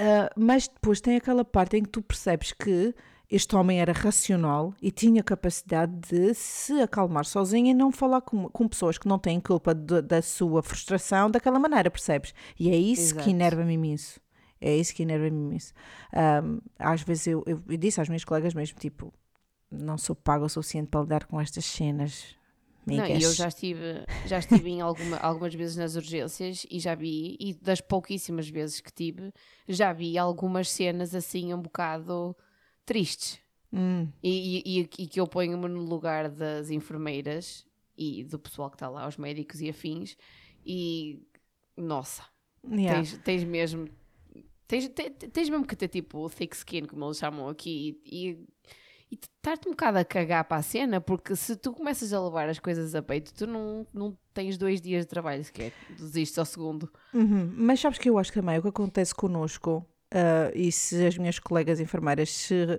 Uh, 0.00 0.28
mas 0.36 0.68
depois 0.68 1.00
tem 1.00 1.16
aquela 1.16 1.44
parte 1.44 1.76
em 1.76 1.82
que 1.82 1.90
tu 1.90 2.00
percebes 2.00 2.52
que 2.52 2.94
este 3.32 3.56
homem 3.56 3.80
era 3.80 3.94
racional 3.94 4.74
e 4.80 4.90
tinha 4.90 5.22
capacidade 5.22 5.90
de 6.06 6.34
se 6.34 6.82
acalmar 6.82 7.24
sozinho 7.24 7.68
e 7.68 7.72
não 7.72 7.90
falar 7.90 8.20
com, 8.20 8.46
com 8.50 8.68
pessoas 8.68 8.98
que 8.98 9.08
não 9.08 9.18
têm 9.18 9.40
culpa 9.40 9.74
de, 9.74 10.02
da 10.02 10.20
sua 10.20 10.62
frustração 10.62 11.30
daquela 11.30 11.58
maneira, 11.58 11.90
percebes? 11.90 12.34
E 12.60 12.68
é 12.68 12.76
isso 12.76 13.14
Exato. 13.14 13.24
que 13.24 13.30
enerva-me 13.30 13.72
imenso. 13.72 14.20
É 14.60 14.76
isso 14.76 14.94
que 14.94 15.02
enerva-me 15.02 15.30
imenso. 15.30 15.72
Um, 16.12 16.60
às 16.78 17.00
vezes 17.00 17.26
eu, 17.26 17.42
eu, 17.46 17.62
eu, 17.66 17.76
disse 17.78 18.02
às 18.02 18.08
minhas 18.10 18.22
colegas 18.22 18.52
mesmo, 18.52 18.78
tipo, 18.78 19.10
não 19.70 19.96
sou 19.96 20.14
pago 20.14 20.44
o 20.44 20.48
suficiente 20.50 20.88
para 20.88 21.00
lidar 21.00 21.24
com 21.24 21.40
estas 21.40 21.64
cenas. 21.64 22.36
Não, 22.84 23.06
eu 23.06 23.32
já 23.32 23.48
estive, 23.48 24.04
já 24.26 24.40
estive 24.40 24.68
em 24.68 24.82
alguma, 24.82 25.16
algumas 25.16 25.54
vezes 25.54 25.76
nas 25.76 25.96
urgências 25.96 26.66
e 26.70 26.78
já 26.78 26.94
vi, 26.94 27.38
e 27.40 27.54
das 27.54 27.80
pouquíssimas 27.80 28.46
vezes 28.46 28.82
que 28.82 28.92
tive, 28.92 29.32
já 29.66 29.90
vi 29.90 30.18
algumas 30.18 30.68
cenas 30.70 31.14
assim 31.14 31.54
um 31.54 31.62
bocado 31.62 32.36
tristes. 32.84 33.40
Hum. 33.72 34.08
E, 34.22 34.80
e, 34.80 34.88
e, 34.98 35.06
que 35.06 35.18
eu 35.18 35.26
ponho-me 35.26 35.66
no 35.66 35.80
lugar 35.80 36.28
das 36.28 36.70
enfermeiras 36.70 37.66
e 37.96 38.22
do 38.24 38.38
pessoal 38.38 38.68
que 38.68 38.76
está 38.76 38.88
lá, 38.88 39.08
os 39.08 39.16
médicos 39.16 39.60
e 39.60 39.70
afins, 39.70 40.16
e 40.64 41.22
nossa, 41.76 42.24
yeah. 42.70 42.94
tens, 42.94 43.18
tens 43.18 43.44
mesmo. 43.44 43.88
Tens, 44.66 44.88
tens, 44.88 45.50
mesmo 45.50 45.66
que 45.66 45.76
ter 45.76 45.88
tipo 45.88 46.30
thick 46.30 46.56
skin, 46.56 46.86
como 46.86 47.04
eles 47.04 47.18
chamam 47.18 47.48
aqui, 47.48 48.00
e, 48.06 48.46
e 49.10 49.14
estar-te 49.14 49.68
um 49.68 49.72
bocado 49.72 49.98
a 49.98 50.04
cagar 50.04 50.44
para 50.44 50.56
a 50.58 50.62
cena, 50.62 51.00
porque 51.00 51.36
se 51.36 51.56
tu 51.56 51.72
começas 51.72 52.12
a 52.12 52.22
levar 52.22 52.48
as 52.48 52.58
coisas 52.58 52.94
a 52.94 53.02
peito, 53.02 53.34
tu 53.34 53.46
não, 53.46 53.86
não 53.92 54.16
tens 54.32 54.56
dois 54.56 54.80
dias 54.80 55.04
de 55.04 55.08
trabalho 55.08 55.44
sequer, 55.44 55.72
desistes 55.90 56.38
ao 56.38 56.46
segundo. 56.46 56.90
Uhum. 57.12 57.52
Mas 57.54 57.80
sabes 57.80 57.98
que 57.98 58.08
eu 58.08 58.18
acho 58.18 58.32
que 58.32 58.40
também 58.40 58.58
o 58.58 58.62
que 58.62 58.68
acontece 58.68 59.14
connosco 59.14 59.86
Uh, 60.12 60.52
e 60.54 60.70
se 60.70 61.06
as 61.06 61.16
minhas 61.16 61.38
colegas 61.38 61.80
enfermeiras 61.80 62.30
se 62.30 62.54
uh, 62.54 62.78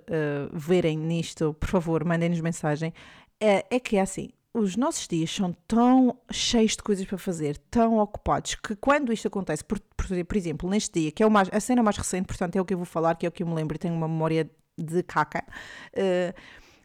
verem 0.52 0.96
nisto, 0.96 1.52
por 1.54 1.68
favor, 1.68 2.04
mandem-nos 2.04 2.40
mensagem. 2.40 2.94
É, 3.40 3.66
é 3.68 3.80
que 3.80 3.96
é 3.96 4.00
assim, 4.00 4.30
os 4.54 4.76
nossos 4.76 5.08
dias 5.08 5.34
são 5.34 5.52
tão 5.66 6.16
cheios 6.30 6.76
de 6.76 6.82
coisas 6.84 7.04
para 7.04 7.18
fazer, 7.18 7.58
tão 7.68 7.98
ocupados, 7.98 8.54
que 8.54 8.76
quando 8.76 9.12
isto 9.12 9.26
acontece, 9.26 9.64
por, 9.64 9.80
por, 9.96 10.06
por 10.24 10.36
exemplo, 10.36 10.70
neste 10.70 11.00
dia, 11.00 11.10
que 11.10 11.24
é 11.24 11.28
mais, 11.28 11.48
a 11.52 11.58
cena 11.58 11.82
mais 11.82 11.96
recente, 11.96 12.26
portanto 12.26 12.54
é 12.54 12.60
o 12.60 12.64
que 12.64 12.72
eu 12.72 12.78
vou 12.78 12.86
falar, 12.86 13.16
que 13.16 13.26
é 13.26 13.28
o 13.28 13.32
que 13.32 13.42
eu 13.42 13.48
me 13.48 13.54
lembro 13.54 13.74
e 13.74 13.78
tenho 13.78 13.94
uma 13.94 14.06
memória 14.06 14.48
de 14.78 15.02
caca. 15.02 15.44
Uh, 15.92 16.32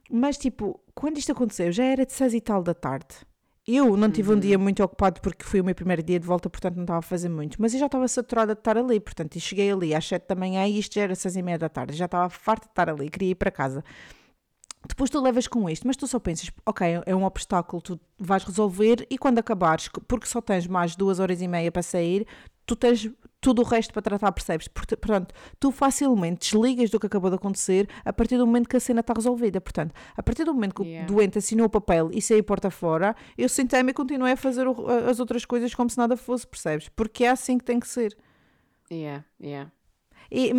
mas 0.09 0.35
tipo, 0.35 0.79
quando 0.95 1.19
isto 1.19 1.31
aconteceu, 1.31 1.71
já 1.71 1.83
era 1.83 2.07
de 2.07 2.12
6 2.12 2.33
e 2.33 2.41
tal 2.41 2.63
da 2.63 2.73
tarde. 2.73 3.28
Eu 3.71 3.95
não 3.95 4.10
tive 4.10 4.32
uhum. 4.32 4.38
um 4.38 4.39
dia 4.39 4.58
muito 4.58 4.84
ocupado 4.84 5.21
porque 5.21 5.43
foi 5.43 5.62
o 5.62 5.63
meu 5.63 5.75
primeiro 5.75 6.01
dia 6.01 6.19
de 6.19 6.25
volta, 6.25 6.49
portanto 6.49 6.75
não 6.75 6.84
estava 6.84 6.99
a 6.99 7.03
fazer 7.03 7.29
muito. 7.29 7.62
Mas 7.62 7.71
eu 7.71 7.79
já 7.79 7.86
estava 7.86 8.08
saturada 8.08 8.55
de 8.55 8.60
estar 8.62 8.75
ali, 8.75 8.99
portanto, 8.99 9.36
eu 9.36 9.41
cheguei 9.41 9.71
ali 9.71 9.93
às 9.93 10.08
7 10.08 10.27
da 10.27 10.34
manhã 10.34 10.65
e 10.65 10.79
isto 10.79 10.95
já 10.95 11.03
era 11.03 11.13
6 11.13 11.36
e 11.36 11.41
meia 11.43 11.60
da 11.60 11.69
tarde. 11.69 11.95
Já 11.95 12.05
estava 12.05 12.27
farta 12.32 12.65
de 12.65 12.71
estar 12.71 12.89
ali, 12.89 13.12
queria 13.12 13.29
ir 13.29 13.36
para 13.36 13.51
casa. 13.51 13.84
Depois 14.87 15.09
tu 15.09 15.19
levas 15.21 15.45
com 15.45 15.69
isto, 15.69 15.85
mas 15.85 15.97
tu 15.97 16.07
só 16.07 16.19
pensas, 16.19 16.49
ok, 16.65 17.01
é 17.05 17.15
um 17.15 17.25
obstáculo, 17.25 17.81
tu 17.81 17.99
vais 18.17 18.43
resolver 18.43 19.05
e 19.09 19.17
quando 19.17 19.39
acabares, 19.39 19.89
porque 20.07 20.25
só 20.25 20.41
tens 20.41 20.67
mais 20.67 20.95
duas 20.95 21.19
horas 21.19 21.41
e 21.41 21.47
meia 21.47 21.71
para 21.71 21.83
sair, 21.83 22.25
tu 22.65 22.75
tens 22.75 23.09
tudo 23.41 23.61
o 23.61 23.65
resto 23.65 23.91
para 23.91 24.01
tratar, 24.01 24.31
percebes? 24.31 24.67
Portanto, 24.67 25.33
tu 25.59 25.71
facilmente 25.71 26.49
desligas 26.49 26.89
do 26.89 26.99
que 26.99 27.07
acabou 27.07 27.29
de 27.29 27.35
acontecer 27.35 27.89
a 28.05 28.13
partir 28.13 28.37
do 28.37 28.45
momento 28.45 28.69
que 28.69 28.77
a 28.77 28.79
cena 28.79 29.01
está 29.01 29.13
resolvida. 29.13 29.59
Portanto, 29.59 29.93
a 30.15 30.23
partir 30.23 30.43
do 30.43 30.53
momento 30.53 30.75
que 30.75 30.83
yeah. 30.83 31.11
o 31.11 31.13
doente 31.15 31.37
assinou 31.37 31.65
o 31.67 31.69
papel 31.69 32.09
e 32.13 32.21
saiu 32.21 32.43
porta 32.43 32.69
fora, 32.69 33.15
eu 33.37 33.49
sentei-me 33.49 33.91
e 33.91 33.93
continuei 33.93 34.33
a 34.33 34.37
fazer 34.37 34.65
as 35.09 35.19
outras 35.19 35.45
coisas 35.45 35.73
como 35.73 35.89
se 35.89 35.97
nada 35.97 36.15
fosse, 36.15 36.45
percebes? 36.45 36.89
Porque 36.89 37.25
é 37.25 37.29
assim 37.29 37.57
que 37.57 37.65
tem 37.65 37.79
que 37.79 37.87
ser. 37.87 38.15
Yeah, 38.91 39.25
yeah. 39.41 39.71
E 40.31 40.51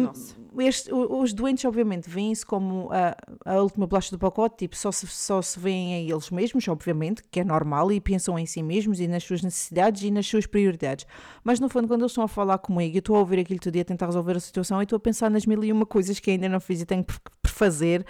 este, 0.58 0.92
os 0.92 1.32
doentes, 1.32 1.64
obviamente, 1.64 2.10
veem-se 2.10 2.44
como 2.44 2.88
a, 2.90 3.16
a 3.44 3.62
última 3.62 3.86
bolacha 3.86 4.10
do 4.10 4.18
pacote, 4.18 4.56
tipo, 4.58 4.76
só 4.76 4.90
se, 4.90 5.06
só 5.06 5.40
se 5.40 5.60
veem 5.60 5.94
a 5.94 6.12
eles 6.12 6.28
mesmos, 6.30 6.66
obviamente, 6.66 7.22
que 7.30 7.38
é 7.38 7.44
normal, 7.44 7.92
e 7.92 8.00
pensam 8.00 8.36
em 8.36 8.46
si 8.46 8.62
mesmos 8.62 8.98
e 8.98 9.06
nas 9.06 9.22
suas 9.22 9.42
necessidades 9.42 10.02
e 10.02 10.10
nas 10.10 10.26
suas 10.26 10.46
prioridades. 10.46 11.06
Mas, 11.44 11.60
no 11.60 11.68
fundo, 11.68 11.86
quando 11.86 12.00
eles 12.00 12.10
estão 12.10 12.24
a 12.24 12.28
falar 12.28 12.58
comigo, 12.58 12.96
eu 12.96 12.98
estou 12.98 13.14
a 13.14 13.20
ouvir 13.20 13.38
aquilo 13.38 13.60
todo 13.60 13.72
dia, 13.72 13.82
a 13.82 13.84
tentar 13.84 14.06
resolver 14.06 14.36
a 14.36 14.40
situação, 14.40 14.80
e 14.80 14.82
estou 14.82 14.96
a 14.96 15.00
pensar 15.00 15.30
nas 15.30 15.46
mil 15.46 15.62
e 15.62 15.70
uma 15.72 15.86
coisas 15.86 16.18
que 16.18 16.32
ainda 16.32 16.48
não 16.48 16.58
fiz 16.58 16.80
e 16.80 16.86
tenho 16.86 17.04
por, 17.04 17.20
por 17.20 17.50
fazer 17.50 18.04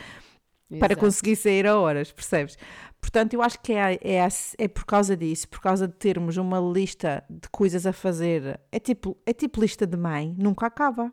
Exato. 0.71 0.81
para 0.81 0.97
conseguir 0.97 1.37
sair 1.37 1.67
a 1.67 1.79
horas, 1.79 2.11
percebes? 2.11 2.57
Portanto, 3.03 3.35
eu 3.35 3.43
acho 3.43 3.61
que 3.61 3.73
é, 3.75 3.99
é, 4.03 4.29
é 4.59 4.69
por 4.69 4.87
causa 4.87 5.15
disso, 5.15 5.47
por 5.49 5.61
causa 5.61 5.87
de 5.87 5.95
termos 5.95 6.39
uma 6.39 6.59
lista 6.59 7.23
de 7.29 7.49
coisas 7.51 7.87
a 7.87 7.93
fazer. 7.93 8.61
É 8.73 8.79
tipo, 8.79 9.17
é 9.27 9.33
tipo 9.33 9.61
lista 9.61 9.87
de 9.87 9.97
mãe, 9.97 10.35
nunca 10.39 10.67
acaba 10.67 11.13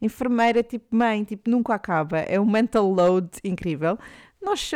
enfermeira 0.00 0.62
tipo 0.62 0.94
mãe, 0.94 1.24
tipo 1.24 1.50
nunca 1.50 1.74
acaba, 1.74 2.18
é 2.18 2.40
um 2.40 2.46
mental 2.46 2.90
load 2.90 3.28
incrível. 3.44 3.98
Nós, 4.40 4.70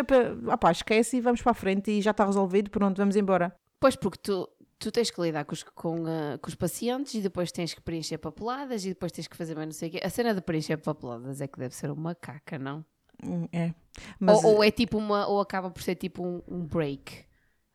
opá, 0.53 0.73
esquece 0.73 1.19
e 1.19 1.21
vamos 1.21 1.43
para 1.43 1.53
a 1.53 1.55
frente 1.55 1.91
e 1.91 2.01
já 2.01 2.11
está 2.11 2.25
resolvido, 2.25 2.71
pronto, 2.71 2.97
vamos 2.97 3.15
embora. 3.15 3.55
Pois, 3.79 3.95
porque 3.95 4.19
tu, 4.19 4.49
tu 4.79 4.91
tens 4.91 5.11
que 5.11 5.21
lidar 5.21 5.45
com 5.45 5.53
os, 5.53 5.63
com, 5.63 5.95
uh, 6.03 6.39
com 6.41 6.49
os 6.49 6.55
pacientes 6.55 7.15
e 7.15 7.21
depois 7.21 7.53
tens 7.53 7.73
que 7.73 7.81
preencher 7.81 8.19
papeladas 8.19 8.85
e 8.85 8.89
depois 8.89 9.13
tens 9.13 9.29
que 9.29 9.37
fazer 9.37 9.55
mais 9.55 9.69
não 9.69 9.73
sei 9.73 9.89
o 9.89 9.93
quê. 9.93 10.01
A 10.03 10.11
cena 10.11 10.35
de 10.35 10.41
preencher 10.41 10.77
papeladas 10.79 11.41
é 11.41 11.47
que 11.47 11.59
deve 11.59 11.75
ser 11.75 11.91
uma 11.91 12.15
caca, 12.15 12.59
não? 12.59 12.85
Hum, 13.25 13.47
é. 13.53 13.75
Mas... 14.19 14.43
Ou, 14.43 14.57
ou, 14.57 14.65
é 14.65 14.71
tipo 14.71 14.99
uma, 14.99 15.27
ou 15.27 15.41
acaba 15.41 15.71
por 15.71 15.83
ser 15.83 15.95
tipo 15.95 16.25
um, 16.25 16.43
um 16.49 16.65
break. 16.65 17.25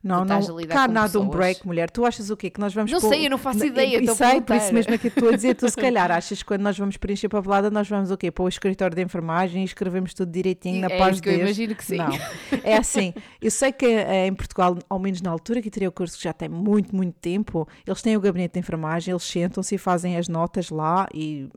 Não, 0.05 0.23
não, 0.23 0.39
cá 0.67 0.87
nada 0.87 1.19
um 1.19 1.27
break, 1.27 1.65
mulher. 1.65 1.89
Tu 1.89 2.05
achas 2.05 2.29
o 2.29 2.37
quê? 2.37 2.51
Que 2.51 2.59
nós 2.59 2.71
vamos 2.71 2.91
Não 2.91 2.99
sei, 2.99 3.25
eu 3.25 3.29
não 3.31 3.39
faço 3.39 3.65
ideia. 3.65 3.99
E 3.99 4.07
sei, 4.13 4.39
por 4.39 4.55
isso 4.55 4.71
mesmo 4.71 4.93
é 4.93 4.99
que 4.99 5.07
estou 5.07 5.29
a 5.29 5.31
dizer, 5.31 5.55
tu 5.55 5.67
se 5.67 5.75
calhar 5.75 6.11
achas 6.13 6.43
que 6.43 6.45
quando 6.45 6.61
nós 6.61 6.77
vamos 6.77 6.95
preencher 6.95 7.27
para 7.27 7.39
a 7.39 7.41
balada, 7.41 7.71
nós 7.71 7.89
vamos 7.89 8.11
o 8.11 8.17
quê? 8.17 8.29
Para 8.29 8.43
o 8.43 8.47
escritório 8.47 8.95
de 8.95 9.01
enfermagem 9.01 9.63
e 9.63 9.65
escrevemos 9.65 10.13
tudo 10.13 10.31
direitinho 10.31 10.81
na 10.81 10.93
é 10.93 10.97
paz 10.99 11.15
de 11.15 11.21
Deus. 11.23 11.37
eu 11.37 11.41
imagino 11.41 11.73
que 11.73 11.83
sim. 11.83 11.97
Não, 11.97 12.09
é 12.63 12.77
assim. 12.77 13.15
Eu 13.41 13.49
sei 13.49 13.71
que 13.71 13.87
é, 13.87 14.27
em 14.27 14.33
Portugal, 14.35 14.77
ao 14.87 14.99
menos 14.99 15.23
na 15.23 15.31
altura 15.31 15.59
que 15.59 15.71
teria 15.71 15.89
o 15.89 15.91
curso 15.91 16.15
que 16.15 16.23
já 16.23 16.33
tem 16.33 16.49
muito, 16.49 16.95
muito 16.95 17.15
tempo, 17.19 17.67
eles 17.83 18.03
têm 18.03 18.15
o 18.15 18.21
gabinete 18.21 18.53
de 18.53 18.59
enfermagem, 18.59 19.11
eles 19.11 19.23
sentam-se 19.23 19.73
e 19.73 19.77
fazem 19.79 20.17
as 20.17 20.27
notas 20.27 20.69
lá 20.69 21.07
e 21.11 21.49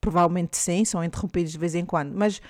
provavelmente 0.00 0.56
sim, 0.56 0.82
são 0.86 1.04
interrompidos 1.04 1.52
de 1.52 1.58
vez 1.58 1.74
em 1.74 1.84
quando, 1.84 2.14
mas 2.14 2.40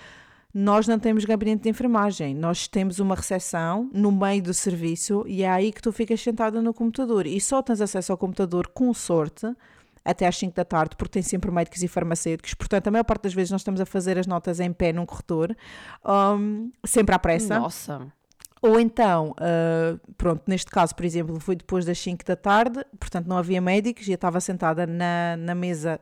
nós 0.54 0.86
não 0.86 0.98
temos 0.98 1.24
gabinete 1.24 1.62
de 1.62 1.68
enfermagem, 1.70 2.34
nós 2.34 2.68
temos 2.68 2.98
uma 2.98 3.14
recepção 3.14 3.88
no 3.92 4.12
meio 4.12 4.42
do 4.42 4.52
serviço 4.52 5.24
e 5.26 5.42
é 5.42 5.50
aí 5.50 5.72
que 5.72 5.80
tu 5.80 5.90
ficas 5.92 6.20
sentada 6.20 6.60
no 6.60 6.74
computador 6.74 7.26
e 7.26 7.40
só 7.40 7.62
tens 7.62 7.80
acesso 7.80 8.12
ao 8.12 8.18
computador 8.18 8.68
com 8.68 8.92
sorte 8.92 9.46
até 10.04 10.26
às 10.26 10.36
5 10.36 10.54
da 10.54 10.64
tarde, 10.64 10.96
porque 10.96 11.12
tem 11.12 11.22
sempre 11.22 11.50
médicos 11.50 11.82
e 11.82 11.88
farmacêuticos, 11.88 12.54
portanto, 12.54 12.88
a 12.88 12.90
maior 12.90 13.04
parte 13.04 13.22
das 13.22 13.34
vezes 13.34 13.50
nós 13.50 13.60
estamos 13.60 13.80
a 13.80 13.86
fazer 13.86 14.18
as 14.18 14.26
notas 14.26 14.58
em 14.58 14.72
pé 14.72 14.92
num 14.92 15.06
corredor, 15.06 15.56
um, 16.04 16.70
sempre 16.84 17.14
à 17.14 17.18
pressa. 17.18 17.58
Nossa! 17.58 18.12
Ou 18.60 18.78
então, 18.78 19.30
uh, 19.32 20.14
pronto, 20.16 20.42
neste 20.46 20.70
caso, 20.70 20.94
por 20.94 21.04
exemplo, 21.04 21.38
foi 21.40 21.56
depois 21.56 21.84
das 21.84 21.98
5 21.98 22.24
da 22.24 22.36
tarde, 22.36 22.84
portanto 22.98 23.26
não 23.26 23.36
havia 23.36 23.60
médicos 23.60 24.06
e 24.06 24.12
eu 24.12 24.16
estava 24.16 24.40
sentada 24.40 24.86
na, 24.86 25.36
na 25.36 25.54
mesa 25.54 26.00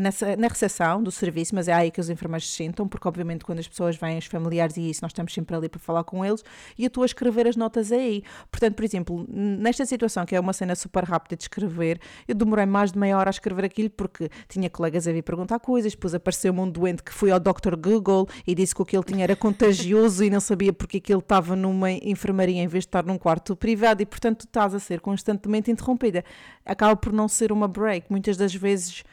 nessa, 0.00 0.36
na 0.36 0.48
recepção 0.48 1.02
do 1.02 1.10
serviço, 1.10 1.54
mas 1.54 1.68
é 1.68 1.72
aí 1.72 1.90
que 1.90 2.00
os 2.00 2.10
enfermeiros 2.10 2.48
se 2.48 2.56
sentam, 2.56 2.86
porque 2.86 3.06
obviamente 3.06 3.44
quando 3.44 3.58
as 3.58 3.68
pessoas 3.68 3.96
vêm, 3.96 4.18
os 4.18 4.26
familiares 4.26 4.76
e 4.76 4.90
isso, 4.90 5.00
nós 5.02 5.10
estamos 5.10 5.32
sempre 5.32 5.54
ali 5.54 5.68
para 5.68 5.80
falar 5.80 6.04
com 6.04 6.24
eles, 6.24 6.44
e 6.78 6.84
eu 6.84 6.88
estou 6.88 7.02
a 7.02 7.06
escrever 7.06 7.46
as 7.46 7.56
notas 7.56 7.92
aí. 7.92 8.22
Portanto, 8.50 8.74
por 8.74 8.84
exemplo, 8.84 9.26
nesta 9.28 9.84
situação, 9.86 10.24
que 10.24 10.34
é 10.34 10.40
uma 10.40 10.52
cena 10.52 10.74
super 10.74 11.04
rápida 11.04 11.36
de 11.36 11.44
escrever, 11.44 12.00
eu 12.26 12.34
demorei 12.34 12.66
mais 12.66 12.92
de 12.92 12.98
meia 12.98 13.16
hora 13.16 13.30
a 13.30 13.32
escrever 13.32 13.64
aquilo, 13.64 13.90
porque 13.90 14.28
tinha 14.48 14.68
colegas 14.70 15.06
a 15.06 15.12
vir 15.12 15.22
perguntar 15.22 15.58
coisas, 15.60 15.92
depois 15.92 16.14
apareceu-me 16.14 16.60
um 16.60 16.70
doente 16.70 17.02
que 17.02 17.12
foi 17.12 17.30
ao 17.30 17.40
Dr. 17.40 17.76
Google 17.76 18.28
e 18.46 18.54
disse 18.54 18.74
que 18.74 18.82
o 18.82 18.84
que 18.84 18.96
ele 18.96 19.04
tinha 19.04 19.24
era 19.24 19.36
contagioso 19.36 20.22
e 20.24 20.30
não 20.30 20.40
sabia 20.40 20.72
porque 20.72 21.00
que 21.00 21.12
ele 21.12 21.20
estava 21.20 21.56
numa 21.56 21.90
enfermaria 21.90 22.62
em 22.62 22.66
vez 22.66 22.84
de 22.84 22.88
estar 22.88 23.04
num 23.04 23.18
quarto 23.18 23.56
privado, 23.56 24.02
e 24.02 24.06
portanto 24.06 24.40
tu 24.40 24.46
estás 24.46 24.74
a 24.74 24.78
ser 24.78 25.00
constantemente 25.00 25.70
interrompida. 25.70 26.24
Acaba 26.64 26.96
por 26.96 27.12
não 27.12 27.28
ser 27.28 27.52
uma 27.52 27.68
break. 27.68 28.06
Muitas 28.10 28.36
das 28.36 28.54
vezes 28.54 29.04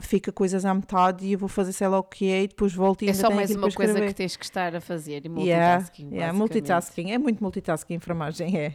fica 0.00 0.32
coisas 0.32 0.64
à 0.64 0.74
metade 0.74 1.26
e 1.26 1.32
eu 1.32 1.38
vou 1.38 1.48
fazer 1.48 1.72
sei 1.72 1.86
lá 1.86 1.98
o 1.98 2.02
que 2.02 2.30
é 2.30 2.42
e 2.42 2.48
depois 2.48 2.72
volto 2.72 3.02
e 3.02 3.08
É 3.08 3.14
só 3.14 3.30
mais 3.30 3.50
uma 3.50 3.70
coisa 3.70 4.00
que 4.00 4.14
tens 4.14 4.36
que 4.36 4.44
estar 4.44 4.74
a 4.74 4.80
fazer 4.80 5.24
e 5.24 5.28
multitasking. 5.28 6.02
Yeah, 6.02 6.16
yeah, 6.16 6.38
multitasking, 6.38 7.10
é 7.12 7.18
muito 7.18 7.42
multitasking 7.42 7.94
enfermagem, 7.94 8.58
é. 8.58 8.74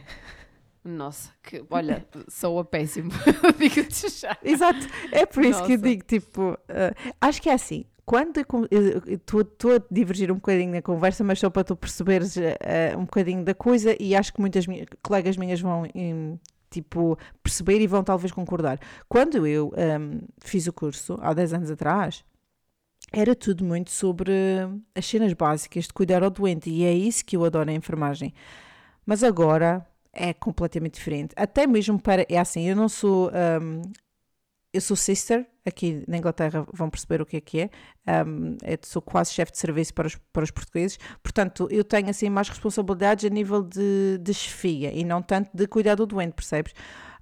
Nossa, 0.84 1.30
que, 1.42 1.62
olha, 1.70 2.06
sou 2.28 2.58
a 2.58 2.64
péssimo, 2.64 3.10
digo-te 3.58 4.08
já. 4.08 4.38
Exato, 4.42 4.86
é 5.12 5.26
por 5.26 5.42
isso 5.42 5.58
Nossa. 5.58 5.66
que 5.66 5.72
eu 5.72 5.76
digo, 5.78 6.04
tipo, 6.04 6.52
uh, 6.52 7.12
acho 7.20 7.42
que 7.42 7.50
é 7.50 7.52
assim, 7.52 7.84
quando 8.06 8.40
estou 8.40 9.76
a 9.76 9.82
divergir 9.90 10.32
um 10.32 10.36
bocadinho 10.36 10.72
na 10.72 10.80
conversa, 10.80 11.22
mas 11.22 11.38
só 11.38 11.50
para 11.50 11.64
tu 11.64 11.76
perceberes 11.76 12.36
uh, 12.36 12.96
um 12.96 13.02
bocadinho 13.02 13.44
da 13.44 13.54
coisa, 13.54 13.94
e 14.00 14.16
acho 14.16 14.32
que 14.32 14.40
muitas 14.40 14.66
minhas, 14.66 14.86
colegas 15.02 15.36
minhas 15.36 15.60
vão 15.60 15.84
em, 15.94 16.40
tipo, 16.70 17.18
perceber 17.42 17.80
e 17.80 17.86
vão 17.86 18.02
talvez 18.02 18.32
concordar. 18.32 18.78
Quando 19.08 19.46
eu 19.46 19.72
um, 19.76 20.20
fiz 20.40 20.66
o 20.66 20.72
curso, 20.72 21.18
há 21.20 21.32
10 21.32 21.54
anos 21.54 21.70
atrás, 21.70 22.24
era 23.12 23.34
tudo 23.34 23.64
muito 23.64 23.90
sobre 23.90 24.32
as 24.94 25.06
cenas 25.06 25.32
básicas 25.32 25.86
de 25.86 25.92
cuidar 25.92 26.22
ao 26.22 26.30
doente 26.30 26.68
e 26.70 26.84
é 26.84 26.92
isso 26.92 27.24
que 27.24 27.36
eu 27.36 27.44
adoro 27.44 27.70
em 27.70 27.76
enfermagem. 27.76 28.34
Mas 29.06 29.24
agora 29.24 29.86
é 30.12 30.32
completamente 30.34 30.94
diferente. 30.94 31.32
Até 31.36 31.66
mesmo 31.66 31.98
para. 32.00 32.26
É 32.28 32.38
assim, 32.38 32.68
eu 32.68 32.76
não 32.76 32.88
sou. 32.88 33.30
Um, 33.62 33.82
eu 34.72 34.80
sou 34.80 34.96
sister, 34.96 35.46
aqui 35.64 36.04
na 36.06 36.18
Inglaterra 36.18 36.66
vão 36.72 36.90
perceber 36.90 37.22
o 37.22 37.26
que 37.26 37.36
é 37.36 37.40
que 37.40 37.60
é. 37.60 37.70
Um, 38.26 38.56
eu 38.62 38.78
sou 38.82 39.00
quase 39.00 39.32
chefe 39.32 39.52
de 39.52 39.58
serviço 39.58 39.94
para 39.94 40.06
os, 40.06 40.16
para 40.32 40.44
os 40.44 40.50
portugueses, 40.50 40.98
portanto, 41.22 41.68
eu 41.70 41.84
tenho 41.84 42.10
assim 42.10 42.28
mais 42.28 42.48
responsabilidades 42.48 43.24
a 43.24 43.28
nível 43.28 43.62
de, 43.62 44.18
de 44.18 44.34
chefia 44.34 44.92
e 44.92 45.04
não 45.04 45.22
tanto 45.22 45.50
de 45.54 45.66
cuidar 45.66 45.94
do 45.94 46.06
doente, 46.06 46.34
percebes? 46.34 46.72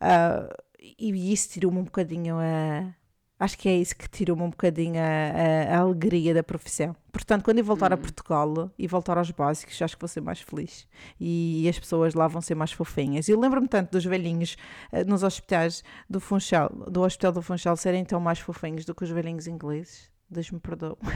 Uh, 0.01 0.53
e 0.99 1.33
isso 1.33 1.51
tirou-me 1.51 1.79
um 1.79 1.85
bocadinho 1.85 2.37
a 2.39 2.95
Acho 3.39 3.59
que 3.59 3.69
é 3.69 3.77
isso 3.77 3.95
que 3.95 4.09
tirou-me 4.09 4.43
um 4.43 4.49
bocadinho 4.49 4.99
a, 4.99 5.75
a, 5.75 5.77
a, 5.77 5.81
alegria 5.81 6.33
da 6.33 6.43
profissão. 6.43 6.97
Portanto, 7.13 7.45
quando 7.45 7.59
eu 7.59 7.65
voltar 7.65 7.93
a 7.93 7.95
hum. 7.95 7.99
Portugal 7.99 8.71
e 8.79 8.89
voltar 8.89 9.19
aos 9.19 9.31
básicos, 9.31 9.81
acho 9.83 9.95
que 9.95 10.01
vou 10.01 10.09
ser 10.09 10.23
mais 10.23 10.41
feliz. 10.41 10.89
E, 11.21 11.69
as 11.69 11.79
pessoas 11.79 12.15
lá 12.15 12.27
vão 12.29 12.41
ser 12.41 12.55
mais 12.55 12.73
fofinhas. 12.73 13.29
Eu 13.29 13.39
lembro-me 13.39 13.69
tanto 13.69 13.93
dos 13.93 14.07
velhinhos 14.07 14.57
uh, 14.91 15.05
nos 15.07 15.23
hospitais 15.23 15.85
do 16.09 16.19
Funchal, 16.19 16.71
do 16.89 17.03
Hospital 17.03 17.33
do 17.33 17.43
Funchal, 17.43 17.77
serem 17.77 18.07
tão 18.07 18.19
mais 18.21 18.39
fofinhos 18.39 18.87
do 18.87 18.95
que 18.95 19.05
os 19.05 19.11
velhinhos 19.11 19.47
ingleses. 19.47 20.11
Deus-me 20.31 20.59
perdoe. 20.59 20.97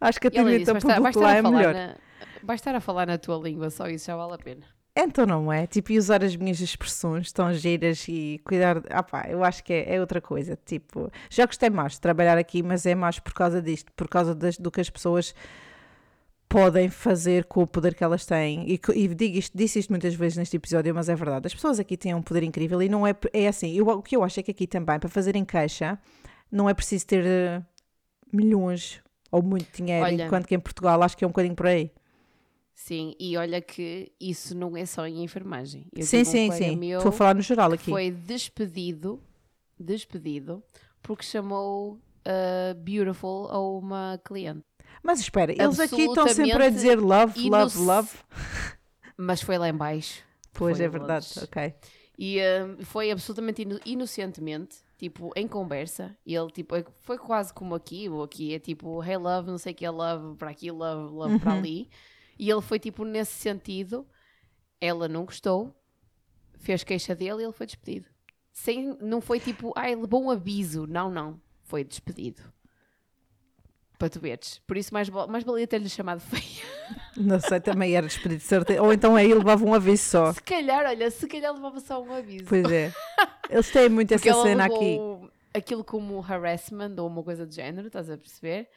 Acho 0.00 0.20
que 0.20 0.28
a 0.28 0.30
atendimento 0.30 0.72
público 0.80 1.20
lá 1.20 1.34
é 1.34 1.42
melhor. 1.42 1.74
Na, 1.74 1.96
vai 2.42 2.56
estar 2.56 2.74
a 2.74 2.80
falar 2.80 3.06
na 3.06 3.18
tua 3.18 3.36
língua, 3.36 3.68
só 3.68 3.86
isso 3.86 4.06
já 4.06 4.16
vale 4.16 4.32
a 4.34 4.38
pena. 4.38 4.77
Então 5.00 5.24
não 5.24 5.52
é? 5.52 5.64
Tipo, 5.64 5.92
e 5.92 5.98
usar 5.98 6.24
as 6.24 6.34
minhas 6.34 6.60
expressões 6.60 7.30
tão 7.30 7.52
giras 7.52 8.04
e 8.08 8.40
cuidar. 8.44 8.82
Ah 8.90 9.02
pá, 9.02 9.26
eu 9.28 9.44
acho 9.44 9.62
que 9.62 9.72
é, 9.72 9.94
é, 9.94 10.00
outra 10.00 10.20
coisa. 10.20 10.58
Tipo, 10.66 11.08
já 11.30 11.46
gostei 11.46 11.70
mais 11.70 11.92
de 11.92 12.00
trabalhar 12.00 12.36
aqui, 12.36 12.64
mas 12.64 12.84
é 12.84 12.96
mais 12.96 13.20
por 13.20 13.32
causa 13.32 13.62
disto, 13.62 13.92
por 13.92 14.08
causa 14.08 14.34
das, 14.34 14.58
do 14.58 14.72
que 14.72 14.80
as 14.80 14.90
pessoas 14.90 15.32
podem 16.48 16.88
fazer 16.88 17.44
com 17.44 17.62
o 17.62 17.66
poder 17.66 17.94
que 17.94 18.02
elas 18.02 18.26
têm. 18.26 18.68
E, 18.68 18.80
e 18.96 19.08
digo 19.14 19.38
isto, 19.38 19.56
disse 19.56 19.78
isto 19.78 19.90
muitas 19.90 20.14
vezes 20.14 20.36
neste 20.36 20.56
episódio, 20.56 20.92
mas 20.92 21.08
é 21.08 21.14
verdade. 21.14 21.46
As 21.46 21.54
pessoas 21.54 21.78
aqui 21.78 21.96
têm 21.96 22.12
um 22.12 22.22
poder 22.22 22.42
incrível 22.42 22.82
e 22.82 22.88
não 22.88 23.06
é. 23.06 23.14
É 23.32 23.46
assim, 23.46 23.72
eu, 23.74 23.86
o 23.86 24.02
que 24.02 24.16
eu 24.16 24.24
acho 24.24 24.40
é 24.40 24.42
que 24.42 24.50
aqui 24.50 24.66
também, 24.66 24.98
para 24.98 25.08
fazer 25.08 25.36
encaixa, 25.36 25.96
não 26.50 26.68
é 26.68 26.74
preciso 26.74 27.06
ter 27.06 27.24
uh, 27.24 27.64
milhões 28.32 29.00
ou 29.30 29.42
muito 29.42 29.76
dinheiro, 29.76 30.06
Olha, 30.06 30.24
enquanto 30.24 30.46
que 30.46 30.56
em 30.56 30.58
Portugal 30.60 31.00
acho 31.02 31.16
que 31.16 31.22
é 31.22 31.26
um 31.26 31.30
bocadinho 31.30 31.54
por 31.54 31.66
aí. 31.66 31.92
Sim, 32.80 33.12
e 33.18 33.36
olha 33.36 33.60
que 33.60 34.12
isso 34.20 34.56
não 34.56 34.76
é 34.76 34.86
só 34.86 35.04
em 35.04 35.24
enfermagem. 35.24 35.86
Eu 35.92 36.06
sim, 36.06 36.18
tive 36.18 36.28
um 36.28 36.32
sim, 36.32 36.52
sim. 36.52 36.92
Estou 36.92 37.08
a 37.08 37.12
falar 37.12 37.34
no 37.34 37.42
geral 37.42 37.72
aqui. 37.72 37.90
foi 37.90 38.08
despedido, 38.12 39.20
despedido, 39.76 40.62
porque 41.02 41.24
chamou 41.24 41.94
uh, 41.94 42.74
beautiful 42.76 43.48
a 43.50 43.58
uma 43.60 44.20
cliente. 44.24 44.62
Mas 45.02 45.18
espera, 45.18 45.50
eles 45.52 45.80
aqui 45.80 46.02
estão 46.02 46.28
sempre 46.28 46.66
a 46.66 46.70
dizer 46.70 47.00
love, 47.00 47.48
love, 47.50 47.76
love. 47.78 48.10
Mas 49.16 49.42
foi 49.42 49.58
lá 49.58 49.68
em 49.68 49.74
baixo. 49.74 50.22
Pois 50.52 50.80
é 50.80 50.88
verdade, 50.88 51.26
ok. 51.42 51.74
E 52.16 52.38
uh, 52.38 52.84
foi 52.84 53.10
absolutamente 53.10 53.62
ino- 53.62 53.80
inocentemente, 53.84 54.76
tipo, 54.96 55.32
em 55.34 55.48
conversa. 55.48 56.16
E 56.24 56.32
ele, 56.32 56.50
tipo, 56.52 56.76
é- 56.76 56.84
foi 57.02 57.18
quase 57.18 57.52
como 57.52 57.74
aqui, 57.74 58.08
ou 58.08 58.22
aqui 58.22 58.54
é 58.54 58.60
tipo, 58.60 59.02
hey 59.02 59.16
love, 59.16 59.50
não 59.50 59.58
sei 59.58 59.72
o 59.72 59.74
que 59.74 59.84
é 59.84 59.90
love, 59.90 60.36
para 60.36 60.50
aqui, 60.50 60.70
love, 60.70 61.12
love 61.12 61.38
para 61.40 61.52
Uhum. 61.54 61.58
ali. 61.58 61.90
E 62.38 62.50
ele 62.50 62.60
foi, 62.60 62.78
tipo, 62.78 63.04
nesse 63.04 63.32
sentido. 63.32 64.06
Ela 64.80 65.08
não 65.08 65.24
gostou, 65.24 65.74
fez 66.58 66.84
queixa 66.84 67.14
dele 67.14 67.42
e 67.42 67.44
ele 67.44 67.52
foi 67.52 67.66
despedido. 67.66 68.06
Sem, 68.52 68.96
não 69.00 69.20
foi 69.20 69.40
tipo, 69.40 69.72
ai, 69.76 69.94
levou 69.96 70.22
um 70.22 70.30
aviso. 70.30 70.86
Não, 70.86 71.10
não. 71.10 71.40
Foi 71.64 71.82
despedido. 71.82 72.42
Para 73.98 74.08
tu 74.08 74.20
veres. 74.20 74.60
Por 74.66 74.76
isso, 74.76 74.94
mais, 74.94 75.08
mais 75.08 75.42
valia 75.42 75.66
ter-lhe 75.66 75.88
chamado 75.88 76.20
feia. 76.20 76.64
Não 77.16 77.40
sei, 77.40 77.58
também 77.60 77.96
era 77.96 78.06
despedido 78.06 78.40
de 78.40 78.46
certeza. 78.46 78.80
Ou 78.80 78.92
então 78.92 79.16
aí 79.16 79.34
levava 79.34 79.64
um 79.64 79.74
aviso 79.74 80.04
só. 80.04 80.32
Se 80.32 80.40
calhar, 80.40 80.86
olha, 80.86 81.10
se 81.10 81.26
calhar 81.26 81.52
levava 81.52 81.80
só 81.80 82.00
um 82.00 82.12
aviso. 82.12 82.44
Pois 82.48 82.70
é. 82.70 82.92
Eles 83.50 83.68
têm 83.72 83.88
muito 83.88 84.14
Porque 84.14 84.28
essa 84.28 84.42
cena 84.42 84.66
aqui. 84.66 84.98
aquilo 85.52 85.82
como 85.82 86.24
harassment 86.24 86.94
ou 86.96 87.08
uma 87.08 87.24
coisa 87.24 87.44
do 87.44 87.52
género, 87.52 87.88
estás 87.88 88.08
a 88.08 88.16
perceber? 88.16 88.68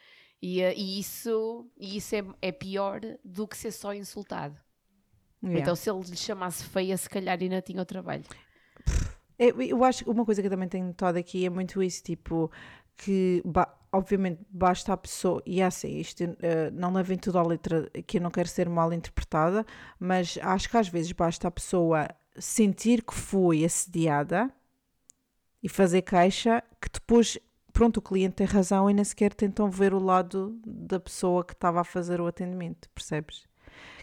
E, 0.42 0.60
eh, 0.60 0.74
e 0.76 0.98
isso, 0.98 1.70
e 1.78 1.96
isso 1.96 2.16
é, 2.16 2.24
é 2.42 2.52
pior 2.52 3.00
do 3.24 3.46
que 3.46 3.56
ser 3.56 3.70
só 3.70 3.94
insultado. 3.94 4.60
Yeah. 5.42 5.60
Então, 5.60 5.76
se 5.76 5.88
ele 5.88 6.00
lhe 6.00 6.16
chamasse 6.16 6.64
feia, 6.64 6.96
se 6.96 7.08
calhar 7.08 7.38
ainda 7.40 7.62
tinha 7.62 7.80
o 7.80 7.84
trabalho. 7.86 8.24
Eu, 9.38 9.60
eu 9.62 9.84
acho 9.84 10.04
que 10.04 10.10
uma 10.10 10.24
coisa 10.24 10.40
que 10.40 10.46
eu 10.46 10.50
também 10.50 10.68
tenho 10.68 10.86
notado 10.86 11.16
aqui 11.16 11.46
é 11.46 11.50
muito 11.50 11.82
isso, 11.82 12.02
tipo, 12.02 12.50
que 12.96 13.42
ba- 13.44 13.72
obviamente 13.92 14.40
basta 14.48 14.92
a 14.92 14.96
pessoa, 14.96 15.42
e 15.44 15.60
é 15.60 15.64
assim, 15.64 15.98
isto 15.98 16.22
eh, 16.40 16.70
não 16.72 16.92
levem 16.92 17.18
tudo 17.18 17.38
à 17.38 17.42
letra, 17.42 17.90
que 18.06 18.18
eu 18.18 18.22
não 18.22 18.30
quero 18.30 18.48
ser 18.48 18.68
mal 18.68 18.92
interpretada, 18.92 19.66
mas 19.98 20.38
acho 20.42 20.68
que 20.70 20.76
às 20.76 20.88
vezes 20.88 21.12
basta 21.12 21.48
a 21.48 21.50
pessoa 21.50 22.08
sentir 22.38 23.02
que 23.02 23.14
foi 23.14 23.64
assediada 23.64 24.50
e 25.62 25.68
fazer 25.68 26.02
queixa, 26.02 26.62
que 26.80 26.88
depois, 26.92 27.38
pronto, 27.72 27.96
o 27.98 28.02
cliente 28.02 28.34
tem 28.36 28.46
razão 28.46 28.88
e 28.90 28.94
nem 28.94 29.04
sequer 29.04 29.32
tentam 29.34 29.70
ver 29.70 29.94
o 29.94 29.98
lado 29.98 30.58
da 30.66 31.00
pessoa 31.00 31.44
que 31.44 31.52
estava 31.52 31.80
a 31.80 31.84
fazer 31.84 32.20
o 32.20 32.26
atendimento, 32.26 32.88
percebes? 32.90 33.46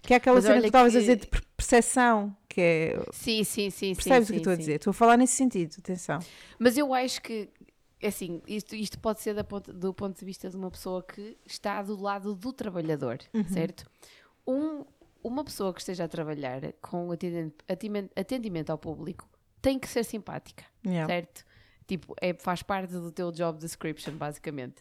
Que 0.02 0.14
é 0.14 0.18
aquela 0.18 0.36
Mas 0.38 0.46
cena 0.46 0.56
que 0.56 0.62
tu 0.62 0.66
estavas 0.68 0.94
a 0.96 0.98
que- 0.98 1.00
dizer 1.02 1.16
de 1.18 1.28
per- 1.28 1.44
percepção, 1.58 2.36
que 2.48 2.62
é 2.62 3.00
Sim, 3.12 3.44
sim, 3.44 3.70
sim. 3.70 3.94
Percebes 3.94 4.28
sim, 4.28 4.34
o 4.34 4.36
que 4.36 4.40
estou 4.40 4.54
a 4.54 4.56
dizer? 4.56 4.76
Estou 4.76 4.92
a 4.92 4.94
falar 4.94 5.18
nesse 5.18 5.34
sentido, 5.36 5.76
atenção. 5.80 6.20
Mas 6.58 6.78
eu 6.78 6.94
acho 6.94 7.22
que, 7.22 7.50
assim, 8.04 8.42
isto, 8.48 8.76
isto 8.76 8.98
pode 9.00 9.20
ser 9.22 9.42
ponto- 9.44 9.74
do 9.74 9.94
ponto 9.94 10.18
de 10.18 10.26
vista 10.26 10.50
de 10.50 10.56
uma 10.56 10.72
pessoa 10.72 11.04
que 11.04 11.38
está 11.46 11.82
do 11.84 12.00
lado 12.02 12.34
do 12.34 12.54
trabalhador, 12.54 13.20
Uhum. 13.34 13.44
certo? 13.50 13.86
Um, 14.48 14.86
uma 15.22 15.44
pessoa 15.44 15.74
que 15.74 15.82
esteja 15.82 16.06
a 16.06 16.08
trabalhar 16.08 16.62
com 16.82 17.12
atendimento, 17.12 17.64
atendimento- 17.68 18.12
atendimento 18.16 18.70
ao 18.70 18.78
público 18.78 19.28
tem 19.62 19.78
que 19.78 19.88
ser 19.90 20.06
simpática, 20.06 20.64
Yeah. 20.86 21.08
certo? 21.14 21.44
Tipo, 21.90 22.14
é, 22.22 22.34
faz 22.36 22.62
parte 22.62 22.92
do 22.94 23.12
teu 23.12 23.32
job 23.32 23.58
description, 23.60 24.14
basicamente. 24.14 24.76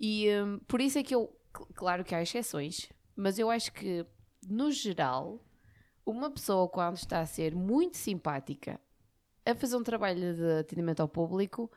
E 0.00 0.28
hum, 0.30 0.58
por 0.66 0.80
isso 0.80 0.98
é 0.98 1.02
que 1.04 1.14
eu, 1.14 1.32
cl- 1.56 1.68
claro 1.72 2.02
que 2.04 2.14
há 2.14 2.20
exceções, 2.20 2.88
mas 3.14 3.38
eu 3.38 3.48
acho 3.48 3.72
que, 3.72 4.04
no 4.48 4.70
geral, 4.72 5.40
uma 6.04 6.28
pessoa 6.30 6.68
quando 6.68 6.96
está 6.96 7.20
a 7.20 7.26
ser 7.26 7.54
muito 7.54 7.96
simpática 7.96 8.80
a 9.46 9.54
fazer 9.54 9.76
um 9.76 9.82
trabalho 9.84 10.34
de 10.34 10.58
atendimento 10.60 11.00
ao 11.00 11.08
público, 11.08 11.70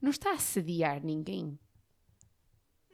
não 0.00 0.10
está 0.10 0.30
a 0.30 0.34
assediar 0.34 1.02
ninguém. 1.02 1.58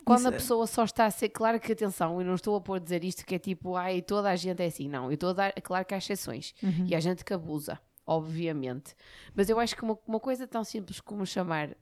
Quando 0.04 0.18
Isso 0.20 0.28
a 0.28 0.32
é- 0.32 0.36
pessoa 0.36 0.66
só 0.66 0.84
está 0.84 1.06
a 1.06 1.10
ser, 1.10 1.30
claro 1.30 1.58
que 1.58 1.72
atenção, 1.72 2.20
eu 2.20 2.26
não 2.26 2.34
estou 2.34 2.54
a 2.56 2.60
pôr 2.60 2.78
dizer 2.78 3.02
isto 3.04 3.24
que 3.26 3.34
é 3.34 3.38
tipo, 3.38 3.74
ai, 3.74 4.02
toda 4.02 4.30
a 4.30 4.36
gente 4.36 4.62
é 4.62 4.66
assim, 4.66 4.88
não, 4.88 5.06
eu 5.06 5.14
estou 5.14 5.30
a 5.30 5.32
dar, 5.32 5.52
claro 5.62 5.84
que 5.84 5.94
há 5.94 5.98
exceções, 5.98 6.54
Uhum. 6.62 6.86
e 6.86 6.94
há 6.94 7.00
gente 7.00 7.24
que 7.24 7.32
abusa, 7.34 7.80
obviamente, 8.06 8.94
mas 9.34 9.48
eu 9.48 9.58
acho 9.58 9.74
que 9.76 9.82
uma, 9.82 9.98
uma 10.06 10.20
coisa 10.20 10.46
tão 10.46 10.62
simples 10.64 11.00
como 11.00 11.24
chamar 11.26 11.76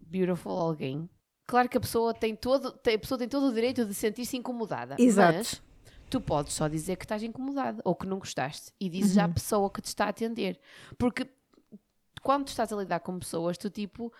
beautiful 0.00 0.52
alguém, 0.52 1.08
claro 1.46 1.68
que 1.68 1.76
a 1.78 1.80
pessoa 1.80 2.12
tem 2.14 2.34
todo, 2.36 2.72
tem- 2.72 2.94
a 2.94 2.98
pessoa 2.98 3.18
tem 3.18 3.28
todo 3.28 3.48
o 3.48 3.52
direito 3.54 3.84
de 3.84 3.94
sentir-se 3.94 4.36
incomodada, 4.36 4.96
Exato. 4.98 5.36
mas 5.38 5.62
tu 6.10 6.20
podes 6.20 6.52
só 6.52 6.68
dizer 6.68 6.96
que 6.96 7.04
estás 7.04 7.22
incomodado 7.22 7.80
ou 7.84 7.94
que 7.94 8.06
não 8.06 8.18
gostaste 8.18 8.72
e 8.78 8.88
dizes 8.88 9.18
à 9.18 9.26
Uhum. 9.26 9.32
pessoa 9.32 9.70
que 9.70 9.80
te 9.82 9.86
está 9.86 10.06
a 10.06 10.08
atender. 10.10 10.60
Porque 10.98 11.28
quando 12.22 12.44
tu 12.46 12.48
estás 12.48 12.72
a 12.72 12.76
lidar 12.76 13.00
com 13.00 13.18
pessoas, 13.18 13.58
tu 13.58 13.68
tipo 13.68 14.12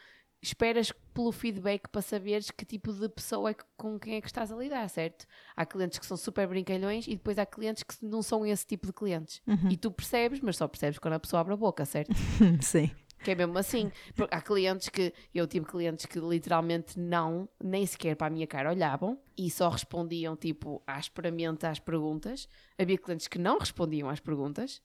esperas 0.44 0.92
pelo 1.12 1.32
feedback 1.32 1.88
para 1.88 2.02
saberes 2.02 2.50
que 2.50 2.64
tipo 2.64 2.92
de 2.92 3.08
pessoa 3.08 3.50
é 3.50 3.54
que, 3.54 3.64
com 3.76 3.98
quem 3.98 4.16
é 4.16 4.20
que 4.20 4.26
estás 4.26 4.52
a 4.52 4.56
lidar, 4.56 4.88
certo? 4.88 5.26
Há 5.56 5.64
clientes 5.64 5.98
que 5.98 6.06
são 6.06 6.16
super 6.16 6.46
brincalhões 6.46 7.06
e 7.06 7.16
depois 7.16 7.38
há 7.38 7.46
clientes 7.46 7.82
que 7.82 8.04
não 8.04 8.22
são 8.22 8.44
esse 8.44 8.66
tipo 8.66 8.86
de 8.86 8.92
clientes. 8.92 9.40
Uhum. 9.46 9.70
E 9.70 9.76
tu 9.76 9.90
percebes, 9.90 10.40
mas 10.40 10.56
só 10.56 10.68
percebes 10.68 10.98
quando 10.98 11.14
a 11.14 11.20
pessoa 11.20 11.40
abre 11.40 11.54
a 11.54 11.56
boca, 11.56 11.84
certo? 11.84 12.12
Sim. 12.60 12.90
Que 13.24 13.30
é 13.30 13.34
mesmo 13.34 13.56
assim. 13.56 13.90
Porque 14.14 14.34
há 14.34 14.40
clientes 14.42 14.90
que. 14.90 15.14
Eu 15.34 15.46
tive 15.46 15.64
clientes 15.64 16.04
que 16.04 16.20
literalmente 16.20 17.00
não, 17.00 17.48
nem 17.62 17.86
sequer 17.86 18.14
para 18.16 18.26
a 18.26 18.30
minha 18.30 18.46
cara 18.46 18.70
olhavam 18.70 19.18
e 19.36 19.50
só 19.50 19.70
respondiam, 19.70 20.36
tipo, 20.36 20.82
asperamente 20.86 21.64
às 21.64 21.78
perguntas. 21.78 22.46
Havia 22.78 22.98
clientes 22.98 23.26
que 23.26 23.38
não 23.38 23.58
respondiam 23.58 24.10
às 24.10 24.20
perguntas. 24.20 24.82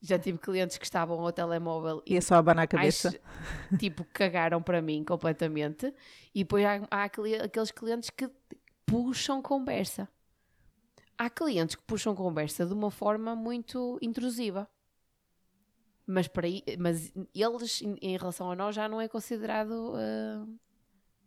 Já 0.00 0.18
tive 0.18 0.38
clientes 0.38 0.78
que 0.78 0.84
estavam 0.84 1.18
ao 1.20 1.32
telemóvel 1.32 2.02
E 2.06 2.16
é 2.16 2.20
só 2.20 2.36
abanar 2.36 2.64
a 2.64 2.68
cabeça. 2.68 3.08
acho- 3.08 3.18
tipo, 3.78 4.04
cagaram 4.12 4.62
para 4.62 4.80
mim 4.80 5.02
completamente. 5.04 5.92
E 6.34 6.44
depois 6.44 6.64
há, 6.64 6.86
há 6.90 7.04
aquele- 7.04 7.36
aqueles 7.42 7.70
clientes 7.72 8.08
que 8.10 8.30
puxam 8.86 9.42
conversa. 9.42 10.08
Há 11.16 11.28
clientes 11.28 11.74
que 11.74 11.82
puxam 11.82 12.14
conversa 12.14 12.64
de 12.64 12.72
uma 12.72 12.90
forma 12.92 13.34
muito 13.34 13.98
intrusiva. 14.00 14.68
Mas, 16.06 16.28
para, 16.28 16.46
mas 16.78 17.12
eles, 17.34 17.82
em, 17.82 18.16
relação 18.16 18.50
a 18.50 18.56
nós, 18.56 18.74
já 18.74 18.88
não 18.88 19.00
é 19.00 19.08
considerado 19.08 19.94
ah, 19.96 20.46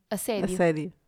A 0.09 0.15
assédio. 0.15 1.00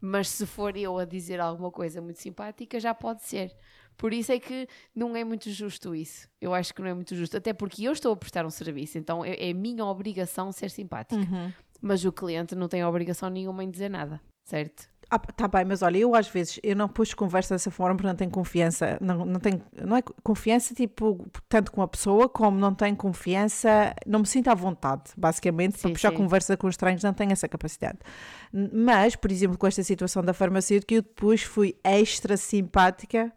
Mas 0.00 0.28
se 0.28 0.46
for 0.46 0.76
eu 0.76 0.98
a 0.98 1.04
dizer 1.04 1.40
alguma 1.40 1.70
coisa 1.70 2.00
muito 2.00 2.20
simpática, 2.20 2.78
já 2.78 2.94
pode 2.94 3.22
ser. 3.22 3.54
Por 3.96 4.12
isso 4.12 4.30
é 4.30 4.38
que 4.38 4.68
não 4.94 5.16
é 5.16 5.24
muito 5.24 5.50
justo 5.50 5.94
isso. 5.94 6.28
Eu 6.40 6.54
acho 6.54 6.72
que 6.72 6.80
não 6.80 6.88
é 6.88 6.94
muito 6.94 7.16
justo. 7.16 7.36
Até 7.36 7.52
porque 7.52 7.82
eu 7.82 7.92
estou 7.92 8.12
a 8.12 8.16
prestar 8.16 8.46
um 8.46 8.50
serviço, 8.50 8.96
então 8.96 9.24
é, 9.24 9.50
é 9.50 9.52
minha 9.52 9.84
obrigação 9.84 10.52
ser 10.52 10.70
simpática. 10.70 11.20
Uhum. 11.20 11.52
Mas 11.80 12.04
o 12.04 12.12
cliente 12.12 12.54
não 12.54 12.68
tem 12.68 12.84
obrigação 12.84 13.28
nenhuma 13.28 13.64
em 13.64 13.70
dizer 13.70 13.88
nada, 13.88 14.20
certo? 14.44 14.88
Ah, 15.10 15.18
tá 15.18 15.48
bem, 15.48 15.64
mas 15.64 15.80
olha, 15.80 15.96
eu 15.96 16.14
às 16.14 16.28
vezes 16.28 16.60
eu 16.62 16.76
não 16.76 16.86
puxo 16.86 17.16
conversa 17.16 17.54
dessa 17.54 17.70
forma 17.70 17.96
porque 17.96 18.06
não 18.06 18.14
tenho 18.14 18.30
confiança, 18.30 18.98
não, 19.00 19.24
não 19.24 19.40
tenho, 19.40 19.62
não 19.82 19.96
é 19.96 20.02
confiança 20.22 20.74
tipo, 20.74 21.26
tanto 21.48 21.72
com 21.72 21.80
a 21.80 21.88
pessoa 21.88 22.28
como 22.28 22.58
não 22.58 22.74
tenho 22.74 22.94
confiança, 22.94 23.94
não 24.06 24.20
me 24.20 24.26
sinto 24.26 24.48
à 24.48 24.54
vontade, 24.54 25.04
basicamente, 25.16 25.78
para 25.78 25.88
Sim, 25.88 25.92
puxar 25.94 26.10
sim. 26.10 26.16
conversa 26.16 26.58
com 26.58 26.68
estranhos 26.68 27.02
não 27.02 27.14
tenho 27.14 27.32
essa 27.32 27.48
capacidade. 27.48 27.98
Mas, 28.52 29.16
por 29.16 29.32
exemplo, 29.32 29.56
com 29.56 29.66
esta 29.66 29.82
situação 29.82 30.22
da 30.22 30.34
farmacêutica, 30.34 30.94
eu 30.94 31.02
depois 31.02 31.42
fui 31.42 31.74
extra 31.82 32.36
simpática 32.36 33.32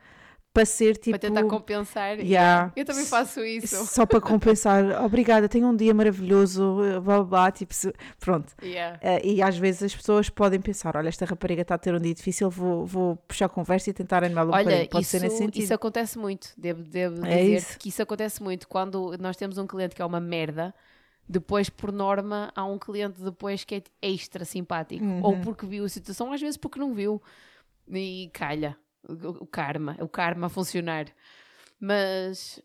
para 0.53 0.65
ser 0.65 0.97
tipo. 0.97 1.17
Para 1.17 1.29
tentar 1.29 1.43
compensar. 1.45 2.19
Yeah. 2.19 2.71
Eu 2.75 2.85
também 2.85 3.05
faço 3.05 3.43
isso. 3.43 3.85
Só 3.85 4.05
para 4.05 4.19
compensar, 4.19 4.83
obrigada, 5.03 5.47
tenho 5.47 5.67
um 5.67 5.75
dia 5.75 5.93
maravilhoso, 5.93 6.77
blá 7.03 7.17
blá 7.17 7.23
blá, 7.23 7.51
tipo, 7.51 7.73
pronto. 8.19 8.53
Yeah. 8.61 8.99
Eh, 9.01 9.21
e 9.25 9.41
às 9.41 9.57
vezes 9.57 9.83
as 9.83 9.95
pessoas 9.95 10.29
podem 10.29 10.59
pensar: 10.59 10.95
olha, 10.95 11.09
esta 11.09 11.25
rapariga 11.25 11.61
está 11.61 11.75
a 11.75 11.77
ter 11.77 11.93
um 11.93 11.99
dia 11.99 12.13
difícil, 12.13 12.49
vou, 12.49 12.85
vou 12.85 13.15
puxar 13.27 13.47
conversa 13.49 13.89
e 13.89 13.93
tentar 13.93 14.23
animá-la 14.23 14.51
Olha, 14.53 14.63
bocadinho. 14.63 14.89
Pode 14.89 15.03
isso, 15.03 15.11
ser 15.11 15.21
nesse 15.21 15.37
sentido. 15.37 15.63
isso 15.63 15.73
acontece 15.73 16.17
muito. 16.17 16.49
Devo, 16.57 16.83
devo 16.83 17.25
É 17.25 17.43
dizer 17.43 17.77
que 17.77 17.89
isso 17.89 18.01
acontece 18.01 18.43
muito. 18.43 18.67
Quando 18.67 19.15
nós 19.19 19.37
temos 19.37 19.57
um 19.57 19.65
cliente 19.65 19.95
que 19.95 20.01
é 20.01 20.05
uma 20.05 20.19
merda, 20.19 20.73
depois, 21.27 21.69
por 21.69 21.91
norma, 21.91 22.51
há 22.53 22.65
um 22.65 22.77
cliente 22.77 23.21
depois 23.21 23.63
que 23.63 23.75
é 23.75 23.83
extra 24.01 24.43
simpático. 24.43 25.03
Uhum. 25.03 25.23
Ou 25.23 25.37
porque 25.39 25.65
viu 25.65 25.85
a 25.85 25.89
situação, 25.89 26.31
às 26.33 26.41
vezes 26.41 26.57
porque 26.57 26.77
não 26.77 26.93
viu. 26.93 27.21
E 27.89 28.29
calha. 28.33 28.77
O, 29.07 29.45
karma. 29.45 29.97
O 29.99 30.07
karma 30.07 30.47
a 30.47 30.49
funcionar. 30.49 31.05
Mas 31.79 32.61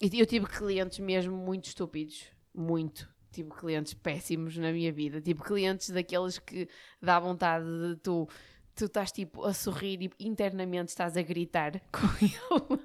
eu 0.00 0.26
tive 0.26 0.46
clientes 0.46 0.98
mesmo 0.98 1.36
muito 1.36 1.66
estúpidos. 1.66 2.26
Muito. 2.54 3.08
Tive 3.32 3.50
clientes 3.50 3.94
péssimos 3.94 4.56
na 4.56 4.72
minha 4.72 4.92
vida. 4.92 5.20
Tive 5.20 5.40
clientes 5.42 5.90
daqueles 5.90 6.38
que 6.38 6.68
dá 7.00 7.18
vontade 7.18 7.64
de 7.64 7.96
tu 7.96 8.28
tu 8.74 8.86
estás 8.86 9.12
tipo 9.12 9.44
a 9.44 9.52
sorrir 9.52 10.10
e 10.18 10.26
internamente 10.26 10.88
estás 10.88 11.16
a 11.16 11.22
gritar 11.22 11.80
com 11.92 12.06
ele. 12.20 12.80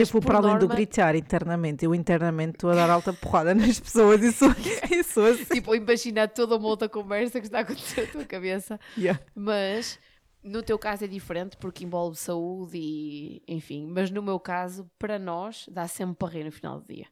eu 0.00 0.06
vou 0.06 0.22
para 0.22 0.38
além 0.38 0.54
do 0.54 0.60
norma, 0.60 0.74
gritar 0.74 1.14
internamente, 1.14 1.84
eu 1.84 1.94
internamente 1.94 2.56
estou 2.56 2.70
a 2.70 2.74
dar 2.74 2.88
alta 2.88 3.12
porrada 3.12 3.52
nas 3.54 3.78
pessoas 3.78 4.22
e 4.22 4.32
sou, 4.32 4.48
e 4.90 5.02
sou 5.02 5.26
assim. 5.26 5.44
Tipo, 5.44 5.74
imaginar 5.74 6.28
toda 6.28 6.56
uma 6.56 6.68
outra 6.68 6.88
conversa 6.88 7.38
que 7.38 7.46
está 7.46 7.58
a 7.58 7.62
acontecer 7.62 8.06
na 8.06 8.12
tua 8.12 8.24
cabeça. 8.24 8.80
Yeah. 8.96 9.20
Mas 9.34 9.98
No 10.42 10.62
teu 10.62 10.78
caso 10.78 11.04
é 11.04 11.06
diferente 11.06 11.56
porque 11.56 11.84
envolve 11.84 12.16
saúde 12.16 12.78
e 12.78 13.42
enfim, 13.46 13.86
mas 13.86 14.10
no 14.10 14.22
meu 14.22 14.40
caso, 14.40 14.90
para 14.98 15.18
nós, 15.18 15.66
dá 15.70 15.86
sempre 15.86 16.16
para 16.16 16.28
rir 16.32 16.44
no 16.44 16.52
final 16.52 16.80
do 16.80 16.86
dia. 16.92 17.06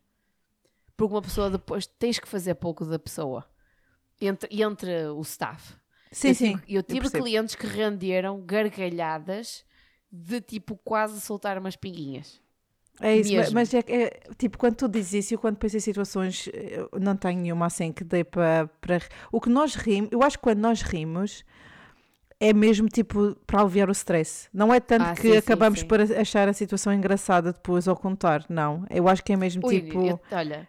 Porque 0.96 1.14
uma 1.14 1.22
pessoa 1.22 1.50
depois 1.50 1.86
tens 1.86 2.18
que 2.18 2.28
fazer 2.28 2.54
pouco 2.56 2.84
da 2.84 2.98
pessoa 2.98 3.44
entre, 4.20 4.62
entre 4.62 5.06
o 5.08 5.20
staff. 5.22 5.76
Sim, 6.10 6.28
eu 6.28 6.34
sim. 6.34 6.56
Tive, 6.56 6.74
eu 6.74 6.82
tive 6.82 7.00
percebo. 7.00 7.24
clientes 7.24 7.54
que 7.54 7.66
renderam 7.66 8.40
gargalhadas 8.44 9.64
de 10.10 10.40
tipo 10.40 10.76
quase 10.78 11.20
soltar 11.20 11.58
umas 11.58 11.76
pinguinhas. 11.76 12.40
É 13.00 13.16
isso, 13.16 13.30
Mesmo. 13.32 13.54
mas 13.54 13.72
é, 13.72 13.80
que 13.82 13.92
é 13.92 14.20
tipo, 14.36 14.58
quando 14.58 14.74
tu 14.74 14.88
dizes 14.88 15.24
isso, 15.26 15.34
eu 15.34 15.38
quando 15.38 15.56
penso 15.56 15.76
em 15.76 15.80
situações, 15.80 16.48
eu 16.52 16.90
não 16.98 17.16
tenho 17.16 17.40
nenhuma 17.40 17.66
assim 17.66 17.92
que 17.92 18.02
dê 18.02 18.24
para. 18.24 18.66
para- 18.80 19.00
O 19.30 19.40
que 19.40 19.48
nós 19.48 19.76
rimos, 19.76 20.10
eu 20.10 20.20
acho 20.22 20.36
que 20.36 20.42
quando 20.42 20.58
nós 20.58 20.82
rimos 20.82 21.44
é 22.40 22.52
mesmo 22.52 22.88
tipo 22.88 23.34
para 23.46 23.60
aliviar 23.60 23.88
o 23.88 23.92
stress. 23.92 24.48
Não 24.52 24.72
é 24.72 24.80
tanto 24.80 25.04
Ah, 25.04 25.14
que 25.14 25.22
sim, 25.22 25.36
acabamos 25.36 25.80
sim. 25.80 25.86
por 25.86 26.00
achar 26.00 26.48
a 26.48 26.52
situação 26.52 26.92
engraçada 26.92 27.52
depois 27.52 27.88
ao 27.88 27.96
contar, 27.96 28.44
não. 28.48 28.84
Eu 28.90 29.08
acho 29.08 29.22
que 29.24 29.32
é 29.32 29.36
mesmo 29.36 29.62
Ui, 29.66 29.80
tipo. 29.80 29.98
eu- 30.06 30.20
olha, 30.30 30.68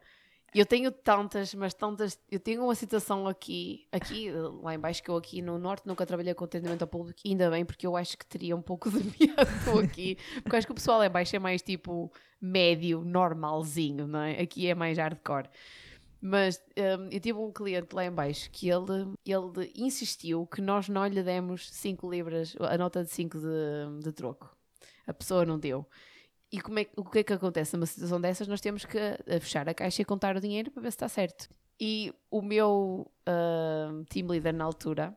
eu 0.53 0.65
tenho 0.65 0.91
tantas, 0.91 1.53
mas 1.53 1.73
tantas. 1.75 2.19
Eu 2.31 2.39
tenho 2.39 2.63
uma 2.63 2.73
situação 2.73 3.27
aqui, 3.27 3.87
aqui, 3.91 4.31
lá 4.63 4.73
em 4.73 4.79
baixo, 4.79 5.03
que 5.03 5.09
eu 5.09 5.15
aqui 5.17 5.41
no 5.43 5.59
Norte 5.59 5.87
nunca 5.87 6.05
trabalhei 6.05 6.33
com 6.33 6.43
atendimento 6.45 6.81
ao 6.81 6.87
público, 6.87 7.19
ainda 7.25 7.51
bem, 7.51 7.63
porque 7.63 7.85
eu 7.85 7.95
acho 7.95 8.17
que 8.17 8.25
teria 8.25 8.55
um 8.55 8.61
pouco 8.61 8.89
de 8.89 8.97
medo 9.19 9.79
aqui. 9.79 10.17
Porque 10.41 10.55
acho 10.55 10.65
que 10.67 10.71
o 10.71 10.75
pessoal 10.75 10.97
lá 10.99 11.05
em 11.05 11.09
baixo 11.09 11.35
é 11.35 11.39
mais 11.39 11.61
tipo 11.61 12.11
médio, 12.41 13.03
normalzinho, 13.05 14.07
não 14.07 14.21
é? 14.21 14.41
Aqui 14.41 14.67
é 14.67 14.73
mais 14.73 14.97
hardcore. 14.97 15.47
Mas 16.21 16.61
hum, 16.77 17.09
eu 17.11 17.19
tive 17.19 17.39
um 17.39 17.51
cliente 17.51 17.95
lá 17.95 18.05
em 18.05 18.11
baixo 18.11 18.49
que 18.51 18.69
ele, 18.69 19.13
ele 19.25 19.71
insistiu 19.75 20.45
que 20.45 20.61
nós 20.61 20.89
não 20.89 21.05
lhe 21.07 21.23
demos 21.23 21.69
5 21.71 22.09
libras, 22.09 22.55
a 22.59 22.77
nota 22.77 23.03
de 23.03 23.09
5 23.09 23.37
de, 23.39 24.03
de 24.03 24.11
troco. 24.11 24.55
A 25.07 25.13
pessoa 25.13 25.45
não 25.45 25.57
deu. 25.57 25.85
E 26.51 26.59
como 26.59 26.79
é, 26.79 26.87
o 26.97 27.03
que 27.03 27.19
é 27.19 27.23
que 27.23 27.33
acontece 27.33 27.75
numa 27.75 27.85
situação 27.85 28.19
dessas? 28.19 28.47
Nós 28.47 28.59
temos 28.59 28.83
que 28.83 28.97
eh, 28.97 29.39
fechar 29.39 29.69
a 29.69 29.73
caixa 29.73 30.01
e 30.01 30.05
contar 30.05 30.35
o 30.35 30.41
dinheiro 30.41 30.71
para 30.71 30.81
ver 30.81 30.91
se 30.91 30.95
está 30.95 31.07
certo. 31.07 31.47
E 31.79 32.13
o 32.29 32.41
meu 32.41 33.09
ah, 33.25 34.03
team 34.09 34.27
leader 34.27 34.53
na 34.53 34.65
altura 34.65 35.15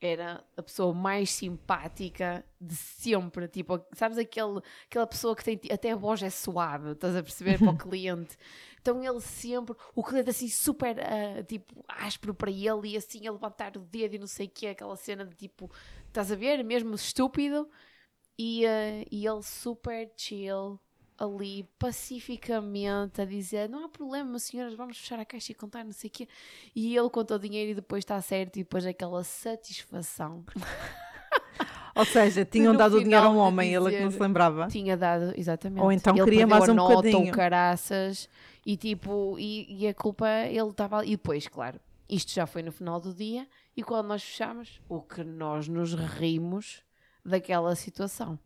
era 0.00 0.42
a 0.56 0.62
pessoa 0.62 0.94
mais 0.94 1.30
simpática 1.30 2.44
de 2.60 2.74
sempre. 2.74 3.46
Tipo, 3.48 3.84
sabes 3.92 4.16
aquele, 4.16 4.60
aquela 4.86 5.06
pessoa 5.06 5.36
que 5.36 5.44
tem 5.44 5.60
até 5.70 5.92
a 5.92 5.96
voz 5.96 6.22
é 6.22 6.30
suave, 6.30 6.92
estás 6.92 7.14
a 7.14 7.22
perceber 7.22 7.58
para 7.58 7.70
o 7.70 7.76
cliente. 7.78 8.36
Então 8.80 9.02
ele 9.04 9.20
sempre, 9.20 9.76
o 9.94 10.02
cliente 10.02 10.30
assim 10.30 10.48
super 10.48 10.98
ah, 11.00 11.42
tipo 11.42 11.84
áspero 11.86 12.34
para 12.34 12.50
ele 12.50 12.88
e 12.88 12.96
assim 12.96 13.26
a 13.26 13.32
levantar 13.32 13.76
o 13.76 13.80
dedo 13.80 14.14
e 14.14 14.18
não 14.18 14.26
sei 14.26 14.46
o 14.46 14.50
que, 14.50 14.66
aquela 14.66 14.96
cena 14.96 15.24
de 15.24 15.34
tipo, 15.34 15.70
estás 16.06 16.32
a 16.32 16.34
ver, 16.34 16.62
mesmo 16.64 16.94
estúpido. 16.94 17.68
E, 18.38 18.64
eh, 18.64 19.04
e 19.10 19.26
ele 19.26 19.42
super 19.42 20.10
chill 20.16 20.80
ali, 21.18 21.68
pacificamente, 21.78 23.20
a 23.20 23.24
dizer: 23.26 23.68
Não 23.68 23.84
há 23.84 23.88
problema, 23.88 24.38
senhoras, 24.38 24.74
vamos 24.74 24.96
fechar 24.96 25.20
a 25.20 25.24
caixa 25.24 25.52
e 25.52 25.54
contar, 25.54 25.84
não 25.84 25.92
sei 25.92 26.08
o 26.08 26.10
quê. 26.10 26.28
E 26.74 26.96
ele 26.96 27.10
conta 27.10 27.34
o 27.36 27.38
dinheiro 27.38 27.72
e 27.72 27.74
depois 27.74 28.02
está 28.02 28.20
certo, 28.22 28.56
e 28.56 28.60
depois 28.62 28.86
aquela 28.86 29.22
satisfação. 29.22 30.42
Ou 31.94 32.04
seja, 32.04 32.44
tinham 32.44 32.74
dado 32.74 32.96
o 32.96 33.04
dinheiro 33.04 33.26
a 33.26 33.30
um 33.30 33.36
homem 33.36 33.72
e 33.72 33.74
ele 33.74 33.88
é 33.88 33.90
que 33.90 34.00
não 34.00 34.08
dizer- 34.08 34.18
se 34.18 34.22
lembrava. 34.22 34.68
Tinha 34.68 34.96
dado, 34.96 35.34
exatamente. 35.36 35.82
Ou 35.82 35.92
então 35.92 36.14
ele 36.14 36.24
queria 36.24 36.46
mais 36.46 36.68
um 36.68 36.74
nota, 36.74 36.94
bocadinho. 36.94 37.32
o 37.32 37.36
caraças, 37.36 38.28
e 38.64 38.76
tipo, 38.76 39.36
e, 39.38 39.66
e 39.84 39.88
a 39.88 39.94
culpa 39.94 40.28
ele 40.46 40.70
estava. 40.70 41.04
E 41.04 41.10
depois, 41.10 41.46
claro, 41.48 41.80
isto 42.08 42.32
já 42.32 42.46
foi 42.46 42.62
no 42.62 42.72
final 42.72 43.00
do 43.00 43.14
dia, 43.14 43.46
e 43.76 43.82
quando 43.82 44.06
nós 44.08 44.22
fechamos, 44.22 44.80
o 44.88 45.00
que 45.00 45.22
nós 45.24 45.68
nos 45.68 45.94
rimos 45.94 46.82
daquela 47.24 47.74
situação. 47.76 48.38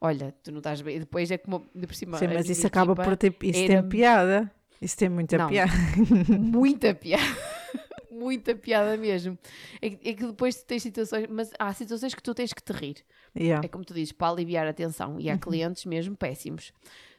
Olha, 0.00 0.32
tu 0.42 0.52
não 0.52 0.58
estás 0.58 0.80
bem. 0.80 0.96
E 0.96 1.00
depois 1.00 1.30
é 1.30 1.38
como, 1.38 1.66
de 1.74 1.86
por 1.86 1.94
cima, 1.94 2.18
Sim, 2.18 2.28
mas 2.28 2.48
isso 2.48 2.66
acaba 2.66 2.94
por 2.94 3.16
ter. 3.16 3.34
Isso 3.42 3.58
era- 3.60 3.80
tem 3.82 3.88
piada. 3.88 4.52
Isso 4.80 4.96
tem 4.96 5.08
muita 5.08 5.36
Não. 5.38 5.48
piada. 5.48 5.72
muita 6.38 6.94
piada. 6.94 7.24
muita 8.12 8.54
piada 8.54 8.96
mesmo. 8.96 9.36
É 9.82 9.90
que, 9.90 10.08
é 10.08 10.14
que 10.14 10.26
depois 10.26 10.56
tu 10.56 10.66
tens 10.66 10.82
situações, 10.82 11.26
mas 11.28 11.50
há 11.58 11.72
situações 11.72 12.14
que 12.14 12.22
tu 12.22 12.32
tens 12.34 12.52
que 12.52 12.62
te 12.62 12.72
rir. 12.72 12.96
Yeah. 13.36 13.64
É 13.64 13.68
como 13.68 13.84
tu 13.84 13.92
dizes, 13.94 14.12
para 14.12 14.32
aliviar 14.32 14.66
a 14.68 14.72
tensão. 14.72 15.18
E 15.18 15.28
há 15.28 15.32
Uhum. 15.34 15.38
clientes 15.40 15.84
mesmo 15.84 16.16
péssimos. 16.16 16.72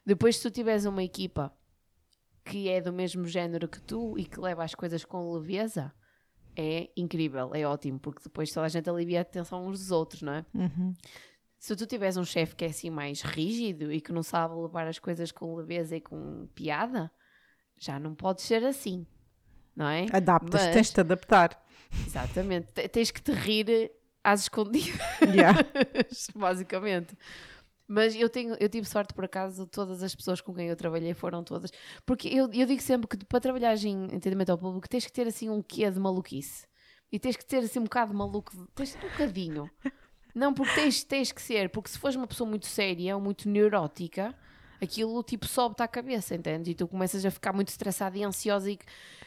Depois, 0.06 0.38
se 0.38 0.44
tu 0.44 0.50
tiveres 0.52 0.86
uma 0.86 1.04
equipa 1.04 1.54
que 2.50 2.68
é 2.70 2.82
do 2.82 2.92
mesmo 2.92 3.26
género 3.26 3.68
que 3.68 3.80
tu 3.82 4.18
e 4.18 4.26
que 4.26 4.40
leva 4.40 4.64
as 4.64 4.74
coisas 4.74 5.06
com 5.06 5.32
leveza, 5.34 5.94
é 6.56 6.90
incrível, 6.98 7.52
é 7.54 7.66
ótimo, 7.66 8.00
porque 8.00 8.24
depois 8.24 8.50
toda 8.52 8.66
a 8.66 8.70
gente 8.70 8.90
alivia 8.90 9.22
a 9.22 9.26
tensão 9.26 9.68
uns 9.68 9.80
dos 9.80 9.92
outros, 9.92 10.22
não 10.22 10.34
é? 10.34 10.46
Uhum. 10.54 10.94
Se 11.58 11.76
tu 11.76 11.86
tiveres 11.86 12.18
um 12.18 12.24
chefe 12.26 12.56
que 12.56 12.66
é 12.66 12.70
assim 12.70 12.90
mais 12.90 13.22
rígido 13.22 13.92
e 13.92 14.02
que 14.02 14.12
não 14.12 14.24
sabe 14.24 14.56
levar 14.56 14.88
as 14.88 14.98
coisas 14.98 15.32
com 15.32 15.56
leveza 15.56 15.96
e 15.96 16.02
com 16.02 16.48
piada, 16.56 17.12
já 17.78 18.00
não 18.00 18.16
pode 18.16 18.42
ser 18.42 18.64
assim, 18.66 19.06
não 19.76 19.88
é? 19.88 20.06
Adaptas, 20.12 20.62
Mas- 20.66 20.74
tens 20.74 20.88
de 20.88 20.94
te 20.94 21.00
adaptar. 21.02 21.66
Exatamente, 22.06 22.68
Te- 22.74 22.88
tens 22.88 23.12
que 23.12 23.22
te 23.22 23.32
rir 23.32 23.92
às 24.24 24.42
escondidas. 24.42 25.00
Yeah. 25.22 25.60
basicamente. 26.36 27.16
Mas 27.92 28.16
eu, 28.16 28.30
tenho, 28.30 28.56
eu 28.60 28.70
tive 28.70 28.88
sorte, 28.88 29.16
por 29.16 29.26
acaso, 29.26 29.66
todas 29.66 30.04
as 30.04 30.14
pessoas 30.14 30.40
com 30.40 30.54
quem 30.54 30.68
eu 30.68 30.76
trabalhei 30.76 31.16
foram 31.16 31.44
todas. 31.44 31.72
Porque 32.06 32.28
eu, 32.28 32.48
eu 32.54 32.68
digo 32.68 32.82
sempre 32.84 33.08
que 33.08 33.26
para 33.26 33.40
trabalhar 33.40 33.76
em 33.84 34.04
entendimento 34.14 34.52
ao 34.52 34.60
público 34.60 34.88
tens 34.88 35.08
que 35.08 35.12
ter 35.12 35.28
assim 35.28 35.50
um 35.50 35.60
quê 35.60 35.90
de 35.90 36.00
maluquice. 36.00 36.68
E 37.12 37.18
tens 37.18 37.36
que 37.36 37.44
ter 37.44 37.64
assim 37.64 37.80
um 37.80 37.86
bocado 37.86 38.12
de 38.12 38.18
maluco. 38.18 38.52
Tens 38.76 38.96
um 38.96 39.00
bocadinho. 39.00 39.68
Não, 40.36 40.54
porque 40.54 40.72
tens, 40.76 41.04
tens 41.04 41.32
que 41.32 41.42
ser. 41.42 41.70
Porque 41.70 41.90
se 41.90 41.98
fores 41.98 42.16
uma 42.16 42.28
pessoa 42.28 42.48
muito 42.48 42.68
séria 42.68 43.16
ou 43.16 43.22
muito 43.22 43.50
neurótica, 43.50 44.36
aquilo 44.80 45.24
tipo 45.24 45.48
sobe-te 45.48 45.82
à 45.82 45.88
cabeça, 45.88 46.36
entende? 46.36 46.70
E 46.70 46.76
tu 46.76 46.88
começas 46.88 47.26
a 47.26 47.32
ficar 47.32 47.54
muito 47.54 47.70
estressada 47.70 48.16
e 48.20 48.24
ansiosa 48.24 48.70
e 48.70 48.78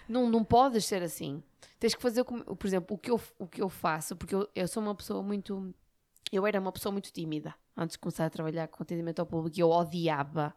não, 0.08 0.30
não 0.30 0.44
podes 0.44 0.84
ser 0.84 1.02
assim. 1.02 1.42
Tens 1.80 1.96
que 1.96 2.00
fazer, 2.00 2.22
como, 2.22 2.44
por 2.44 2.64
exemplo, 2.64 2.94
o 2.94 2.98
que 2.98 3.10
eu, 3.10 3.20
o 3.40 3.48
que 3.48 3.60
eu 3.60 3.68
faço, 3.68 4.14
porque 4.14 4.36
eu, 4.36 4.48
eu 4.54 4.68
sou 4.68 4.80
uma 4.80 4.94
pessoa 4.94 5.20
muito. 5.20 5.74
Eu 6.32 6.46
era 6.46 6.58
uma 6.58 6.72
pessoa 6.72 6.90
muito 6.90 7.12
tímida 7.12 7.54
antes 7.76 7.92
de 7.94 7.98
começar 7.98 8.24
a 8.24 8.30
trabalhar 8.30 8.66
com 8.68 8.82
atendimento 8.82 9.20
ao 9.20 9.26
público 9.26 9.60
eu 9.60 9.70
odiava 9.70 10.54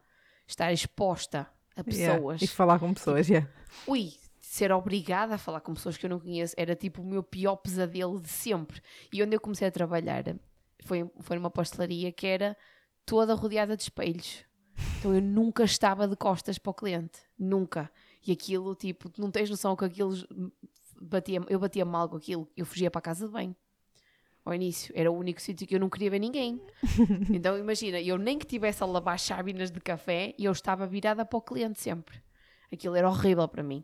estar 0.48 0.72
exposta 0.72 1.48
a 1.76 1.84
Yeah. 1.86 2.16
pessoas. 2.16 2.42
E 2.42 2.48
falar 2.48 2.80
com 2.80 2.94
pessoas, 2.94 3.28
yeah. 3.28 3.50
Ui, 3.86 4.14
ser 4.40 4.72
obrigada 4.72 5.36
a 5.36 5.38
falar 5.38 5.60
com 5.60 5.74
pessoas 5.74 5.98
que 5.98 6.06
eu 6.06 6.10
não 6.10 6.20
conheço 6.20 6.56
era 6.58 6.74
tipo 6.76 7.02
o 7.02 7.06
meu 7.06 7.22
pior 7.22 7.58
pesadelo 7.58 8.22
de 8.22 8.30
sempre. 8.30 8.82
E 9.12 9.22
onde 9.22 9.36
eu 9.36 9.42
comecei 9.42 9.68
a 9.68 9.72
trabalhar 9.72 10.24
foi, 10.86 11.10
foi 11.20 11.36
numa 11.36 11.52
pastelaria 11.52 12.12
que 12.14 12.26
era 12.26 12.56
toda 13.06 13.34
rodeada 13.34 13.76
de 13.76 13.84
espelhos. 13.84 14.46
Então 15.00 15.14
eu 15.14 15.22
nunca 15.22 15.64
estava 15.64 16.08
de 16.08 16.16
costas 16.16 16.58
para 16.58 16.72
o 16.72 16.74
cliente. 16.74 17.20
Nunca. 17.38 17.92
E 18.26 18.32
aquilo, 18.32 18.74
tipo, 18.76 19.12
não 19.18 19.30
tens 19.30 19.50
noção 19.50 19.76
que 19.76 19.84
aquilo 19.84 20.16
batia, 21.02 21.42
eu 21.50 21.60
batia 21.60 21.84
mal 21.84 22.08
com 22.08 22.16
aquilo. 22.16 22.50
Eu 22.56 22.66
fugia 22.66 22.90
para 22.90 23.00
a 23.00 23.02
casa 23.02 23.28
de 23.28 23.32
banho. 23.32 23.56
Ao 24.46 24.54
início, 24.54 24.94
era 24.96 25.12
o 25.12 25.18
único 25.18 25.42
sítio 25.42 25.66
que 25.66 25.76
eu 25.76 25.80
não 25.80 25.90
queria 25.90 26.12
ver 26.12 26.20
ninguém. 26.20 26.62
Então 27.34 27.58
imagina, 27.58 28.00
eu 28.00 28.16
nem 28.16 28.38
que 28.38 28.46
tivesse 28.46 28.84
a 28.84 28.86
lavar 28.86 29.20
chávenas 29.20 29.72
de 29.72 29.82
café 29.82 30.36
e 30.38 30.46
eu 30.46 30.52
estava 30.52 30.86
virada 30.86 31.26
para 31.26 31.38
o 31.38 31.42
cliente 31.42 31.82
sempre. 31.82 32.22
Aquilo 32.72 32.96
era 32.96 33.10
horrível 33.10 33.48
para 33.48 33.64
mim. 33.64 33.84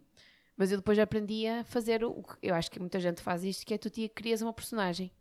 Mas 0.55 0.71
eu 0.71 0.77
depois 0.77 0.99
aprendi 0.99 1.47
a 1.47 1.63
fazer 1.63 2.03
o 2.03 2.21
que 2.21 2.35
eu 2.43 2.53
acho 2.53 2.69
que 2.69 2.79
muita 2.79 2.99
gente 2.99 3.21
faz 3.21 3.43
isto, 3.43 3.65
que 3.65 3.73
é 3.73 3.77
tu 3.79 3.89
te 3.89 4.07
crias 4.09 4.43
uma 4.43 4.53
personagem. 4.53 5.11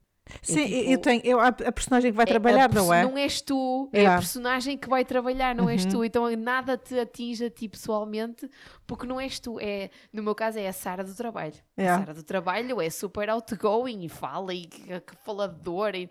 Sim, 0.42 0.64
tipo- 0.66 0.90
eu 0.90 0.98
tenho. 0.98 1.20
Eu, 1.24 1.40
a, 1.40 1.52
personagem 1.52 2.10
que 2.10 2.16
vai 2.16 2.24
É, 2.24 2.26
trabalhar, 2.26 2.72
não 2.72 2.92
é? 2.92 3.02
Não 3.04 3.16
és 3.18 3.40
tu, 3.40 3.88
é 3.92 3.98
Yeah. 3.98 4.16
a 4.16 4.18
personagem 4.20 4.78
que 4.78 4.88
vai 4.88 5.04
trabalhar, 5.04 5.54
não 5.54 5.68
és 5.68 5.84
Uhum. 5.84 5.90
tu. 5.90 6.04
Então 6.04 6.30
nada 6.36 6.76
te 6.76 6.98
atinge 6.98 7.44
a 7.44 7.50
ti 7.50 7.68
pessoalmente, 7.68 8.48
porque 8.86 9.06
não 9.06 9.20
és 9.20 9.38
tu. 9.40 9.58
É, 9.60 9.90
no 10.12 10.22
meu 10.22 10.34
caso 10.34 10.58
é 10.58 10.68
a 10.68 10.72
Sara 10.72 11.02
do 11.04 11.14
trabalho. 11.14 11.54
A 11.76 11.82
Sara 11.98 12.14
do 12.14 12.22
trabalho 12.22 12.80
é 12.80 12.90
super 12.90 13.28
outgoing 13.30 14.04
e 14.04 14.08
fala 14.08 14.54
e 14.54 14.66
que, 14.66 15.00
que 15.00 15.16
faladora. 15.24 15.96
E 15.98 16.08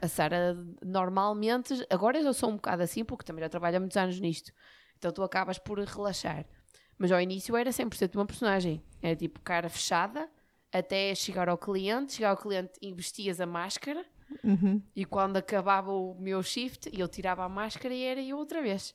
a 0.00 0.08
Sara 0.08 0.56
normalmente, 0.84 1.86
agora 1.90 2.18
eu 2.18 2.32
sou 2.34 2.50
um 2.50 2.54
bocado 2.56 2.82
assim, 2.82 3.04
porque 3.04 3.24
também 3.24 3.42
já 3.42 3.48
trabalho 3.48 3.76
há 3.76 3.80
muitos 3.80 3.96
anos 3.96 4.18
nisto. 4.20 4.52
Então 4.98 5.10
tu 5.12 5.22
acabas 5.22 5.58
por 5.58 5.78
relaxar. 5.78 6.44
Mas 6.98 7.10
ao 7.10 7.20
início 7.20 7.56
era 7.56 7.70
100% 7.72 8.14
uma 8.16 8.26
personagem. 8.26 8.82
Era 9.02 9.16
tipo 9.16 9.40
cara 9.40 9.68
fechada, 9.68 10.28
até 10.72 11.14
chegar 11.14 11.48
ao 11.48 11.58
cliente. 11.58 12.14
Chegar 12.14 12.30
ao 12.30 12.36
cliente 12.36 12.72
e 12.80 12.92
vestias 12.92 13.40
a 13.40 13.46
máscara. 13.46 14.04
Uhum. 14.42 14.80
E 14.96 15.04
quando 15.04 15.36
acabava 15.36 15.92
o 15.92 16.16
meu 16.18 16.42
shift, 16.42 16.90
eu 16.98 17.06
tirava 17.06 17.44
a 17.44 17.48
máscara 17.48 17.92
e 17.94 18.02
era 18.02 18.20
eu 18.22 18.38
outra 18.38 18.62
vez. 18.62 18.94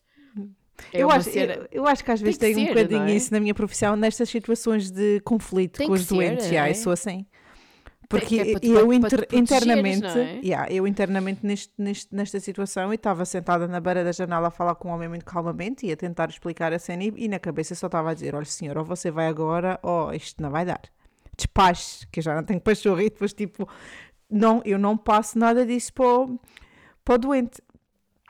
É 0.93 1.01
eu, 1.01 1.09
acho, 1.09 1.29
cena- 1.31 1.53
eu, 1.55 1.67
eu 1.71 1.87
acho 1.87 2.03
que 2.03 2.11
às 2.11 2.21
vezes 2.21 2.37
Tem 2.37 2.53
tem, 2.53 2.65
que 2.65 2.71
um 2.71 2.73
ser, 2.75 2.83
bocadinho 2.87 3.09
é? 3.09 3.15
isso 3.15 3.33
na 3.33 3.39
minha 3.39 3.53
profissão, 3.53 3.95
nestas 3.95 4.29
situações 4.29 4.91
de 4.91 5.19
conflito 5.21 5.77
Tem 5.77 5.87
com 5.87 5.93
os 5.93 6.01
ser, 6.01 6.13
doentes. 6.13 6.51
é? 6.51 6.73
sou 6.73 6.91
assim. 6.91 7.25
Porque 8.09 8.25
que 8.25 8.39
é 8.39 8.59
te- 8.59 8.67
eu 8.67 8.93
inter- 8.93 9.27
internamente, 9.33 10.05
é? 10.05 10.39
yeah, 10.41 10.71
eu 10.71 10.87
internamente 10.87 11.45
neste, 11.45 11.73
neste- 11.77 12.15
nesta 12.15 12.39
situação, 12.39 12.83
eu 12.89 12.93
estava 12.93 13.25
sentada 13.25 13.67
na 13.67 13.79
beira 13.81 14.01
da 14.03 14.11
janela 14.13 14.47
a 14.47 14.51
falar 14.51 14.75
com 14.75 14.87
um 14.89 14.91
homem 14.93 15.09
muito 15.09 15.25
calmamente 15.25 15.85
e 15.85 15.91
a 15.91 15.97
tentar 15.97 16.29
explicar 16.29 16.71
a 16.71 16.79
cena 16.79 17.03
e, 17.03 17.13
e 17.17 17.27
na 17.27 17.37
cabeça 17.39 17.75
só 17.75 17.87
estava 17.87 18.11
a 18.11 18.13
dizer, 18.13 18.33
olha 18.33 18.45
senhor, 18.45 18.77
ou 18.77 18.85
você 18.85 19.11
vai 19.11 19.27
agora 19.27 19.77
ou 19.83 20.13
isto 20.13 20.41
não 20.41 20.49
vai 20.51 20.63
dar. 20.63 20.81
Despache, 21.37 22.07
que 22.11 22.19
eu 22.19 22.23
já 22.23 22.35
não 22.35 22.43
tenho 22.43 22.59
pachorra 22.59 23.03
e 23.03 23.09
depois 23.09 23.31
tipo 23.31 23.69
não, 24.29 24.61
eu 24.65 24.77
não 24.77 24.97
passo 24.97 25.39
nada 25.39 25.65
disso 25.65 25.93
para 25.93 26.05
o, 26.05 26.39
para 27.03 27.15
o 27.15 27.17
doente. 27.17 27.61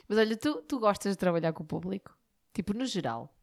Mas 0.07 0.17
olha, 0.17 0.37
tu, 0.37 0.61
tu 0.61 0.79
gostas 0.79 1.13
de 1.13 1.17
trabalhar 1.17 1.53
com 1.53 1.63
o 1.63 1.65
público? 1.65 2.15
Tipo, 2.53 2.73
no 2.73 2.85
geral. 2.85 3.33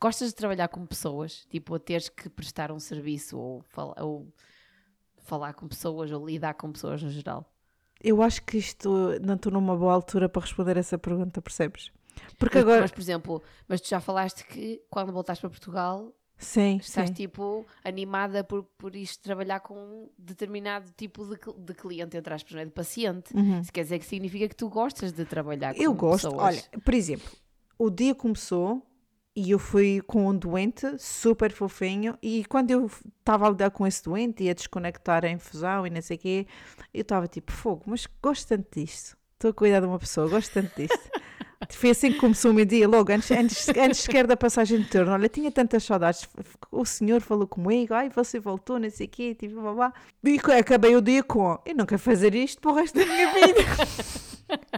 Gostas 0.00 0.28
de 0.28 0.34
trabalhar 0.34 0.68
com 0.68 0.84
pessoas? 0.86 1.46
Tipo, 1.50 1.74
a 1.74 1.78
teres 1.78 2.08
que 2.08 2.28
prestar 2.28 2.72
um 2.72 2.78
serviço 2.78 3.38
ou, 3.38 3.62
fala, 3.62 3.94
ou 4.02 4.32
falar 5.18 5.54
com 5.54 5.68
pessoas 5.68 6.10
ou 6.10 6.26
lidar 6.26 6.54
com 6.54 6.72
pessoas 6.72 7.02
no 7.02 7.10
geral? 7.10 7.52
Eu 8.00 8.22
acho 8.22 8.42
que 8.44 8.58
isto 8.58 9.18
não 9.20 9.34
estou 9.34 9.52
numa 9.52 9.76
boa 9.76 9.92
altura 9.92 10.28
para 10.28 10.42
responder 10.42 10.76
essa 10.76 10.96
pergunta, 10.96 11.42
percebes? 11.42 11.90
Porque 12.38 12.58
mas, 12.58 12.64
agora. 12.64 12.80
Mas, 12.82 12.90
por 12.90 13.00
exemplo, 13.00 13.42
mas 13.66 13.80
tu 13.80 13.88
já 13.88 14.00
falaste 14.00 14.44
que 14.44 14.82
quando 14.88 15.12
voltaste 15.12 15.40
para 15.40 15.50
Portugal 15.50 16.14
Sim, 16.38 16.76
estás 16.76 17.08
sim. 17.08 17.14
tipo 17.14 17.66
animada 17.84 18.44
por, 18.44 18.62
por 18.78 18.94
isto 18.94 19.20
trabalhar 19.22 19.58
com 19.60 19.74
um 19.74 20.08
determinado 20.16 20.88
tipo 20.96 21.24
de, 21.26 21.36
de 21.58 21.74
cliente, 21.74 22.16
entre 22.16 22.32
aspas, 22.32 22.52
não 22.52 22.60
é? 22.60 22.64
De 22.64 22.70
paciente. 22.70 23.34
Isso 23.60 23.72
quer 23.72 23.82
dizer 23.82 23.98
que 23.98 24.06
significa 24.06 24.48
que 24.48 24.54
tu 24.54 24.68
gostas 24.68 25.12
de 25.12 25.24
trabalhar 25.24 25.74
com 25.74 25.80
Uhum. 25.80 25.84
Eu 25.84 25.94
gosto. 25.94 26.30
pessoas. 26.30 26.68
Olha, 26.72 26.80
por 26.82 26.94
exemplo, 26.94 27.28
o 27.76 27.90
dia 27.90 28.14
começou 28.14 28.82
e 29.34 29.50
eu 29.50 29.58
fui 29.58 30.00
com 30.06 30.28
um 30.28 30.36
doente 30.36 30.86
super 30.98 31.52
fofinho 31.52 32.16
e 32.22 32.44
quando 32.46 32.70
eu 32.70 32.86
estava 33.18 33.46
a 33.46 33.50
lidar 33.50 33.70
com 33.70 33.86
esse 33.86 34.02
doente 34.02 34.42
e 34.44 34.50
a 34.50 34.54
desconectar 34.54 35.24
a 35.24 35.28
infusão 35.30 35.86
e 35.86 35.90
não 35.90 36.02
sei 36.02 36.16
o 36.16 36.20
quê, 36.20 36.46
eu 36.94 37.02
estava 37.02 37.26
tipo, 37.28 37.52
fogo, 37.52 37.84
mas 37.86 38.06
gosto 38.22 38.48
tanto 38.48 38.80
disto. 38.80 39.16
Estou 39.34 39.50
a 39.50 39.54
cuidar 39.54 39.80
de 39.80 39.86
uma 39.86 39.98
pessoa, 39.98 40.28
gosto 40.28 40.52
tanto 40.52 40.74
disto. 40.76 40.98
Foi 41.70 41.90
assim 41.90 42.12
que 42.12 42.18
começou 42.18 42.52
o 42.52 42.54
meu 42.54 42.64
dia, 42.64 42.86
logo, 42.86 43.12
antes, 43.12 43.30
antes, 43.32 43.68
antes 43.70 44.00
sequer 44.00 44.26
da 44.26 44.36
passagem 44.36 44.80
de 44.80 44.88
turno. 44.88 45.12
Olha, 45.12 45.28
tinha 45.28 45.50
tantas 45.50 45.82
saudades. 45.82 46.28
O 46.70 46.84
senhor 46.84 47.20
falou 47.20 47.48
comigo, 47.48 47.94
ai, 47.94 48.08
você 48.08 48.38
voltou, 48.38 48.78
não 48.78 48.88
sei 48.90 49.06
o 49.06 49.10
quê, 49.10 49.34
tipo, 49.34 49.60
blá, 49.60 49.72
blá. 49.74 49.92
E 50.22 50.38
acabei 50.58 50.94
o 50.94 51.02
dia 51.02 51.22
com, 51.22 51.58
eu 51.66 51.86
quero 51.86 52.00
fazer 52.00 52.34
isto 52.34 52.60
para 52.60 52.70
o 52.70 52.74
resto 52.74 52.98
da 52.98 53.04
minha 53.04 53.32
vida. 53.32 53.60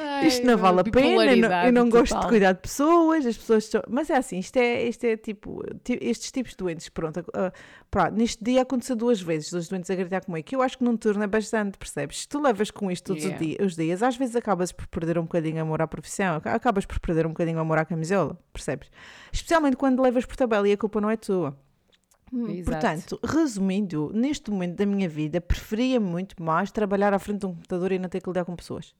Ai, 0.00 0.26
Isto 0.26 0.46
não 0.46 0.56
vale 0.56 0.80
a 0.80 0.84
pena, 0.84 1.24
eu 1.24 1.36
não, 1.36 1.64
eu 1.66 1.72
não 1.72 1.88
gosto 1.88 2.18
de 2.18 2.26
cuidar 2.28 2.52
de 2.52 2.60
pessoas, 2.60 3.26
as 3.26 3.36
pessoas 3.36 3.64
estão... 3.64 3.82
Mas 3.88 4.08
é 4.10 4.16
assim, 4.16 4.38
isto 4.38 4.56
é, 4.56 4.82
isto 4.84 5.04
é 5.04 5.16
tipo, 5.16 5.62
ti- 5.84 5.98
estes 6.00 6.30
tipos 6.32 6.52
de 6.52 6.56
doentes, 6.58 6.88
pronto, 6.88 7.24
ah, 7.34 7.52
pá, 7.90 8.10
neste 8.10 8.42
dia 8.42 8.62
aconteceu 8.62 8.96
duas 8.96 9.20
vezes, 9.20 9.50
dois 9.50 9.68
doentes 9.68 9.90
a 9.90 9.94
gritar 9.94 10.24
comigo, 10.24 10.44
que 10.46 10.54
eu 10.56 10.62
acho 10.62 10.78
que 10.78 10.84
num 10.84 10.96
turno 10.96 11.22
é 11.22 11.26
bastante, 11.26 11.76
percebes? 11.78 12.20
Se 12.22 12.28
tu 12.28 12.40
levas 12.40 12.70
com 12.70 12.90
isto 12.90 13.04
todos 13.06 13.24
os 13.24 13.30
Yeah. 13.30 13.64
os 13.64 13.76
dias, 13.76 14.02
às 14.02 14.16
vezes 14.16 14.34
acabas 14.36 14.72
por 14.72 14.86
perder 14.88 15.18
um 15.18 15.22
bocadinho 15.22 15.60
amor 15.62 15.80
à 15.82 15.86
profissão, 15.86 16.36
aca- 16.36 16.54
acabas 16.54 16.84
por 16.86 16.98
perder 17.00 17.26
um 17.26 17.30
bocadinho 17.30 17.58
amor 17.58 17.78
à 17.78 17.84
camisola, 17.84 18.38
percebes? 18.52 18.90
Especialmente 19.32 19.76
quando 19.76 20.02
levas 20.02 20.24
por 20.24 20.34
tabela 20.36 20.68
e 20.68 20.72
a 20.72 20.76
culpa 20.76 21.00
não 21.00 21.10
é 21.10 21.16
tua. 21.16 21.56
Hum, 22.32 22.50
Exato. 22.50 22.70
Portanto, 22.70 23.20
resumindo, 23.24 24.10
neste 24.14 24.50
momento 24.50 24.76
da 24.76 24.84
minha 24.84 25.08
vida, 25.08 25.40
preferia 25.40 25.98
muito 25.98 26.42
mais 26.42 26.70
trabalhar 26.70 27.14
à 27.14 27.18
frente 27.18 27.40
de 27.40 27.46
um 27.46 27.54
computador 27.54 27.90
e 27.92 27.98
não 27.98 28.08
ter 28.08 28.20
que 28.20 28.28
lidar 28.28 28.44
com 28.44 28.54
pessoas. 28.54 28.94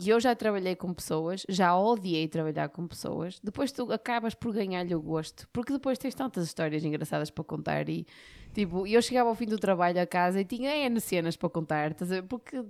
E 0.00 0.08
eu 0.08 0.18
já 0.18 0.34
trabalhei 0.34 0.74
com 0.74 0.92
pessoas, 0.92 1.46
já 1.48 1.76
odiei 1.76 2.26
trabalhar 2.26 2.68
com 2.68 2.86
pessoas. 2.86 3.38
Depois 3.42 3.70
tu 3.70 3.92
acabas 3.92 4.34
por 4.34 4.52
ganhar-lhe 4.52 4.94
o 4.94 5.00
gosto, 5.00 5.48
porque 5.52 5.72
depois 5.72 5.98
tens 5.98 6.14
tantas 6.14 6.44
histórias 6.44 6.84
engraçadas 6.84 7.30
para 7.30 7.44
contar. 7.44 7.88
E 7.88 8.04
tipo, 8.52 8.86
eu 8.88 9.00
chegava 9.00 9.28
ao 9.28 9.36
fim 9.36 9.46
do 9.46 9.56
trabalho 9.56 10.00
a 10.00 10.06
casa 10.06 10.40
e 10.40 10.44
tinha 10.44 10.76
N 10.88 11.00
cenas 11.00 11.36
para 11.36 11.48
contar, 11.48 11.94
porque 12.28 12.64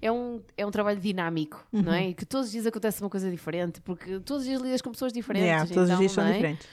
é 0.00 0.12
um, 0.12 0.40
é 0.56 0.64
um 0.64 0.70
trabalho 0.70 1.00
dinâmico, 1.00 1.66
não 1.72 1.92
é? 1.92 2.10
E 2.10 2.14
que 2.14 2.24
todos 2.24 2.46
os 2.46 2.52
dias 2.52 2.66
acontece 2.66 3.02
uma 3.02 3.10
coisa 3.10 3.28
diferente, 3.28 3.80
porque 3.80 4.20
todos 4.20 4.42
os 4.42 4.48
dias 4.48 4.62
lidas 4.62 4.80
com 4.80 4.92
pessoas 4.92 5.12
diferentes. 5.12 5.48
Yeah, 5.48 5.66
todos 5.66 5.88
então, 5.88 5.94
os 5.94 5.98
dias 5.98 6.12
são 6.12 6.24
é? 6.24 6.32
diferentes. 6.32 6.68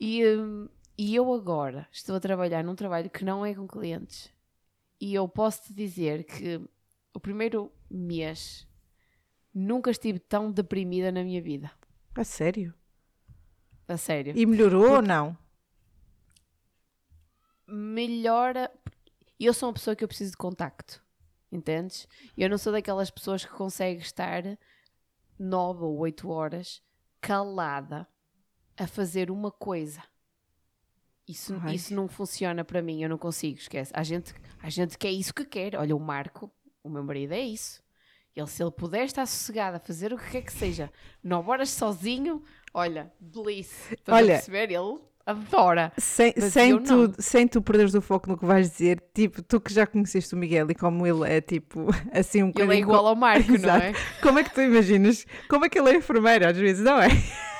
E, 0.00 0.26
hum, 0.26 0.68
e 0.98 1.14
eu 1.14 1.32
agora 1.32 1.86
estou 1.92 2.16
a 2.16 2.20
trabalhar 2.20 2.64
num 2.64 2.74
trabalho 2.74 3.08
que 3.08 3.24
não 3.24 3.46
é 3.46 3.54
com 3.54 3.68
clientes. 3.68 4.30
E 5.00 5.14
eu 5.14 5.28
posso 5.28 5.62
te 5.62 5.72
dizer 5.72 6.24
que 6.24 6.60
o 7.14 7.20
primeiro 7.20 7.70
mês 7.88 8.66
nunca 9.54 9.90
estive 9.90 10.18
tão 10.18 10.50
deprimida 10.50 11.12
na 11.12 11.22
minha 11.22 11.40
vida. 11.40 11.70
A 12.14 12.24
sério? 12.24 12.74
A 13.88 13.96
sério. 13.96 14.32
E 14.36 14.46
melhorou 14.46 14.96
ou 14.96 15.02
não? 15.02 15.36
Melhora. 17.66 18.70
Eu 19.38 19.52
sou 19.52 19.68
uma 19.68 19.74
pessoa 19.74 19.96
que 19.96 20.04
eu 20.04 20.08
preciso 20.08 20.32
de 20.32 20.36
contacto. 20.36 21.02
Entendes? 21.50 22.08
Eu 22.36 22.48
não 22.48 22.56
sou 22.56 22.72
daquelas 22.72 23.10
pessoas 23.10 23.44
que 23.44 23.52
consegue 23.52 24.00
estar 24.00 24.42
nove 25.38 25.84
ou 25.84 25.98
oito 25.98 26.30
horas 26.30 26.82
calada 27.20 28.06
a 28.76 28.86
fazer 28.86 29.30
uma 29.30 29.50
coisa. 29.50 30.02
Isso, 31.26 31.54
Ai. 31.62 31.74
isso 31.74 31.94
não 31.94 32.08
funciona 32.08 32.64
para 32.64 32.82
mim, 32.82 33.02
eu 33.02 33.08
não 33.08 33.18
consigo, 33.18 33.58
esquece. 33.58 33.92
Há 33.94 34.02
gente, 34.02 34.34
há 34.60 34.68
gente 34.68 34.98
que 34.98 35.06
é 35.06 35.10
isso 35.10 35.32
que 35.32 35.44
quer. 35.44 35.76
Olha, 35.76 35.94
o 35.94 36.00
Marco, 36.00 36.50
o 36.82 36.88
meu 36.88 37.04
marido, 37.04 37.32
é 37.32 37.40
isso. 37.40 37.81
Ele, 38.34 38.46
se 38.46 38.62
ele 38.62 38.70
puder 38.70 39.04
estar 39.04 39.26
sossegado 39.26 39.76
a 39.76 39.80
fazer 39.80 40.12
o 40.12 40.16
que 40.18 40.30
quer 40.30 40.42
que 40.42 40.52
seja, 40.52 40.90
nove 41.22 41.50
horas 41.50 41.68
sozinho, 41.70 42.42
olha, 42.72 43.12
bliss. 43.20 43.92
Estás 43.92 44.18
Olha. 44.18 44.34
a 44.34 44.36
perceber? 44.36 44.70
Ele 44.70 44.98
adora. 45.26 45.92
Sem, 45.98 46.32
sem, 46.32 46.72
não. 46.72 46.82
tu, 47.08 47.22
sem 47.22 47.46
tu 47.46 47.60
perderes 47.60 47.94
o 47.94 48.00
foco 48.00 48.30
no 48.30 48.38
que 48.38 48.46
vais 48.46 48.70
dizer, 48.70 49.02
tipo, 49.14 49.42
tu 49.42 49.60
que 49.60 49.72
já 49.72 49.86
conheceste 49.86 50.34
o 50.34 50.38
Miguel 50.38 50.70
e 50.70 50.74
como 50.74 51.06
ele 51.06 51.30
é, 51.30 51.40
tipo, 51.42 51.88
assim 52.10 52.42
um 52.42 52.46
Ele 52.46 52.52
bocadinho... 52.52 52.72
é 52.72 52.78
igual 52.78 53.06
ao 53.06 53.14
Marco, 53.14 53.48
não 53.52 53.56
Exato. 53.56 53.84
é? 53.84 53.92
Como 54.22 54.38
é 54.38 54.44
que 54.44 54.54
tu 54.54 54.62
imaginas? 54.62 55.26
Como 55.48 55.66
é 55.66 55.68
que 55.68 55.78
ele 55.78 55.90
é 55.90 55.96
enfermeiro 55.96 56.48
às 56.48 56.56
vezes, 56.56 56.82
não 56.82 57.00
é? 57.00 57.08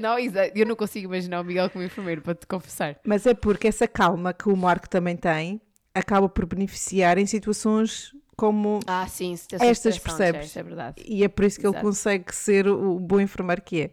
Não, 0.00 0.18
eu 0.18 0.66
não 0.66 0.74
consigo 0.74 1.06
imaginar 1.06 1.40
o 1.40 1.44
Miguel 1.44 1.70
como 1.70 1.84
enfermeiro, 1.84 2.20
para 2.20 2.34
te 2.34 2.48
confessar. 2.48 2.98
Mas 3.06 3.26
é 3.26 3.32
porque 3.32 3.68
essa 3.68 3.86
calma 3.86 4.34
que 4.34 4.48
o 4.48 4.56
Marco 4.56 4.88
também 4.88 5.16
tem 5.16 5.60
acaba 5.94 6.28
por 6.28 6.46
beneficiar 6.46 7.16
em 7.16 7.26
situações 7.26 8.12
como... 8.40 8.80
Ah, 8.86 9.06
sim, 9.06 9.34
Estas 9.60 9.98
percebes? 9.98 10.56
É 10.56 10.62
verdade. 10.62 11.02
E 11.06 11.22
é 11.22 11.28
por 11.28 11.44
isso 11.44 11.60
que 11.60 11.66
ele 11.66 11.74
Exato. 11.74 11.86
consegue 11.86 12.34
ser 12.34 12.66
o 12.66 12.98
bom 12.98 13.20
enfermeiro 13.20 13.60
que 13.60 13.82
é. 13.82 13.90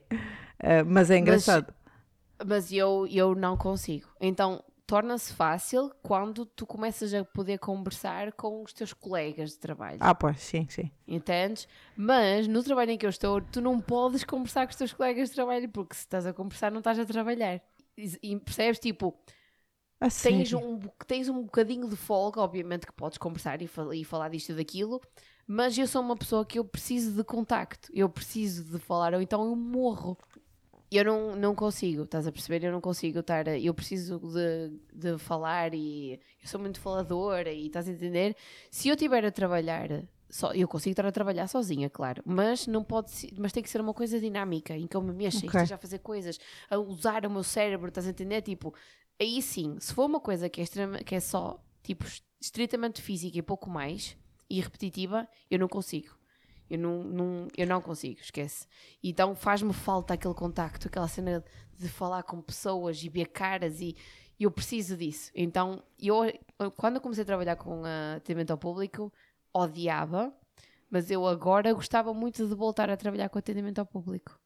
Ah, 0.57 0.85
mas 0.85 1.11
é 1.11 1.17
engraçado. 1.17 1.73
Mas 2.45 2.71
eu, 2.71 3.05
eu 3.11 3.35
não 3.35 3.57
consigo. 3.57 4.07
Então, 4.21 4.63
torna-se 4.85 5.33
fácil 5.33 5.91
quando 6.01 6.45
tu 6.45 6.65
começas 6.65 7.13
a 7.13 7.25
poder 7.25 7.57
conversar 7.59 8.31
com 8.31 8.63
os 8.63 8.71
teus 8.71 8.93
colegas 8.93 9.49
de 9.49 9.59
trabalho. 9.59 9.97
Ah, 9.99 10.15
pois, 10.15 10.39
sim, 10.39 10.65
sim. 10.69 10.89
Entendes? 11.05 11.67
Mas 11.97 12.47
no 12.47 12.63
trabalho 12.63 12.91
em 12.91 12.97
que 12.97 13.05
eu 13.05 13.09
estou, 13.09 13.41
tu 13.41 13.59
não 13.59 13.81
podes 13.81 14.23
conversar 14.23 14.65
com 14.65 14.71
os 14.71 14.77
teus 14.77 14.93
colegas 14.93 15.27
de 15.27 15.35
trabalho, 15.35 15.67
porque 15.67 15.93
se 15.93 16.03
estás 16.03 16.25
a 16.25 16.31
conversar, 16.31 16.71
não 16.71 16.79
estás 16.79 16.97
a 16.97 17.05
trabalhar. 17.05 17.59
E, 17.97 18.17
e 18.23 18.39
percebes? 18.39 18.79
Tipo, 18.79 19.13
A 19.99 20.09
tens 20.21 20.51
sério? 20.51 20.53
um, 20.53 20.79
tens 21.07 21.29
um 21.29 21.43
bocadinho 21.43 21.87
de 21.89 21.95
folga, 21.95 22.41
obviamente 22.41 22.85
que 22.85 22.93
podes 22.93 23.17
conversar 23.17 23.61
e, 23.61 23.67
fal- 23.67 23.93
e 23.93 24.03
falar 24.03 24.29
disto 24.29 24.51
e 24.51 24.55
daquilo, 24.55 25.01
mas 25.47 25.77
eu 25.77 25.87
sou 25.87 26.01
uma 26.01 26.15
pessoa 26.17 26.45
que 26.45 26.59
eu 26.59 26.65
preciso 26.65 27.11
de 27.13 27.23
contacto, 27.23 27.89
eu 27.93 28.09
preciso 28.09 28.63
de 28.65 28.79
falar, 28.79 29.13
ou 29.13 29.21
então 29.21 29.45
eu 29.45 29.55
morro. 29.55 30.17
Eu 30.89 31.03
não, 31.03 31.35
não 31.35 31.53
consigo, 31.55 32.03
estás 32.03 32.25
a 32.27 32.31
perceber? 32.31 32.63
Eu 32.65 32.71
não 32.71 32.79
consigo 32.79 33.19
estar. 33.19 33.45
Eu 33.47 33.73
preciso 33.73 34.19
de, 34.19 34.69
de 34.93 35.17
falar 35.17 35.73
e 35.73 36.13
eu 36.41 36.47
sou 36.47 36.59
muito 36.61 36.79
faladora 36.79 37.51
e 37.51 37.67
estás 37.67 37.89
a 37.89 37.91
entender? 37.91 38.35
Se 38.71 38.87
eu 38.87 38.93
estiver 38.95 39.25
a 39.25 39.31
trabalhar, 39.31 39.89
só, 40.29 40.53
eu 40.53 40.65
consigo 40.67 40.91
estar 40.93 41.05
a 41.05 41.11
trabalhar 41.11 41.47
sozinha, 41.47 41.89
claro, 41.89 42.23
mas 42.25 42.67
não 42.67 42.83
pode 42.85 43.11
ser, 43.11 43.31
mas 43.37 43.51
tem 43.51 43.61
que 43.61 43.69
ser 43.69 43.81
uma 43.81 43.93
coisa 43.93 44.17
dinâmica 44.19 44.77
em 44.77 44.87
que 44.87 44.95
eu 44.95 45.01
me 45.01 45.11
mexa 45.13 45.45
e 45.45 45.49
Ok. 45.49 45.49
esteja 45.49 45.75
a 45.75 45.77
fazer 45.77 45.99
coisas, 45.99 46.39
a 46.69 46.77
usar 46.77 47.25
o 47.25 47.29
meu 47.29 47.43
cérebro, 47.43 47.89
estás 47.89 48.07
a 48.07 48.11
entender? 48.11 48.41
Tipo, 48.41 48.73
aí 49.19 49.41
sim, 49.41 49.77
se 49.79 49.93
for 49.93 50.05
uma 50.05 50.19
coisa 50.19 50.49
que 50.49 50.61
é, 50.61 50.63
extrema- 50.63 50.99
que 50.99 51.15
é 51.15 51.19
só 51.19 51.63
tipo 51.83 52.05
est- 52.05 52.23
estritamente 52.39 53.01
física 53.01 53.37
e 53.37 53.41
pouco 53.41 53.69
mais 53.69 54.17
e 54.49 54.59
repetitiva, 54.61 55.27
eu 55.49 55.59
não 55.59 55.67
consigo. 55.67 56.15
Eu 56.69 56.77
não, 56.79 57.03
não, 57.03 57.47
eu 57.57 57.65
não 57.65 57.81
consigo, 57.81 58.19
esquece. 58.21 58.67
Então 59.03 59.35
faz-me 59.35 59.73
falta 59.73 60.13
aquele 60.13 60.33
contacto, 60.33 60.87
aquela 60.87 61.07
cena 61.07 61.43
de 61.77 61.87
falar 61.89 62.23
com 62.23 62.41
pessoas 62.41 63.01
e 63.03 63.09
ver 63.09 63.27
caras 63.27 63.79
e 63.81 63.95
eu 64.39 64.51
preciso 64.51 64.95
disso. 64.97 65.31
Então, 65.35 65.81
eu- 65.99 66.71
quando 66.75 66.95
eu 66.97 67.01
comecei 67.01 67.23
a 67.23 67.25
trabalhar 67.25 67.55
com 67.55 67.83
ah, 67.85 68.15
atendimento 68.17 68.51
ao 68.51 68.57
público, 68.57 69.11
odiava, 69.53 70.33
mas 70.89 71.09
eu 71.11 71.25
agora 71.27 71.73
gostava 71.73 72.13
muito 72.13 72.47
de 72.47 72.55
voltar 72.55 72.89
a 72.89 72.97
trabalhar 72.97 73.29
com 73.29 73.39
atendimento 73.39 73.79
ao 73.79 73.85
público. 73.85 74.39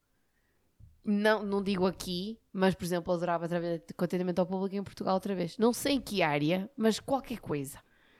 Não, 1.03 1.43
não 1.43 1.63
digo 1.63 1.87
aqui, 1.87 2.37
mas 2.53 2.75
por 2.75 2.83
exemplo, 2.85 3.13
adorava 3.13 3.47
trabalhar 3.47 3.79
com 3.97 4.05
atendimento 4.05 4.39
ao 4.39 4.45
público 4.45 4.75
em 4.75 4.83
Portugal 4.83 5.15
outra 5.15 5.33
vez. 5.33 5.57
Não 5.57 5.73
sei 5.73 5.93
em 5.93 6.01
que 6.01 6.21
área, 6.21 6.69
mas 6.77 6.99
qualquer 6.99 7.39
coisa. 7.39 7.79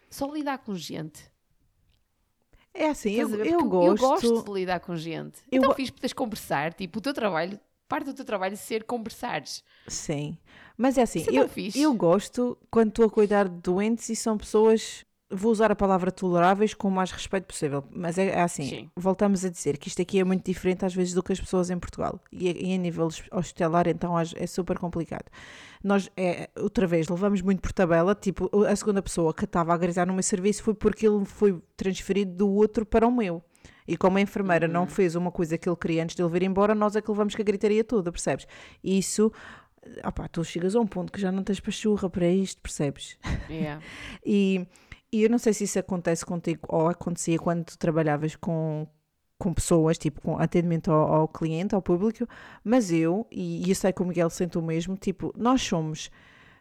Só 0.09 0.31
lidar 0.33 0.57
com 0.59 0.75
gente. 0.75 1.29
É 2.73 2.89
assim, 2.89 3.11
eu, 3.11 3.29
eu 3.43 3.59
Porque 3.59 3.67
gosto... 3.69 4.25
eu 4.25 4.31
gosto 4.33 4.43
de 4.45 4.59
lidar 4.59 4.79
com 4.79 4.95
gente. 4.95 5.39
Eu 5.51 5.57
então 5.57 5.69
go- 5.69 5.75
fiz 5.75 5.89
poderes 5.89 6.13
conversar, 6.13 6.73
tipo, 6.73 6.99
o 6.99 7.01
teu 7.01 7.13
trabalho, 7.13 7.59
parte 7.87 8.05
do 8.05 8.13
teu 8.13 8.25
trabalho 8.25 8.53
é 8.53 8.55
ser 8.57 8.83
conversares. 8.85 9.63
Sim. 9.87 10.37
Mas 10.77 10.97
é 10.97 11.01
assim, 11.03 11.19
Isso 11.19 11.29
é 11.29 11.33
eu, 11.35 11.49
eu 11.75 11.93
gosto 11.93 12.57
quando 12.71 12.89
estou 12.89 13.05
a 13.05 13.09
cuidar 13.09 13.47
de 13.47 13.57
doentes 13.61 14.09
e 14.09 14.15
são 14.15 14.37
pessoas 14.37 15.05
vou 15.31 15.51
usar 15.51 15.71
a 15.71 15.75
palavra 15.75 16.11
toleráveis 16.11 16.73
com 16.73 16.87
o 16.87 16.91
mais 16.91 17.11
respeito 17.11 17.45
possível, 17.45 17.83
mas 17.91 18.17
é, 18.17 18.27
é 18.27 18.41
assim, 18.41 18.67
Sim. 18.67 18.91
voltamos 18.95 19.45
a 19.45 19.49
dizer 19.49 19.77
que 19.77 19.87
isto 19.87 20.01
aqui 20.01 20.19
é 20.19 20.23
muito 20.23 20.45
diferente 20.45 20.85
às 20.85 20.93
vezes 20.93 21.13
do 21.13 21.23
que 21.23 21.31
as 21.31 21.39
pessoas 21.39 21.69
em 21.69 21.79
Portugal 21.79 22.19
e, 22.31 22.49
e 22.49 22.71
em 22.71 22.77
nível 22.77 23.07
hospitalar 23.31 23.87
então 23.87 24.13
é 24.19 24.47
super 24.47 24.77
complicado. 24.77 25.25
Nós, 25.83 26.11
é, 26.15 26.49
outra 26.59 26.85
vez, 26.85 27.07
levamos 27.07 27.41
muito 27.41 27.61
por 27.61 27.71
tabela, 27.71 28.13
tipo, 28.13 28.49
a 28.65 28.75
segunda 28.75 29.01
pessoa 29.01 29.33
que 29.33 29.45
estava 29.45 29.73
a 29.73 29.77
gritar 29.77 30.05
no 30.05 30.13
meu 30.13 30.21
serviço 30.21 30.61
foi 30.63 30.75
porque 30.75 31.07
ele 31.07 31.25
foi 31.25 31.59
transferido 31.75 32.31
do 32.33 32.49
outro 32.51 32.85
para 32.85 33.07
o 33.07 33.11
meu. 33.11 33.43
E 33.87 33.97
como 33.97 34.17
a 34.17 34.21
enfermeira 34.21 34.67
não 34.67 34.85
fez 34.85 35.15
uma 35.15 35.31
coisa 35.31 35.57
que 35.57 35.67
ele 35.67 35.75
queria 35.75 36.03
antes 36.03 36.15
de 36.15 36.21
ele 36.21 36.29
vir 36.29 36.43
embora, 36.43 36.75
nós 36.75 36.95
é 36.95 37.01
que 37.01 37.09
levamos 37.09 37.35
com 37.35 37.41
a 37.41 37.45
gritaria 37.45 37.83
toda, 37.83 38.11
percebes? 38.11 38.47
Isso, 38.83 39.31
opá, 40.05 40.27
tu 40.27 40.43
chegas 40.43 40.75
a 40.75 40.79
um 40.79 40.87
ponto 40.87 41.11
que 41.11 41.19
já 41.19 41.31
não 41.31 41.43
tens 41.43 41.59
pachurra 41.59 42.09
para 42.09 42.27
isto, 42.27 42.61
percebes? 42.61 43.17
Yeah. 43.49 43.81
E, 44.23 44.67
e 45.11 45.23
eu 45.23 45.29
não 45.29 45.37
sei 45.37 45.53
se 45.53 45.65
isso 45.65 45.77
acontece 45.79 46.25
contigo 46.25 46.61
ou 46.69 46.87
acontecia 46.87 47.37
quando 47.37 47.65
tu 47.65 47.77
trabalhavas 47.77 48.35
com, 48.35 48.87
com 49.37 49.53
pessoas, 49.53 49.97
tipo 49.97 50.21
com 50.21 50.37
atendimento 50.37 50.91
ao, 50.91 51.13
ao 51.13 51.27
cliente, 51.27 51.75
ao 51.75 51.81
público, 51.81 52.27
mas 52.63 52.91
eu, 52.91 53.27
e, 53.29 53.65
e 53.65 53.69
eu 53.69 53.75
sei 53.75 53.91
que 53.91 54.01
o 54.01 54.05
Miguel 54.05 54.29
sente 54.29 54.57
o 54.57 54.61
mesmo, 54.61 54.95
tipo, 54.95 55.33
nós 55.37 55.61
somos. 55.61 56.09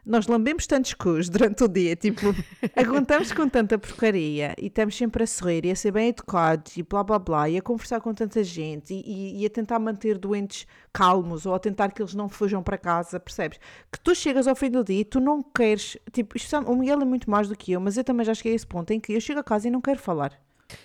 Nós 0.05 0.25
lambemos 0.27 0.65
tantos 0.65 0.93
cus 0.93 1.29
durante 1.29 1.63
o 1.63 1.67
dia, 1.67 1.95
tipo, 1.95 2.33
aguentamos 2.75 3.31
com 3.31 3.47
tanta 3.47 3.77
porcaria 3.77 4.55
e 4.59 4.67
estamos 4.67 4.95
sempre 4.97 5.23
a 5.23 5.27
sorrir 5.27 5.65
e 5.65 5.71
a 5.71 5.75
ser 5.75 5.91
bem 5.91 6.09
educados 6.09 6.75
e 6.77 6.83
blá 6.83 7.03
blá 7.03 7.19
blá 7.19 7.49
e 7.49 7.57
a 7.57 7.61
conversar 7.61 8.01
com 8.01 8.13
tanta 8.13 8.43
gente 8.43 8.93
e, 8.93 9.01
e- 9.05 9.41
e 9.41 9.45
a 9.45 9.49
tentar 9.49 9.77
manter 9.79 10.17
doentes 10.17 10.65
calmos 10.91 11.45
ou 11.45 11.53
a 11.53 11.59
tentar 11.59 11.91
que 11.91 12.01
eles 12.01 12.13
não 12.15 12.27
fujam 12.27 12.63
para 12.63 12.77
casa, 12.77 13.19
percebes? 13.19 13.59
Que 13.91 13.99
tu 13.99 14.15
chegas 14.15 14.47
ao 14.47 14.55
fim 14.55 14.71
do 14.71 14.83
dia 14.83 15.01
e 15.01 15.05
tu 15.05 15.19
não 15.19 15.41
queres, 15.43 15.97
tipo, 16.11 16.35
isto 16.35 16.49
sabe, 16.49 16.69
o 16.69 16.75
Miguel 16.75 17.01
é 17.01 17.05
muito 17.05 17.29
mais 17.29 17.47
do 17.47 17.55
que 17.55 17.71
eu, 17.71 17.79
mas 17.79 17.95
eu 17.97 18.03
também 18.03 18.25
já 18.25 18.33
cheguei 18.33 18.53
a 18.53 18.55
esse 18.55 18.67
ponto 18.67 18.91
em 18.91 18.99
que 18.99 19.13
eu 19.13 19.21
chego 19.21 19.39
a 19.39 19.43
casa 19.43 19.67
e 19.67 19.71
não 19.71 19.81
quero 19.81 19.99
falar. 19.99 20.39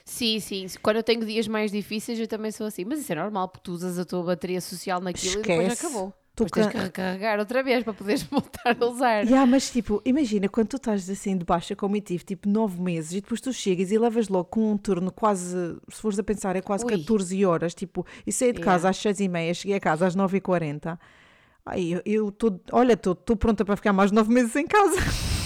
Sim, 0.04 0.40
sim. 0.40 0.66
Quando 0.82 0.96
eu 0.96 1.02
tenho 1.02 1.24
dias 1.24 1.46
mais 1.46 1.70
difíceis, 1.70 2.18
eu 2.18 2.26
também 2.26 2.50
sou 2.50 2.66
assim. 2.66 2.84
Mas 2.84 2.98
isso 2.98 3.12
é 3.12 3.14
normal, 3.14 3.48
porque 3.48 3.62
tu 3.64 3.72
usas 3.72 3.98
a 4.00 4.04
tua 4.04 4.20
bateria 4.24 4.60
social 4.60 5.00
naquilo 5.00 5.38
e 5.38 5.42
depois 5.42 5.72
Esquece. 5.72 5.86
acabou. 5.86 6.12
Tu 6.36 6.44
Depois 6.44 6.66
tens 6.66 6.72
que 6.72 6.78
recarregar 6.78 7.38
outra 7.38 7.62
vez 7.62 7.82
para 7.82 7.94
poderes 7.94 8.22
voltar 8.30 8.76
a 8.78 8.84
usar. 8.86 9.24
Yeah, 9.24 9.46
mas 9.46 9.70
tipo, 9.70 10.02
imagina 10.04 10.48
quando 10.50 10.68
tu 10.68 10.76
estás 10.76 11.08
assim 11.08 11.36
de 11.36 11.46
baixa 11.46 11.74
comitiva, 11.74 12.22
tipo 12.22 12.46
nove 12.46 12.78
meses, 12.80 13.12
e 13.12 13.20
depois 13.22 13.40
tu 13.40 13.52
chegas 13.54 13.90
e 13.90 13.96
levas 13.98 14.28
logo 14.28 14.44
com 14.44 14.70
um 14.72 14.76
turno 14.76 15.10
quase, 15.10 15.56
se 15.88 16.00
fores 16.02 16.18
a 16.18 16.22
pensar, 16.22 16.54
é 16.54 16.60
quase 16.60 16.84
Ui. 16.84 16.98
14 16.98 17.44
horas, 17.46 17.74
tipo, 17.74 18.06
e 18.26 18.30
saí 18.30 18.52
de 18.52 18.58
Yeah. 18.58 18.72
casa 18.72 18.90
às 18.90 18.98
6 18.98 19.18
e 19.20 19.28
meia, 19.28 19.54
cheguei 19.54 19.78
a 19.78 19.80
casa 19.80 20.06
às 20.06 20.14
9 20.14 20.36
e 20.36 20.40
40 20.42 21.00
Ai, 21.64 22.00
eu 22.04 22.28
estou, 22.28 22.60
olha, 22.70 22.92
estou 22.92 23.16
pronta 23.36 23.64
para 23.64 23.74
ficar 23.74 23.92
mais 23.94 24.12
nove 24.12 24.32
meses 24.32 24.54
em 24.56 24.66
casa. 24.66 24.96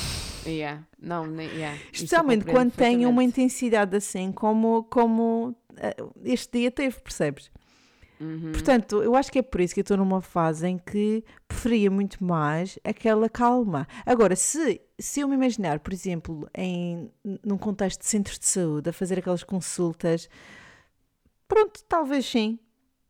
Yeah. 0.47 0.84
Não, 1.01 1.26
nem- 1.26 1.49
yeah. 1.51 1.78
Especialmente 1.93 2.47
quando 2.47 2.72
tem 2.72 3.05
uma 3.05 3.22
intensidade 3.22 3.95
assim 3.95 4.32
como, 4.32 4.84
como 4.84 5.55
eh, 5.76 5.95
este 6.24 6.59
dia 6.61 6.70
teve, 6.70 6.99
percebes? 7.01 7.51
Uhum. 8.21 8.53
Portanto, 8.53 9.03
eu 9.03 9.16
acho 9.16 9.33
que 9.33 9.39
é 9.39 9.43
por 9.43 9.61
isso 9.62 9.73
que 9.73 9.81
eu 9.81 9.83
estou 9.83 9.97
numa 9.97 10.21
fase 10.21 10.68
em 10.68 10.77
que 10.77 11.25
preferia 11.49 11.91
muito 11.91 12.23
mais 12.23 12.79
aquela 12.85 13.31
calma. 13.31 13.89
Agora, 14.05 14.37
se, 14.37 14.81
se 14.99 15.21
eu 15.21 15.29
me 15.29 15.35
imaginar, 15.35 15.81
por 15.81 15.93
exemplo, 15.93 16.49
em, 16.55 17.11
num 17.45 17.57
contexto 17.57 18.01
de 18.01 18.07
centros 18.07 18.39
de 18.39 18.47
saúde, 18.47 18.91
a 18.91 18.93
fazer 18.93 19.18
aquelas 19.18 19.43
consultas, 19.43 20.29
pronto, 21.49 21.83
talvez 21.89 22.27
sim, 22.27 22.59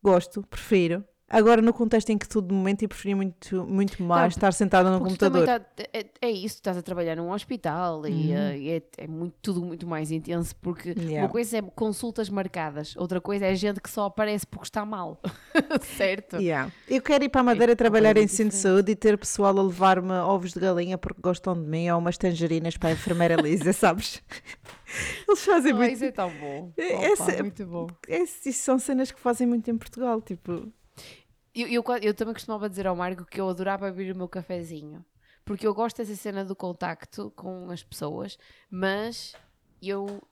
gosto, 0.00 0.42
prefiro. 0.42 1.04
Agora, 1.32 1.62
no 1.62 1.72
contexto 1.72 2.10
em 2.10 2.18
que 2.18 2.28
tudo 2.28 2.48
de 2.48 2.54
momento, 2.54 2.82
eu 2.82 2.88
preferia 2.88 3.14
muito, 3.14 3.64
muito 3.64 4.02
mais 4.02 4.34
estar 4.34 4.52
sentada 4.52 4.90
no 4.90 4.98
computador. 4.98 5.46
tá- 5.46 5.60
é, 5.92 6.04
é 6.20 6.28
isso, 6.28 6.56
tu 6.56 6.58
estás 6.58 6.76
a 6.76 6.82
trabalhar 6.82 7.14
num 7.14 7.30
hospital 7.30 8.04
e, 8.04 8.10
Uhum. 8.30 8.32
eh, 8.36 8.58
e 8.58 8.70
é, 8.70 8.82
é 8.98 9.06
muito, 9.06 9.34
tudo 9.40 9.62
muito 9.64 9.86
mais 9.86 10.10
intenso 10.10 10.56
porque 10.60 10.90
Yeah. 10.90 11.20
uma 11.22 11.28
coisa 11.28 11.58
é 11.58 11.62
consultas 11.62 12.28
marcadas, 12.28 12.96
outra 12.96 13.20
coisa 13.20 13.46
é 13.46 13.54
gente 13.54 13.80
que 13.80 13.88
só 13.88 14.06
aparece 14.06 14.44
porque 14.44 14.66
está 14.66 14.84
mal. 14.84 15.20
certo? 15.82 16.36
Yeah. 16.38 16.72
Eu 16.88 17.00
quero 17.00 17.22
ir 17.22 17.28
para 17.28 17.42
a 17.42 17.44
Madeira 17.44 17.76
trabalhar 17.76 18.16
em 18.16 18.26
centro 18.26 18.56
de 18.56 18.62
saúde 18.62 18.90
e 18.90 18.96
ter 18.96 19.16
pessoal 19.16 19.56
a 19.56 19.62
levar-me 19.62 20.10
ovos 20.12 20.52
de 20.52 20.58
galinha 20.58 20.98
porque 20.98 21.20
gostam 21.22 21.54
de 21.54 21.60
mim 21.68 21.88
ou 21.90 21.98
umas 22.00 22.18
tangerinas 22.18 22.76
para 22.76 22.88
a 22.88 22.92
enfermeira 22.92 23.36
Lisa, 23.36 23.70
sabes? 23.72 24.20
Eles 25.28 25.44
fazem 25.44 25.70
Ah, 25.70 25.76
muito. 25.76 25.92
isso 25.94 26.04
é 26.06 26.10
tão 26.10 26.28
bom. 26.30 26.72
É- 26.76 26.96
Opa, 26.96 27.04
essa- 27.30 27.42
muito 27.44 27.64
bom. 27.66 27.86
Essas 28.08 28.46
isso 28.46 28.62
são 28.64 28.80
cenas 28.80 29.12
que 29.12 29.20
fazem 29.20 29.46
muito 29.46 29.70
em 29.70 29.78
Portugal, 29.78 30.20
tipo. 30.20 30.72
Eu, 31.54 31.66
eu, 31.68 31.84
eu 32.02 32.14
também 32.14 32.34
costumava 32.34 32.68
dizer 32.68 32.86
ao 32.86 32.96
Marco 32.96 33.24
que 33.24 33.40
eu 33.40 33.48
adorava 33.48 33.90
beber 33.90 34.14
o 34.14 34.16
meu 34.16 34.28
cafezinho. 34.28 35.04
Porque 35.44 35.66
eu 35.66 35.74
gosto 35.74 35.96
dessa 35.96 36.14
cena 36.14 36.44
do 36.44 36.54
contacto 36.54 37.32
com 37.34 37.70
as 37.70 37.82
pessoas, 37.82 38.38
mas 38.70 39.34
eu 39.82 40.22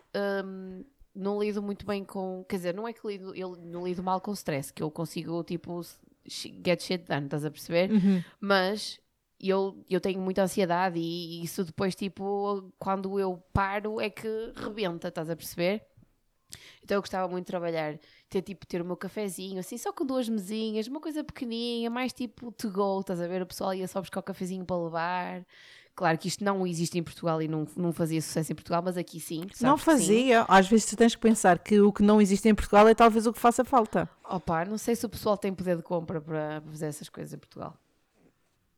hum, 0.45 0.85
não 1.15 1.43
lido 1.43 1.63
muito 1.63 1.85
bem 1.85 2.05
com. 2.05 2.45
Quer 2.49 2.57
dizer, 2.57 2.75
não 2.75 2.87
é 2.87 2.93
que 2.93 3.07
lido, 3.07 3.35
eu 3.35 3.57
não 3.57 3.87
lido 3.87 4.03
mal 4.03 4.21
com 4.21 4.33
stress, 4.33 4.73
que 4.73 4.83
eu 4.83 4.91
consigo, 4.91 5.43
tipo, 5.43 5.81
get 6.65 6.81
shit 6.83 7.05
done, 7.05 7.25
estás 7.25 7.45
a 7.45 7.51
perceber? 7.51 7.91
Mas 8.41 9.01
eu, 9.41 9.85
eu 9.89 10.01
tenho 10.01 10.21
muita 10.21 10.43
ansiedade 10.43 10.99
e 10.99 11.43
isso 11.43 11.65
depois, 11.65 11.95
tipo, 11.95 12.71
quando 12.79 13.19
eu 13.19 13.43
paro 13.53 14.01
é 14.01 14.11
que 14.11 14.53
rebenta, 14.57 15.09
estás 15.09 15.29
a 15.31 15.37
perceber? 15.37 15.85
Então 16.83 16.97
eu 16.97 17.03
gostava 17.03 17.29
muito 17.29 17.45
de 17.45 17.51
trabalhar, 17.51 17.99
ter 18.29 18.43
tipo, 18.43 18.67
ter 18.67 18.83
o 18.83 18.85
meu 18.85 18.97
cafezinho, 18.97 19.59
assim, 19.59 19.79
só 19.79 19.93
com 19.93 20.05
duas 20.05 20.29
mesinhas, 20.29 20.87
uma 20.87 21.01
coisa 21.01 21.25
pequeninha, 21.25 21.89
mais 21.89 22.13
tipo 22.13 22.53
to 22.53 22.71
go, 22.71 23.01
estás 23.01 23.21
a 23.21 23.27
ver? 23.27 23.43
O 23.43 23.47
pessoal 23.47 23.75
ia 23.75 23.89
só 23.89 24.01
buscar 24.01 24.21
o 24.21 24.23
cafezinho 24.23 24.65
para 24.65 24.77
levar. 24.77 25.47
Claro 25.95 26.17
que 26.17 26.29
isto 26.29 26.45
não 26.45 26.65
existe 26.65 26.97
em 26.97 27.03
Portugal 27.03 27.43
e 27.43 27.49
não, 27.49 27.67
não 27.77 27.93
fazia 27.93 28.23
sucesso 28.23 28.53
em 28.53 28.55
Portugal, 28.55 28.81
mas 28.85 28.97
aqui 28.97 29.19
sim. 29.19 29.41
não 29.61 29.75
que 29.75 29.81
sim. 29.81 29.85
fazia. 29.85 30.43
Às 30.47 30.69
vezes 30.69 30.87
tu 30.87 30.97
tens 30.97 31.17
que 31.17 31.21
pensar 31.21 31.59
que 31.59 31.81
o 31.81 31.93
que 31.93 32.05
não 32.05 32.21
existe 32.21 32.49
em 32.49 32.55
Portugal 32.55 32.87
é 32.87 32.95
talvez 32.95 33.27
o 33.27 33.33
que 33.33 33.39
faça 33.39 33.65
falta. 33.65 34.09
Opa, 34.23 34.65
não 34.65 34.79
sei 34.79 34.95
se 34.95 35.05
o 35.05 35.09
pessoal 35.09 35.37
tem 35.37 35.53
poder 35.53 35.77
de 35.77 35.83
compra 35.83 36.21
para 36.21 36.63
fazer 36.67 36.87
essas 36.87 37.09
coisas 37.09 37.33
em 37.33 37.39
Portugal. 37.39 37.77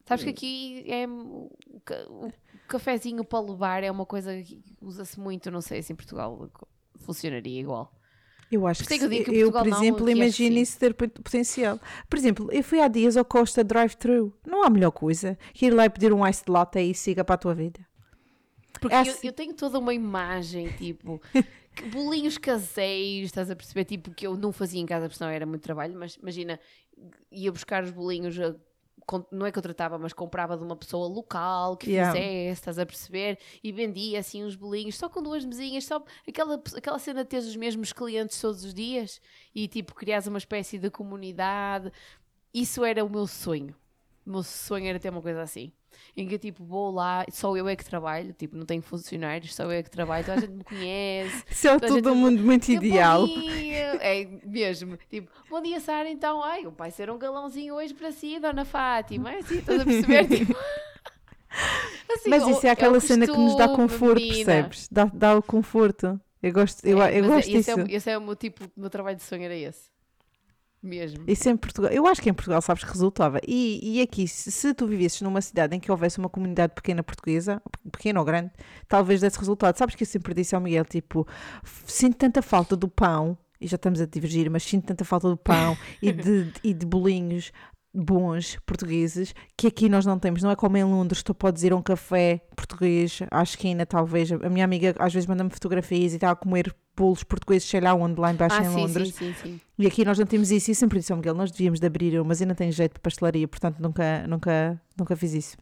Sabes 0.06 0.24
que 0.24 0.30
aqui 0.30 0.84
é 0.90 1.06
o 1.06 2.32
cafezinho 2.66 3.22
para 3.22 3.40
levar 3.40 3.84
é 3.84 3.90
uma 3.90 4.06
coisa 4.06 4.42
que 4.42 4.62
usa-se 4.80 5.20
muito, 5.20 5.50
não 5.50 5.60
sei 5.60 5.82
se 5.82 5.92
em 5.92 5.96
Portugal 5.96 6.50
funcionaria 6.96 7.60
igual. 7.60 7.92
Eu 8.50 8.66
acho 8.66 8.84
que, 8.84 8.94
é 8.94 8.98
que 8.98 9.04
eu 9.04 9.08
digo 9.08 9.24
que 9.30 9.36
eu, 9.36 9.52
por 9.52 9.66
exemplo, 9.66 10.10
imagino 10.10 10.58
isso 10.58 10.78
ter 10.78 10.92
pot- 10.94 11.20
potencial. 11.22 11.78
Por 12.08 12.18
exemplo, 12.18 12.48
eu 12.50 12.62
fui 12.64 12.80
há 12.80 12.88
dias 12.88 13.16
ao 13.16 13.24
Costa 13.24 13.62
Drive-Thru. 13.62 14.34
Não 14.44 14.64
há 14.64 14.70
melhor 14.70 14.90
coisa 14.90 15.38
que 15.54 15.66
ir 15.66 15.70
lá 15.74 15.84
e 15.84 15.90
pedir 15.90 16.12
um 16.12 16.26
ice 16.26 16.44
de 16.44 16.50
latte 16.50 16.80
e 16.80 16.92
siga 16.94 17.24
para 17.24 17.36
a 17.36 17.38
tua 17.38 17.54
vida. 17.54 17.78
Porque 18.80 18.94
É 18.94 18.98
eu, 18.98 19.02
assim- 19.02 19.26
eu 19.26 19.32
tenho 19.32 19.54
toda 19.54 19.78
uma 19.78 19.94
imagem, 19.94 20.68
tipo, 20.72 21.20
bolinhos 21.92 22.38
caseiros, 22.38 23.26
estás 23.26 23.50
a 23.50 23.56
perceber? 23.56 23.84
Tipo, 23.84 24.10
que 24.10 24.26
eu 24.26 24.36
não 24.36 24.52
fazia 24.52 24.80
em 24.80 24.86
casa 24.86 25.06
porque 25.06 25.18
senão 25.18 25.30
era 25.30 25.46
muito 25.46 25.62
trabalho, 25.62 25.94
mas 25.96 26.16
imagina, 26.16 26.58
ia 27.30 27.52
buscar 27.52 27.84
os 27.84 27.90
bolinhos, 27.92 28.36
con- 28.36 28.56
não 29.30 29.46
é 29.46 29.52
que 29.52 29.58
eu 29.58 29.62
tratava, 29.62 29.98
mas 29.98 30.12
comprava 30.12 30.56
de 30.56 30.62
uma 30.62 30.76
pessoa 30.76 31.08
local 31.08 31.76
que 31.76 31.90
Yeah. 31.90 32.12
fizesse, 32.12 32.52
estás 32.60 32.78
a 32.78 32.86
perceber? 32.86 33.38
E 33.62 33.72
vendia 33.72 34.20
assim 34.20 34.44
uns 34.44 34.54
bolinhos, 34.54 34.96
só 34.96 35.08
com 35.08 35.22
duas 35.22 35.44
mesinhas, 35.44 35.84
só 35.84 36.02
aquela, 36.28 36.62
aquela 36.76 36.98
cena 36.98 37.24
de 37.24 37.30
teres 37.30 37.46
os 37.46 37.56
mesmos 37.56 37.92
clientes 37.92 38.40
todos 38.40 38.64
os 38.64 38.74
dias 38.74 39.20
e 39.54 39.66
tipo, 39.66 39.94
criares 39.94 40.26
uma 40.26 40.38
espécie 40.38 40.78
de 40.78 40.90
comunidade. 40.90 41.90
Isso 42.52 42.84
era 42.84 43.04
o 43.04 43.08
meu 43.08 43.26
sonho. 43.26 43.74
O 44.26 44.30
meu 44.30 44.42
sonho 44.42 44.86
era 44.86 44.98
ter 44.98 45.10
uma 45.10 45.22
coisa 45.22 45.42
assim. 45.42 45.72
Em 46.16 46.26
que 46.26 46.34
eu 46.34 46.38
tipo 46.38 46.64
vou 46.64 46.90
lá, 46.90 47.24
só 47.30 47.56
eu 47.56 47.68
é 47.68 47.76
que 47.76 47.84
trabalho, 47.84 48.32
tipo, 48.32 48.56
não 48.56 48.66
tenho 48.66 48.82
funcionários, 48.82 49.54
só 49.54 49.64
eu 49.64 49.70
é 49.72 49.82
que 49.82 49.90
trabalho, 49.90 50.24
toda 50.24 50.38
a 50.38 50.40
gente 50.40 50.52
me 50.52 50.64
conhece. 50.64 51.44
Isso 51.50 51.68
é 51.68 51.78
todo 51.80 52.14
mundo 52.14 52.42
muito 52.42 52.66
Tipo, 52.66 52.84
ideal. 52.84 53.26
É 54.00 54.26
mesmo. 54.44 54.96
Tipo, 55.08 55.30
bom 55.48 55.60
dia, 55.62 55.80
Sara. 55.80 56.08
Então, 56.10 56.42
ai, 56.42 56.66
o 56.66 56.72
pai 56.72 56.90
ser 56.90 57.10
um 57.10 57.18
galãozinho 57.18 57.74
hoje 57.74 57.94
para 57.94 58.12
si, 58.12 58.38
Dona 58.40 58.64
Fátima. 58.64 59.32
É 59.32 59.38
assim, 59.38 59.58
estás 59.58 59.80
a 59.80 59.84
perceber? 59.84 60.26
Tipo, 60.28 60.56
assim, 62.12 62.30
Mas 62.30 62.46
isso 62.46 62.66
é 62.66 62.70
aquela 62.70 62.98
o 62.98 63.00
cena 63.00 63.26
que 63.28 63.38
nos 63.38 63.56
dá 63.56 63.68
conforto, 63.68 64.28
menina. 64.28 64.28
percebes? 64.34 64.88
Dá, 64.90 65.04
dá 65.06 65.36
o 65.36 65.42
conforto. 65.42 66.20
Eu 66.42 66.52
gosto, 66.52 66.84
eu, 66.86 67.02
É, 67.02 67.18
eu 67.18 67.24
mas 67.24 67.32
gosto 67.32 67.54
esse 67.56 67.74
disso. 67.74 67.80
É, 67.80 67.86
esse 67.88 68.10
é 68.10 68.16
o 68.18 68.20
meu 68.20 68.36
tipo, 68.36 68.64
o 68.76 68.80
meu 68.80 68.90
trabalho 68.90 69.16
de 69.16 69.22
sonho 69.22 69.44
era 69.44 69.54
esse. 69.56 69.89
Mesmo. 70.82 71.24
Isso 71.26 71.48
em 71.48 71.56
Portugal, 71.56 71.90
eu 71.92 72.06
acho 72.06 72.22
que 72.22 72.30
em 72.30 72.32
Portugal, 72.32 72.62
sabes 72.62 72.82
que 72.84 72.90
resultava. 72.90 73.38
E, 73.46 73.98
e 73.98 74.00
aqui, 74.00 74.26
se, 74.26 74.50
se 74.50 74.72
tu 74.72 74.86
vivesses 74.86 75.20
numa 75.20 75.42
cidade 75.42 75.76
em 75.76 75.80
que 75.80 75.90
houvesse 75.90 76.18
uma 76.18 76.28
comunidade 76.30 76.72
pequena 76.74 77.02
portuguesa, 77.02 77.60
pequena 77.92 78.18
ou 78.18 78.24
grande, 78.24 78.50
talvez 78.88 79.20
desse 79.20 79.38
resultado. 79.38 79.76
Sabes 79.76 79.94
que 79.94 80.04
eu 80.04 80.06
sempre 80.06 80.32
disse 80.32 80.54
ao 80.54 80.60
Miguel, 80.60 80.84
tipo, 80.86 81.26
"F- 81.62 81.84
sinto 81.86 82.16
tanta 82.16 82.40
falta 82.40 82.74
do 82.74 82.88
pão, 82.88 83.36
e 83.60 83.66
já 83.66 83.76
estamos 83.76 84.00
a 84.00 84.06
divergir, 84.06 84.50
mas 84.50 84.62
sinto 84.62 84.86
tanta 84.86 85.04
falta 85.04 85.28
do 85.28 85.36
pão 85.36 85.76
e, 86.00 86.10
de, 86.12 86.50
e 86.64 86.72
de 86.72 86.86
bolinhos 86.86 87.52
bons 87.92 88.56
portugueses 88.64 89.34
que 89.56 89.66
aqui 89.66 89.88
nós 89.88 90.06
não 90.06 90.18
temos. 90.18 90.42
Não 90.42 90.50
é 90.50 90.56
como 90.56 90.76
em 90.78 90.84
Londres, 90.84 91.22
tu 91.22 91.34
podes 91.34 91.62
ir 91.62 91.72
a 91.72 91.76
um 91.76 91.82
café 91.82 92.40
português 92.56 93.18
à 93.30 93.42
esquina, 93.42 93.84
talvez. 93.84 94.30
A 94.32 94.48
minha 94.48 94.64
amiga 94.64 94.94
às 94.98 95.12
vezes 95.12 95.26
manda-me 95.26 95.50
fotografias 95.50 96.12
e 96.12 96.14
está 96.14 96.30
a 96.30 96.36
comer 96.36 96.74
bolos 97.00 97.22
portugueses, 97.24 97.68
sei 97.68 97.80
lá 97.80 97.94
onde, 97.94 98.20
lá 98.20 98.30
embaixo 98.32 98.56
Ah, 98.56 98.62
em 98.64 98.70
sim, 98.70 98.76
Londres. 98.76 99.14
sim, 99.14 99.32
sim, 99.32 99.42
sim. 99.42 99.60
E 99.78 99.86
aqui 99.86 100.04
nós 100.04 100.18
não 100.18 100.26
temos 100.26 100.50
isso. 100.50 100.70
E 100.70 100.74
sempre 100.74 100.98
disse 100.98 101.10
ao 101.12 101.16
Miguel, 101.18 101.34
nós 101.34 101.50
devíamos 101.50 101.80
de 101.80 101.86
abrir 101.86 102.20
um, 102.20 102.24
mas 102.24 102.40
eu 102.40 102.46
não 102.46 102.54
tenho 102.54 102.70
jeito 102.72 102.92
para 102.92 103.00
pastelaria, 103.00 103.48
portanto 103.48 103.78
nunca, 103.80 104.26
nunca, 104.28 104.80
nunca 104.98 105.16
fiz 105.16 105.32
isso. 105.32 105.56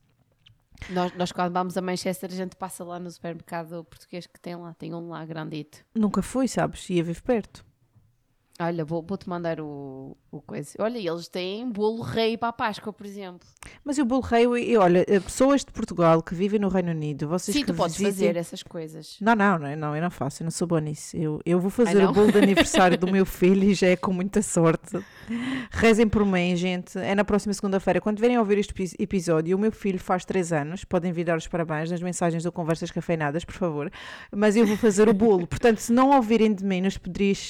Nós, 0.90 1.12
nós 1.14 1.32
quando 1.32 1.52
vamos 1.52 1.76
a 1.76 1.82
Manchester, 1.82 2.30
a 2.30 2.34
gente 2.34 2.54
passa 2.56 2.84
lá 2.84 2.98
no 3.00 3.10
supermercado 3.10 3.84
português 3.84 4.26
que 4.26 4.38
tem 4.40 4.54
lá, 4.56 4.72
tem 4.74 4.94
um 4.94 5.08
lá 5.08 5.24
grandito. 5.24 5.78
Nunca 5.94 6.22
fui, 6.22 6.46
sabes? 6.46 6.88
Ia 6.90 7.02
viver 7.02 7.20
perto. 7.22 7.64
Olha, 8.60 8.84
vou- 8.84 9.04
vou-te 9.06 9.28
mandar 9.28 9.60
o, 9.60 10.16
o 10.32 10.40
coisa. 10.40 10.70
Olha, 10.80 10.98
eles 10.98 11.28
têm 11.28 11.70
bolo 11.70 12.02
rei 12.02 12.36
para 12.36 12.48
a 12.48 12.52
Páscoa, 12.52 12.92
por 12.92 13.06
exemplo. 13.06 13.46
Mas 13.84 13.98
o 13.98 14.04
bolo 14.04 14.20
rei, 14.20 14.46
e 14.46 14.76
olha, 14.76 15.04
eh, 15.06 15.20
pessoas 15.20 15.64
de 15.64 15.70
Portugal 15.70 16.20
que 16.20 16.34
vivem 16.34 16.58
no 16.58 16.68
Reino 16.68 16.90
Unido, 16.90 17.28
vocês 17.28 17.54
Sim, 17.56 17.60
que 17.60 17.72
tu 17.72 17.76
podes 17.76 17.96
visitem- 17.96 18.26
fazer 18.28 18.36
essas 18.36 18.64
coisas. 18.64 19.16
Não, 19.20 19.36
não, 19.36 19.60
não, 19.60 19.76
não, 19.76 19.94
eu 19.96 20.02
não 20.02 20.10
faço, 20.10 20.42
eu 20.42 20.44
não 20.44 20.50
sou 20.50 20.66
boa 20.66 20.80
nisso. 20.80 21.16
Eu, 21.16 21.40
eu 21.46 21.60
vou 21.60 21.70
fazer 21.70 22.04
o 22.04 22.12
bolo 22.12 22.32
de 22.32 22.38
aniversário 22.38 22.98
do 22.98 23.06
meu 23.12 23.24
filho 23.24 23.62
e 23.62 23.74
já 23.74 23.86
é 23.86 23.96
com 23.96 24.12
muita 24.12 24.42
sorte. 24.42 24.98
Rezem 25.70 26.08
por 26.08 26.24
mim, 26.26 26.56
gente. 26.56 26.98
É 26.98 27.14
na 27.14 27.24
próxima 27.24 27.52
segunda-feira. 27.54 28.00
Quando 28.00 28.18
vierem 28.18 28.38
a 28.38 28.40
ouvir 28.40 28.58
este 28.58 28.72
epi- 28.72 28.96
episódio, 28.98 29.56
o 29.56 29.60
meu 29.60 29.70
filho 29.70 30.00
faz 30.00 30.24
3 30.24 30.52
anos. 30.52 30.82
Podem 30.84 31.12
vir 31.12 31.22
dar 31.24 31.36
os 31.38 31.46
parabéns 31.46 31.92
nas 31.92 32.02
mensagens 32.02 32.42
do 32.42 32.50
Conversas 32.50 32.90
Cafeinadas, 32.90 33.44
por 33.44 33.54
favor. 33.54 33.88
Mas 34.34 34.56
eu 34.56 34.66
vou 34.66 34.76
fazer 34.76 35.08
o 35.08 35.14
bolo. 35.14 35.46
Portanto, 35.46 35.78
se 35.78 35.92
não 35.92 36.10
ouvirem 36.16 36.52
de 36.52 36.64
mim 36.64 36.80
nos 36.80 36.98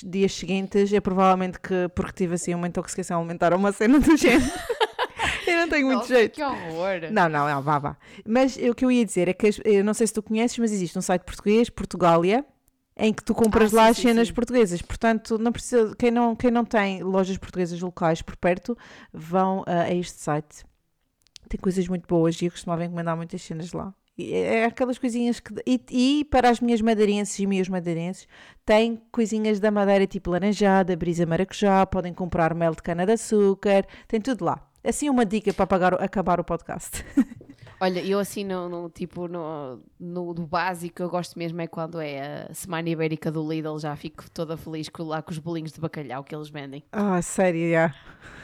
dias 0.05 0.33
seguintes, 0.35 0.93
provavelmente 1.01 1.59
que 1.61 1.89
porque 1.95 2.13
tive 2.13 2.35
assim 2.35 2.55
uma 2.55 2.67
intoxicação 2.69 3.19
alimentar 3.19 3.53
ou 3.53 3.59
uma 3.59 3.73
cena 3.73 3.99
do 3.99 4.17
género. 4.17 4.51
eu 5.47 5.57
não 5.57 5.69
tenho 5.69 5.87
muito 5.87 6.01
Nossa, 6.01 6.15
jeito. 6.15 6.35
Que 6.35 6.43
horror! 6.43 7.11
Não, 7.11 7.29
não, 7.29 7.49
não, 7.49 7.63
vá, 7.63 7.79
vá. 7.79 7.97
Mas 8.27 8.57
o 8.57 8.75
que 8.75 8.85
eu 8.85 8.91
ia 8.91 9.05
dizer 9.05 9.29
é 9.29 9.33
que, 9.33 9.51
eu 9.65 9.85
não 9.85 9.95
sei 9.95 10.07
se 10.07 10.13
tu 10.13 10.23
conheces, 10.23 10.59
mas 10.59 10.73
existe 10.73 10.99
um 10.99 11.03
site 11.03 11.23
português, 11.23 11.71
Portugália, 11.71 12.45
em 12.97 13.13
que 13.13 13.23
tu 13.23 13.35
compras 13.35 13.73
Ah, 13.73 13.77
lá 13.77 13.85
sim, 13.85 13.91
as 13.91 13.97
sim, 13.97 14.03
cenas 14.09 14.29
sim. 14.29 14.35
portuguesas. 14.35 14.83
Portanto, 14.83 15.39
não 15.39 15.53
precisa, 15.53 15.95
quem, 15.97 16.11
não, 16.11 16.35
quem 16.35 16.51
não 16.51 16.65
tem 16.65 17.03
lojas 17.03 17.39
portuguesas 17.39 17.81
locais 17.81 18.23
por 18.23 18.37
perto, 18.37 18.77
vão 19.13 19.65
ah, 19.67 19.83
a 19.83 19.95
este 19.95 20.21
site. 20.21 20.65
Tem 21.49 21.59
coisas 21.59 21.87
muito 21.89 22.07
boas 22.07 22.41
e 22.43 22.47
eu 22.47 22.51
costumava 22.51 22.85
encomendar 22.85 23.17
muitas 23.17 23.41
cenas 23.41 23.73
lá. 23.73 23.95
É 24.19 24.59
é 24.61 24.65
aquelas 24.65 24.99
coisinhas 24.99 25.41
que. 25.41 25.53
E, 25.67 25.81
e 26.21 26.25
para 26.25 26.51
as 26.51 26.61
minhas 26.61 26.81
madeirenses 26.81 27.39
e 27.39 27.47
meus 27.47 27.69
madeirenses, 27.69 28.27
tem 28.65 29.01
coisinhas 29.13 29.61
da 29.61 29.71
madeira 29.71 30.07
tipo 30.07 30.31
laranjada, 30.31 30.97
brisa 30.97 31.25
maracujá, 31.27 31.87
podem 31.87 32.13
comprar 32.13 32.55
mel 32.55 32.75
de 32.75 32.83
cana-de-açúcar, 32.83 33.87
tem 34.07 34.21
tudo 34.21 34.45
lá. 34.45 34.65
Assim, 34.85 35.09
uma 35.11 35.25
dica 35.27 35.53
para 35.53 35.65
apagar 35.65 35.95
acabar 36.03 36.41
o 36.41 36.45
podcast. 36.45 37.05
Olha, 37.81 38.05
eu 38.05 38.19
assim, 38.19 38.43
no, 38.43 38.69
no- 38.69 38.91
tipo, 38.91 39.29
no, 39.29 39.81
no 40.01 40.35
do 40.35 40.45
básico, 40.45 41.01
eu 41.01 41.09
gosto 41.09 41.39
mesmo 41.39 41.61
é 41.61 41.69
quando 41.69 42.01
é 42.01 42.49
a 42.51 42.55
Semana 42.55 42.89
Ibérica 42.89 43.31
do 43.31 43.49
Lidl, 43.49 43.79
já 43.79 43.95
fico 43.95 44.29
toda 44.33 44.57
feliz 44.57 44.89
com, 44.89 45.05
lá 45.05 45.23
com 45.23 45.31
os 45.31 45.39
bolinhos 45.39 45.71
de 45.71 45.81
bacalhau 45.81 46.25
que 46.25 46.35
eles 46.35 46.49
vendem. 46.51 46.83
Ah, 46.91 47.23
sério, 47.23 47.71
já. 47.71 47.95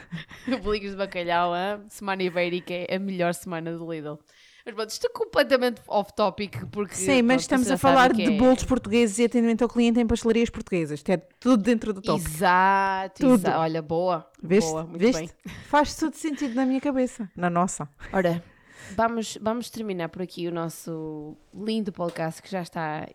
bolinhos 0.63 0.91
de 0.91 0.97
bacalhau, 0.97 1.53
a 1.53 1.81
Semana 1.89 2.23
Ibérica 2.23 2.73
é 2.73 2.95
a 2.95 2.99
melhor 2.99 3.33
semana 3.33 3.77
do 3.77 3.91
Lidl. 3.91 4.17
Mas 4.65 4.73
pronto, 4.73 4.89
isto 4.89 5.05
é 5.05 5.09
completamente 5.11 5.79
off-topic, 5.87 6.65
porque... 6.71 6.95
Sim, 6.95 7.21
mas 7.21 7.35
pronto, 7.35 7.39
estamos 7.41 7.71
a 7.71 7.77
falar 7.77 8.11
de 8.11 8.23
é- 8.23 8.31
bolos 8.31 8.63
portugueses 8.63 9.19
e 9.19 9.25
atendimento 9.25 9.61
ao 9.61 9.69
cliente 9.69 9.99
em 9.99 10.07
pastelarias 10.07 10.49
portuguesas. 10.49 11.03
que 11.03 11.11
É 11.11 11.17
tudo 11.17 11.61
dentro 11.61 11.93
do 11.93 12.01
top. 12.01 12.19
Exato, 12.19 13.21
Tudo. 13.21 13.47
Olha, 13.51 13.81
boa. 13.81 14.27
Viste? 14.41 14.71
Boa, 14.71 14.83
muito 14.85 14.99
Viste? 15.01 15.19
bem. 15.19 15.29
Faz 15.67 15.95
todo 15.95 16.15
sentido 16.15 16.55
na 16.55 16.65
minha 16.65 16.81
cabeça. 16.81 17.29
Na 17.35 17.47
nossa. 17.49 17.87
Ora, 18.11 18.43
vamos, 18.95 19.37
vamos 19.39 19.69
terminar 19.69 20.09
por 20.09 20.23
aqui 20.23 20.47
o 20.47 20.51
nosso 20.51 21.37
lindo 21.53 21.91
podcast 21.91 22.41
que 22.41 22.49
já 22.49 22.63
está 22.63 23.07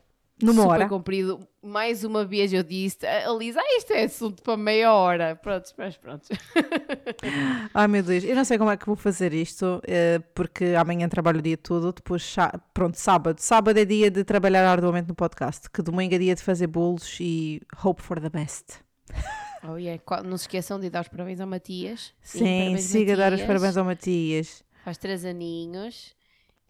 Numa 0.42 0.62
super 0.62 0.74
hora. 0.74 0.88
comprido. 0.88 1.40
Mais 1.62 2.04
uma 2.04 2.24
vez 2.24 2.52
eu 2.52 2.62
disse, 2.62 3.06
a 3.06 3.30
Lisa, 3.32 3.60
ah, 3.60 3.76
isto 3.76 3.92
é 3.92 4.04
assunto 4.04 4.42
para 4.42 4.56
meia 4.56 4.92
hora. 4.92 5.36
Pronto, 5.36 5.70
mas 5.76 5.96
pronto. 5.96 6.26
Ai 7.74 7.86
meu 7.86 8.02
Deus, 8.02 8.24
eu 8.24 8.34
não 8.34 8.44
sei 8.44 8.56
como 8.56 8.70
é 8.70 8.76
que 8.76 8.86
vou 8.86 8.96
fazer 8.96 9.34
isto, 9.34 9.80
eh, 9.86 10.20
porque 10.34 10.74
amanhã 10.78 11.08
trabalho 11.08 11.38
o 11.38 11.42
dia 11.42 11.56
todo, 11.56 11.92
depois, 11.92 12.34
pronto, 12.72 12.94
sábado. 12.96 13.38
Sábado 13.40 13.78
é 13.78 13.84
dia 13.84 14.10
de 14.10 14.24
trabalhar 14.24 14.64
arduamente 14.66 15.08
no 15.08 15.14
podcast, 15.14 15.68
que 15.68 15.82
domingo 15.82 16.14
é 16.14 16.18
dia 16.18 16.34
de 16.34 16.42
fazer 16.42 16.66
bolos 16.66 17.18
e 17.20 17.60
hope 17.84 18.02
for 18.02 18.18
the 18.18 18.30
best. 18.30 18.80
Oh, 19.62 19.76
yeah. 19.76 20.00
Não 20.24 20.38
se 20.38 20.44
esqueçam 20.44 20.80
de 20.80 20.88
dar 20.88 21.02
os 21.02 21.08
parabéns 21.08 21.40
ao 21.40 21.46
Matias. 21.46 22.14
Sim, 22.22 22.38
parabéns, 22.38 22.84
siga 22.84 23.12
a 23.12 23.16
dar 23.16 23.32
os 23.32 23.40
Matias. 23.40 23.46
parabéns 23.46 23.76
ao 23.76 23.84
Matias. 23.84 24.64
Faz 24.84 24.96
três 24.96 25.24
aninhos. 25.24 26.14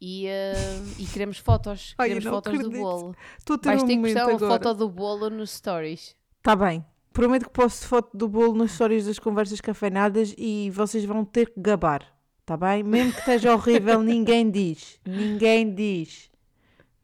E, 0.00 0.26
eh, 0.26 0.54
e 0.98 1.04
queremos 1.06 1.38
fotos. 1.38 1.94
Ai, 1.98 2.08
queremos 2.08 2.30
fotos 2.30 2.52
do 2.52 2.58
acredito. 2.58 2.80
bolo. 2.80 3.16
Estou 3.38 3.54
a 3.56 3.58
ter 3.58 3.68
Vais 3.68 3.82
um 3.82 3.86
ter 3.86 3.96
que 3.96 4.02
postar 4.02 4.26
uma 4.28 4.38
foto 4.38 4.74
do 4.74 4.88
bolo 4.88 5.28
nos 5.30 5.50
stories. 5.50 6.16
Tá 6.42 6.56
bem. 6.56 6.84
Prometo 7.12 7.44
que 7.44 7.50
posto 7.50 7.86
foto 7.86 8.16
do 8.16 8.28
bolo 8.28 8.54
nas 8.54 8.70
histórias 8.70 9.04
das 9.04 9.18
conversas 9.18 9.60
cafeinadas 9.60 10.34
e 10.38 10.70
vocês 10.70 11.04
vão 11.04 11.24
ter 11.24 11.50
que 11.50 11.60
gabar. 11.60 12.06
Tá 12.46 12.56
bem? 12.56 12.82
Mesmo 12.82 13.12
que 13.12 13.18
esteja 13.18 13.52
horrível, 13.52 14.00
ninguém 14.02 14.50
diz. 14.50 14.98
Ninguém 15.04 15.74
diz. 15.74 16.30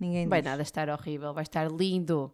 Ninguém 0.01 0.27
vai 0.27 0.41
diz. 0.41 0.51
nada 0.51 0.63
estar 0.63 0.89
horrível, 0.89 1.35
vai 1.35 1.43
estar 1.43 1.71
lindo. 1.71 2.33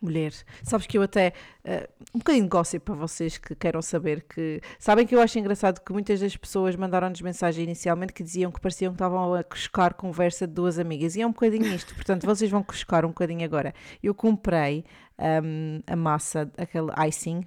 Mulher, 0.00 0.32
sabes 0.62 0.86
que 0.86 0.98
eu 0.98 1.02
até. 1.02 1.32
eh, 1.64 1.88
um 2.14 2.18
bocadinho 2.18 2.44
de 2.44 2.50
gossip 2.50 2.84
para 2.84 2.94
vocês 2.94 3.38
que 3.38 3.54
queiram 3.54 3.80
saber 3.80 4.22
que. 4.22 4.60
Sabem 4.78 5.06
que 5.06 5.14
eu 5.14 5.20
acho 5.20 5.38
engraçado 5.38 5.80
que 5.80 5.92
muitas 5.92 6.20
das 6.20 6.36
pessoas 6.36 6.76
mandaram-nos 6.76 7.20
mensagem 7.20 7.64
inicialmente 7.64 8.12
que 8.12 8.22
diziam 8.22 8.52
que 8.52 8.60
pareciam 8.60 8.92
que 8.92 8.96
estavam 8.96 9.34
a 9.34 9.42
cuscar 9.42 9.94
conversa 9.94 10.46
de 10.46 10.52
duas 10.52 10.78
amigas. 10.78 11.16
E 11.16 11.22
é 11.22 11.26
um 11.26 11.32
bocadinho 11.32 11.66
isto. 11.74 11.94
Portanto, 11.94 12.26
vocês 12.26 12.50
vão 12.50 12.62
cuscar 12.62 13.04
um 13.04 13.08
bocadinho 13.08 13.44
agora. 13.44 13.74
Eu 14.02 14.14
comprei 14.14 14.84
ahm, 15.18 15.80
a 15.86 15.96
massa, 15.96 16.50
aquele 16.58 16.90
icing 17.08 17.46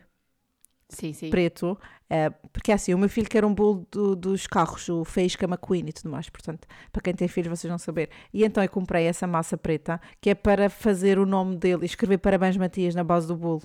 Sim, 0.89 1.11
sim. 1.11 1.29
preto, 1.29 1.77
eh, 2.09 2.29
porque 2.53 2.71
é 2.71 2.75
assim, 2.75 2.93
o 2.93 2.97
meu 2.97 3.09
filho 3.09 3.27
quer 3.29 3.43
um 3.43 3.53
bolo 3.53 3.85
do- 3.91 4.15
dos 4.15 4.47
carros, 4.47 4.87
o 4.87 5.03
Faísca 5.03 5.45
McQueen 5.45 5.85
e 5.89 5.91
tudo 5.93 6.09
mais, 6.09 6.29
portanto, 6.29 6.65
para 6.93 7.01
quem 7.01 7.13
tem 7.13 7.27
filhos 7.27 7.49
vocês 7.59 7.69
vão 7.69 7.77
saber. 7.77 8.09
E 8.33 8.43
então 8.45 8.63
eu 8.63 8.69
comprei 8.69 9.05
essa 9.05 9.27
massa 9.27 9.57
preta, 9.57 9.99
que 10.21 10.29
é 10.29 10.35
para 10.35 10.69
fazer 10.69 11.19
o 11.19 11.25
nome 11.25 11.57
dele 11.57 11.83
e 11.83 11.85
escrever 11.85 12.17
parabéns 12.19 12.55
Matias 12.55 12.95
na 12.95 13.03
base 13.03 13.27
do 13.27 13.35
bolo. 13.35 13.61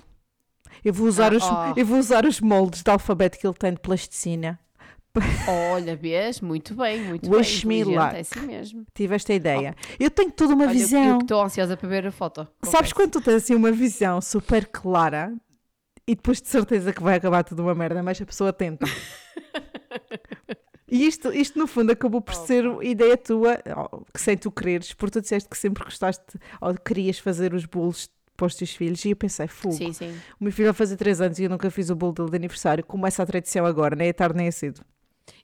Eu 0.83 0.91
vou 0.93 1.07
usar, 1.07 1.31
Ah, 1.33 1.37
os, 1.37 1.43
oh. 1.43 1.79
eu 1.79 1.85
vou 1.85 1.97
usar 1.97 2.25
os 2.25 2.41
moldes 2.41 2.83
de 2.83 2.91
alfabeto 2.91 3.37
que 3.39 3.47
ele 3.47 3.53
tem 3.53 3.71
de 3.73 3.79
plasticina. 3.79 4.59
Olha, 5.47 5.95
vês? 5.95 6.41
Muito 6.41 6.73
bem, 6.73 6.99
muito 7.03 7.29
Wish 7.29 7.65
bem. 7.67 7.83
me 7.85 7.95
luck. 7.95 8.15
É 8.15 8.19
assim 8.21 8.39
mesmo. 8.47 8.83
Tive 8.95 9.15
esta 9.15 9.31
ideia. 9.33 9.75
Eu 9.99 10.09
tenho 10.09 10.31
toda 10.31 10.55
uma 10.55 10.65
Olha, 10.65 10.73
visão. 10.73 11.03
Eu 11.05 11.17
estou 11.19 11.41
ansiosa 11.43 11.77
para 11.77 11.87
ver 11.87 12.07
a 12.07 12.11
foto. 12.11 12.47
Sabes 12.63 12.91
quando 12.91 13.11
tu 13.11 13.21
tens 13.21 13.35
assim 13.35 13.53
uma 13.53 13.71
visão 13.71 14.19
super 14.19 14.65
clara 14.65 15.31
e 16.07 16.15
depois 16.15 16.41
de 16.41 16.47
certeza 16.47 16.91
que 16.91 17.01
vai 17.01 17.15
acabar 17.15 17.43
tudo 17.43 17.61
uma 17.63 17.75
merda, 17.75 18.01
mas 18.03 18.21
a 18.21 18.25
pessoa 18.25 18.51
tenta. 18.51 18.85
E 20.87 21.07
isto, 21.07 21.33
isto 21.33 21.57
no 21.57 21.65
fundo 21.65 21.91
acabou 21.91 22.21
por 22.21 22.35
ser 22.35 22.65
ideia 22.83 23.17
tua, 23.17 23.57
que 24.13 24.21
sem 24.21 24.37
tu 24.37 24.51
quereres, 24.51 24.93
porque 24.93 25.13
tu 25.13 25.21
disseste 25.21 25.49
que 25.49 25.57
sempre 25.57 25.83
gostaste 25.83 26.37
ou 26.61 26.73
querias 26.75 27.17
fazer 27.17 27.53
os 27.53 27.65
bolos 27.65 28.09
para 28.37 28.45
os 28.47 28.55
teus 28.55 28.75
filhos 28.75 29.03
e 29.05 29.11
eu 29.11 29.15
pensei, 29.15 29.47
fogo, 29.47 29.75
Sim, 29.75 29.93
sim. 29.93 30.15
o 30.39 30.43
meu 30.43 30.53
filho 30.53 30.67
vai 30.67 30.73
fazer 30.73 30.95
3 30.97 31.21
anos 31.21 31.39
e 31.39 31.43
eu 31.43 31.49
nunca 31.49 31.71
fiz 31.71 31.89
o 31.89 31.95
bolo 31.95 32.13
dele 32.13 32.29
de 32.29 32.35
aniversário, 32.35 32.83
começa 32.83 33.23
a 33.23 33.25
tradição 33.25 33.65
agora, 33.65 33.95
nem 33.95 34.09
é 34.09 34.13
tarde 34.13 34.37
nem 34.37 34.47
é 34.47 34.51
cedo. 34.51 34.81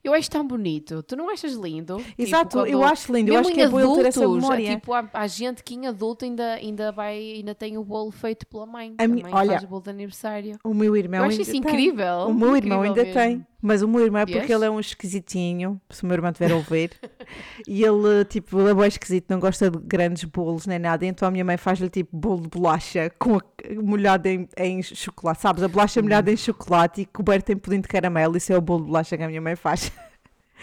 Eu 0.02 0.14
acho 0.14 0.30
tão 0.30 0.46
bonito. 0.46 1.02
Tu 1.02 1.14
não 1.14 1.28
achas 1.28 1.52
lindo? 1.52 1.96
Tipo, 1.98 2.22
Exato, 2.22 2.56
quando- 2.56 2.68
eu 2.68 2.82
acho 2.82 3.12
lindo, 3.12 3.32
eu 3.32 3.38
acho 3.38 3.52
que 3.52 3.60
é 3.60 3.68
bom 3.68 3.80
ele 3.80 3.94
ter 4.02 4.06
essa 4.08 4.20
adultos, 4.20 4.42
memória. 4.42 4.70
Tipo, 4.76 4.94
há, 4.94 5.08
há 5.12 5.26
gente 5.26 5.62
que 5.62 5.74
em 5.74 5.86
adulto 5.86 6.24
ainda, 6.24 6.54
ainda, 6.54 6.90
vai, 6.90 7.18
ainda 7.36 7.54
tem 7.54 7.76
o 7.76 7.84
bolo 7.84 8.10
feito 8.10 8.46
pela 8.46 8.64
mãe. 8.64 8.94
A 8.98 9.04
A 9.04 9.08
mãe 9.08 9.22
olha, 9.30 9.50
faz 9.52 9.62
o 9.64 9.66
bolo 9.66 9.82
de 9.82 9.90
aniversário. 9.90 10.58
O 10.64 10.72
meu 10.72 10.96
irmão 10.96 11.20
eu 11.20 11.24
acho 11.26 11.32
ainda 11.32 11.42
isso 11.42 11.50
tem. 11.52 11.60
incrível. 11.60 12.28
O 12.28 12.34
meu 12.34 12.56
irmão 12.56 12.80
ainda 12.80 13.02
mesmo. 13.04 13.20
tem, 13.20 13.46
mas 13.60 13.82
o 13.82 13.88
meu 13.88 14.00
irmão 14.02 14.22
é 14.22 14.24
porque 14.24 14.38
Vês? 14.38 14.50
ele 14.50 14.64
é 14.64 14.70
um 14.70 14.80
esquisitinho, 14.80 15.78
se 15.90 16.02
o 16.02 16.06
meu 16.06 16.14
irmão 16.14 16.32
tiver 16.32 16.50
a 16.52 16.56
ouvir, 16.56 16.92
e 17.68 17.84
ele, 17.84 18.24
tipo, 18.24 18.58
ele 18.58 18.70
é 18.70 18.74
bem 18.74 18.88
esquisito, 18.88 19.26
não 19.28 19.38
gosta 19.38 19.70
de 19.70 19.78
grandes 19.80 20.24
bolos 20.24 20.66
nem 20.66 20.78
nada, 20.78 21.04
então 21.04 21.28
a 21.28 21.30
minha 21.30 21.44
mãe 21.44 21.58
faz-lhe 21.58 21.90
tipo 21.90 22.16
bolo 22.16 22.40
de 22.40 22.48
bolacha 22.48 23.10
com 23.18 23.36
a, 23.36 23.42
molhado 23.82 24.28
em, 24.28 24.48
em 24.56 24.82
chocolate, 24.82 25.42
sabes? 25.42 25.62
A 25.62 25.68
bolacha 25.68 26.00
molhada 26.00 26.32
em 26.32 26.36
chocolate 26.38 27.02
e 27.02 27.04
coberta 27.04 27.52
em 27.52 27.56
pudim 27.58 27.82
de 27.82 27.88
caramelo, 27.88 28.38
isso 28.38 28.50
é 28.50 28.56
o 28.56 28.62
bolo 28.62 28.80
de 28.80 28.86
bolacha 28.86 29.14
que 29.16 29.22
a 29.22 29.28
minha 29.28 29.42
mãe 29.42 29.56
faz. 29.56 29.89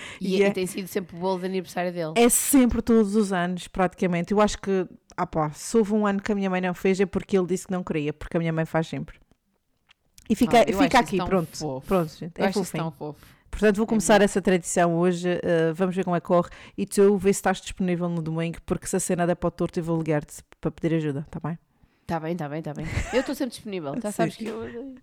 E, 0.21 0.37
E 0.37 0.43
é- 0.43 0.51
tem 0.51 0.65
sido 0.67 0.87
sempre 0.87 1.15
o 1.15 1.19
bolo 1.19 1.39
de 1.39 1.45
aniversário 1.45 1.91
dele. 1.91 2.13
É 2.15 2.29
sempre 2.29 2.81
todos 2.81 3.15
os 3.15 3.31
anos, 3.33 3.67
praticamente. 3.67 4.31
Eu 4.33 4.41
acho 4.41 4.57
que, 4.59 4.87
ah 5.15 5.25
pá, 5.27 5.51
se 5.51 5.75
houve 5.77 5.93
um 5.93 6.05
ano 6.05 6.21
que 6.21 6.31
a 6.31 6.35
minha 6.35 6.49
mãe 6.49 6.61
não 6.61 6.73
fez 6.73 6.99
é 6.99 7.05
porque 7.05 7.37
ele 7.37 7.47
disse 7.47 7.65
que 7.67 7.71
não 7.73 7.83
queria, 7.83 8.13
porque 8.13 8.37
a 8.37 8.39
minha 8.39 8.53
mãe 8.53 8.65
faz 8.65 8.87
sempre. 8.87 9.19
E 10.29 10.35
fica, 10.35 10.61
Ah, 10.61 10.65
fica 10.83 10.99
aqui, 10.99 11.17
pronto. 11.17 11.57
fofo. 11.57 11.87
Pronto, 11.87 12.09
gente, 12.17 12.33
Eu 12.37 12.45
é 12.45 12.47
acho 12.49 12.59
fofinho. 12.59 12.83
tão 12.83 12.91
fofo. 12.91 13.25
Portanto, 13.49 13.77
vou 13.77 13.85
É 13.85 13.87
começar 13.87 14.21
essa 14.21 14.41
tradição 14.41 14.93
hoje. 14.95 15.29
uh, 15.29 15.73
vamos 15.73 15.95
ver 15.95 16.03
como 16.03 16.15
é 16.15 16.19
que 16.19 16.27
corre. 16.27 16.49
E 16.77 16.85
tu 16.85 17.17
vê 17.17 17.31
se 17.31 17.39
estás 17.39 17.61
disponível 17.61 18.09
no 18.09 18.21
domingo, 18.21 18.57
porque 18.65 18.85
se 18.85 18.95
a 18.97 18.99
cena 18.99 19.25
der 19.25 19.35
para 19.35 19.47
o 19.47 19.51
torto, 19.51 19.79
eu 19.79 19.83
vou 19.83 19.97
ligar-te 19.97 20.43
para 20.59 20.69
pedir 20.69 20.95
ajuda, 20.97 21.25
tá 21.31 21.39
bem? 21.39 21.57
Está 22.01 22.19
bem, 22.19 22.33
está 22.33 22.49
bem, 22.49 22.59
está 22.59 22.73
bem. 22.73 22.85
Eu 23.13 23.21
estou 23.21 23.33
sempre 23.33 23.55
disponível. 23.55 23.95
Já 24.03 24.11
sabes 24.11 24.35
que 24.35 24.45
eu, 24.45 24.95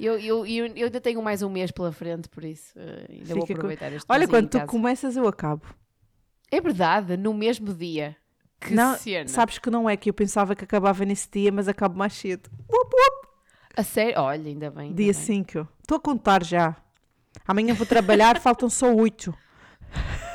eu, 0.00 0.18
eu, 0.18 0.46
eu, 0.46 0.66
eu 0.74 0.86
ainda 0.86 1.00
tenho 1.00 1.22
mais 1.22 1.42
um 1.42 1.50
mês 1.50 1.70
pela 1.70 1.92
frente, 1.92 2.28
por 2.28 2.42
isso 2.44 2.72
eh, 2.76 3.06
ainda 3.10 3.34
vou 3.34 3.42
Fica 3.42 3.46
com- 3.46 3.52
aproveitar 3.60 3.92
este 3.92 4.06
Olha, 4.08 4.26
quando 4.26 4.48
tu 4.48 4.58
casa. 4.58 4.70
começas, 4.70 5.16
eu 5.16 5.28
acabo. 5.28 5.62
É 6.50 6.60
verdade, 6.60 7.16
no 7.16 7.32
mesmo 7.34 7.72
dia. 7.74 8.16
Que 8.60 8.74
Não, 8.74 8.96
cena. 8.96 9.28
Sabes 9.28 9.58
que 9.58 9.70
não 9.70 9.88
é 9.88 9.96
que 9.96 10.10
eu 10.10 10.14
pensava 10.14 10.54
que 10.56 10.64
acabava 10.64 11.04
nesse 11.04 11.28
dia, 11.30 11.50
mas 11.52 11.68
acabo 11.68 11.96
mais 11.98 12.12
cedo. 12.12 12.50
A 13.76 13.82
sério? 13.82 14.20
Olha, 14.20 14.48
ainda 14.48 14.70
bem. 14.70 14.84
ainda 14.88 14.96
Dia 14.96 15.12
bem. 15.12 15.22
5. 15.22 15.68
Estou 15.80 15.96
a 15.96 16.00
contar 16.00 16.44
já. 16.44 16.76
Amanhã 17.46 17.72
vou 17.74 17.86
trabalhar, 17.86 18.36
faltam 18.40 18.68
só 18.68 18.92
8. 18.92 19.32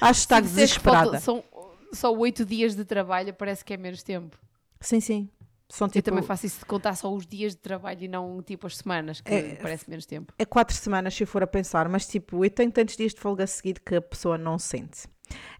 Hashtag 0.00 0.46
Se 0.46 0.52
disseres 0.52 0.76
que 0.76 0.82
falta- 0.82 1.10
desesperada. 1.10 1.20
São 1.20 1.44
só 1.92 2.12
oito 2.14 2.44
dias 2.44 2.74
de 2.76 2.84
trabalho, 2.84 3.34
parece 3.34 3.64
que 3.64 3.74
é 3.74 3.76
menos 3.76 4.02
tempo. 4.02 4.36
Sim, 4.80 5.00
sim. 5.00 5.28
São 5.70 5.86
Eu 5.86 5.90
tipo. 5.92 6.04
também 6.10 6.22
faço 6.24 6.46
isso 6.46 6.60
de 6.60 6.64
contar 6.64 6.94
só 6.94 7.12
os 7.12 7.26
dias 7.26 7.52
de 7.52 7.58
trabalho 7.60 8.02
e 8.02 8.08
não 8.08 8.42
tipo 8.42 8.66
as 8.66 8.76
semanas, 8.78 9.20
que 9.20 9.30
É- 9.32 9.54
parece 9.56 9.88
menos 9.88 10.06
tempo. 10.06 10.32
É 10.38 10.44
quatro 10.44 10.74
semanas 10.74 11.14
se 11.14 11.22
eu 11.22 11.26
for 11.26 11.42
a 11.42 11.46
pensar, 11.46 11.88
mas 11.88 12.06
tipo, 12.06 12.42
eu 12.44 12.50
tenho 12.50 12.70
tantos 12.72 12.96
dias 12.96 13.12
de 13.12 13.20
folga 13.20 13.44
a 13.44 13.46
seguir 13.46 13.78
que 13.80 13.96
a 13.96 14.00
pessoa 14.00 14.38
não 14.38 14.58
sente. 14.58 15.06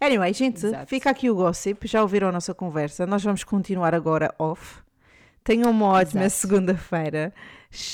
Anyway, 0.01 0.33
gente, 0.33 0.65
Exato. 0.65 0.87
fica 0.89 1.11
aqui 1.11 1.29
o 1.29 1.35
gossip. 1.35 1.87
Já 1.87 2.01
ouviram 2.01 2.29
a 2.29 2.33
nossa 2.33 2.55
conversa? 2.55 3.07
Nós 3.07 3.23
vamos 3.23 3.45
continuar 3.45 3.95
agora 3.95 4.35
off. 4.39 4.79
Tenham 5.45 5.71
uma 5.71 5.87
ótima 5.89 6.29
segunda-feira 6.31 7.35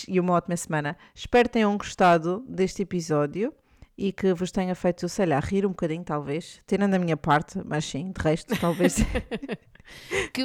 e 0.07 0.21
uma 0.21 0.35
ótima 0.35 0.57
semana. 0.57 0.97
Espero 1.15 1.49
que 1.49 1.55
tenham 1.55 1.77
gostado 1.77 2.45
deste 2.49 2.83
episódio 2.83 3.53
e 3.97 4.13
que 4.13 4.33
vos 4.35 4.51
tenha 4.51 4.75
feito, 4.75 5.09
sei 5.09 5.27
lá, 5.27 5.39
rir 5.39 5.65
um 5.65 5.71
bocadinho, 5.71 6.05
talvez. 6.05 6.61
Tirando 6.67 6.95
a 6.95 6.99
minha 6.99 7.17
parte, 7.17 7.61
mas 7.65 7.85
sim, 7.85 8.11
de 8.11 8.21
resto, 8.21 8.55
talvez. 8.61 8.97
Que 10.33 10.43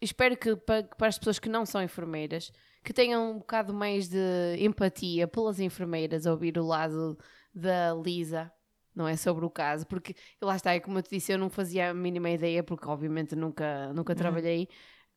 espero 0.00 0.36
que 0.36 0.54
para, 0.56 0.84
para 0.84 1.08
as 1.08 1.18
pessoas 1.18 1.38
que 1.38 1.48
não 1.48 1.66
são 1.66 1.82
enfermeiras, 1.82 2.52
que 2.84 2.92
tenham 2.92 3.32
um 3.32 3.38
bocado 3.38 3.74
mais 3.74 4.08
de 4.08 4.56
empatia 4.58 5.26
pelas 5.26 5.58
enfermeiras 5.58 6.26
a 6.26 6.30
ouvir 6.30 6.56
o 6.58 6.64
lado 6.64 7.18
da 7.52 7.92
Lisa, 7.94 8.52
não 8.94 9.08
é? 9.08 9.16
Sobre 9.16 9.44
o 9.44 9.50
caso, 9.50 9.86
porque 9.86 10.14
lá 10.40 10.54
está, 10.54 10.72
é 10.72 10.80
como 10.80 10.98
eu 10.98 11.02
te 11.02 11.10
disse, 11.10 11.32
eu 11.32 11.38
não 11.38 11.50
fazia 11.50 11.90
a 11.90 11.94
mínima 11.94 12.30
ideia, 12.30 12.62
porque 12.62 12.86
obviamente 12.86 13.34
nunca, 13.34 13.92
nunca 13.92 14.14
trabalhei 14.14 14.68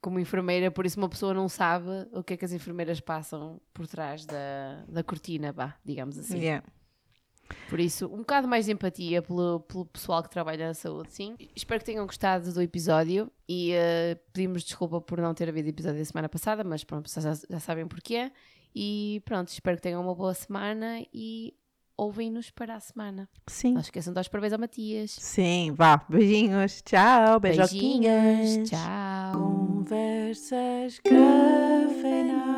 como 0.01 0.19
enfermeira, 0.19 0.71
por 0.71 0.85
isso 0.85 0.99
uma 0.99 1.09
pessoa 1.09 1.33
não 1.33 1.49
sabe 1.49 1.89
o 2.13 2.23
que 2.23 2.33
é 2.33 2.37
que 2.37 2.45
as 2.45 2.53
enfermeiras 2.53 2.99
passam 2.99 3.61
por 3.73 3.85
trás 3.85 4.25
da, 4.25 4.85
da 4.87 5.03
cortina, 5.03 5.51
vá, 5.51 5.75
digamos 5.83 6.17
assim. 6.17 6.39
Yeah. 6.39 6.65
Por 7.69 7.79
isso, 7.79 8.07
um 8.07 8.19
bocado 8.19 8.47
mais 8.47 8.65
de 8.65 8.71
empatia 8.71 9.21
pelo, 9.21 9.61
pelo 9.61 9.85
pessoal 9.85 10.23
que 10.23 10.29
trabalha 10.29 10.67
na 10.67 10.73
saúde, 10.73 11.11
sim. 11.13 11.35
Espero 11.55 11.79
que 11.79 11.85
tenham 11.85 12.05
gostado 12.05 12.51
do 12.53 12.61
episódio 12.61 13.31
e 13.47 13.71
eh, 13.73 14.17
pedimos 14.33 14.63
desculpa 14.63 15.01
por 15.01 15.19
não 15.19 15.33
ter 15.33 15.49
havido 15.49 15.69
episódio 15.69 15.99
da 15.99 16.05
semana 16.05 16.29
passada, 16.29 16.63
mas 16.63 16.83
pronto, 16.83 17.09
já, 17.09 17.33
já 17.33 17.59
sabem 17.59 17.87
porquê. 17.87 18.31
E 18.75 19.21
pronto, 19.25 19.49
espero 19.49 19.77
que 19.77 19.83
tenham 19.83 20.01
uma 20.01 20.13
boa 20.13 20.33
semana 20.33 21.03
e 21.13 21.53
ouvem-nos 21.97 22.49
para 22.49 22.75
a 22.75 22.79
semana. 22.79 23.27
Sim. 23.47 23.73
Não 23.73 23.81
esqueçam 23.81 24.11
de 24.11 24.15
dar 24.15 24.21
os 24.21 24.27
parabéns 24.29 24.53
ao 24.53 24.59
Matias. 24.59 25.11
Sim, 25.11 25.73
vá. 25.75 26.05
Beijinhos. 26.09 26.81
Tchau. 26.81 27.39
Beijoquinhas. 27.39 28.69
Tchau. 28.69 29.33
Conversas 29.33 30.99
cafeinadas. 30.99 32.48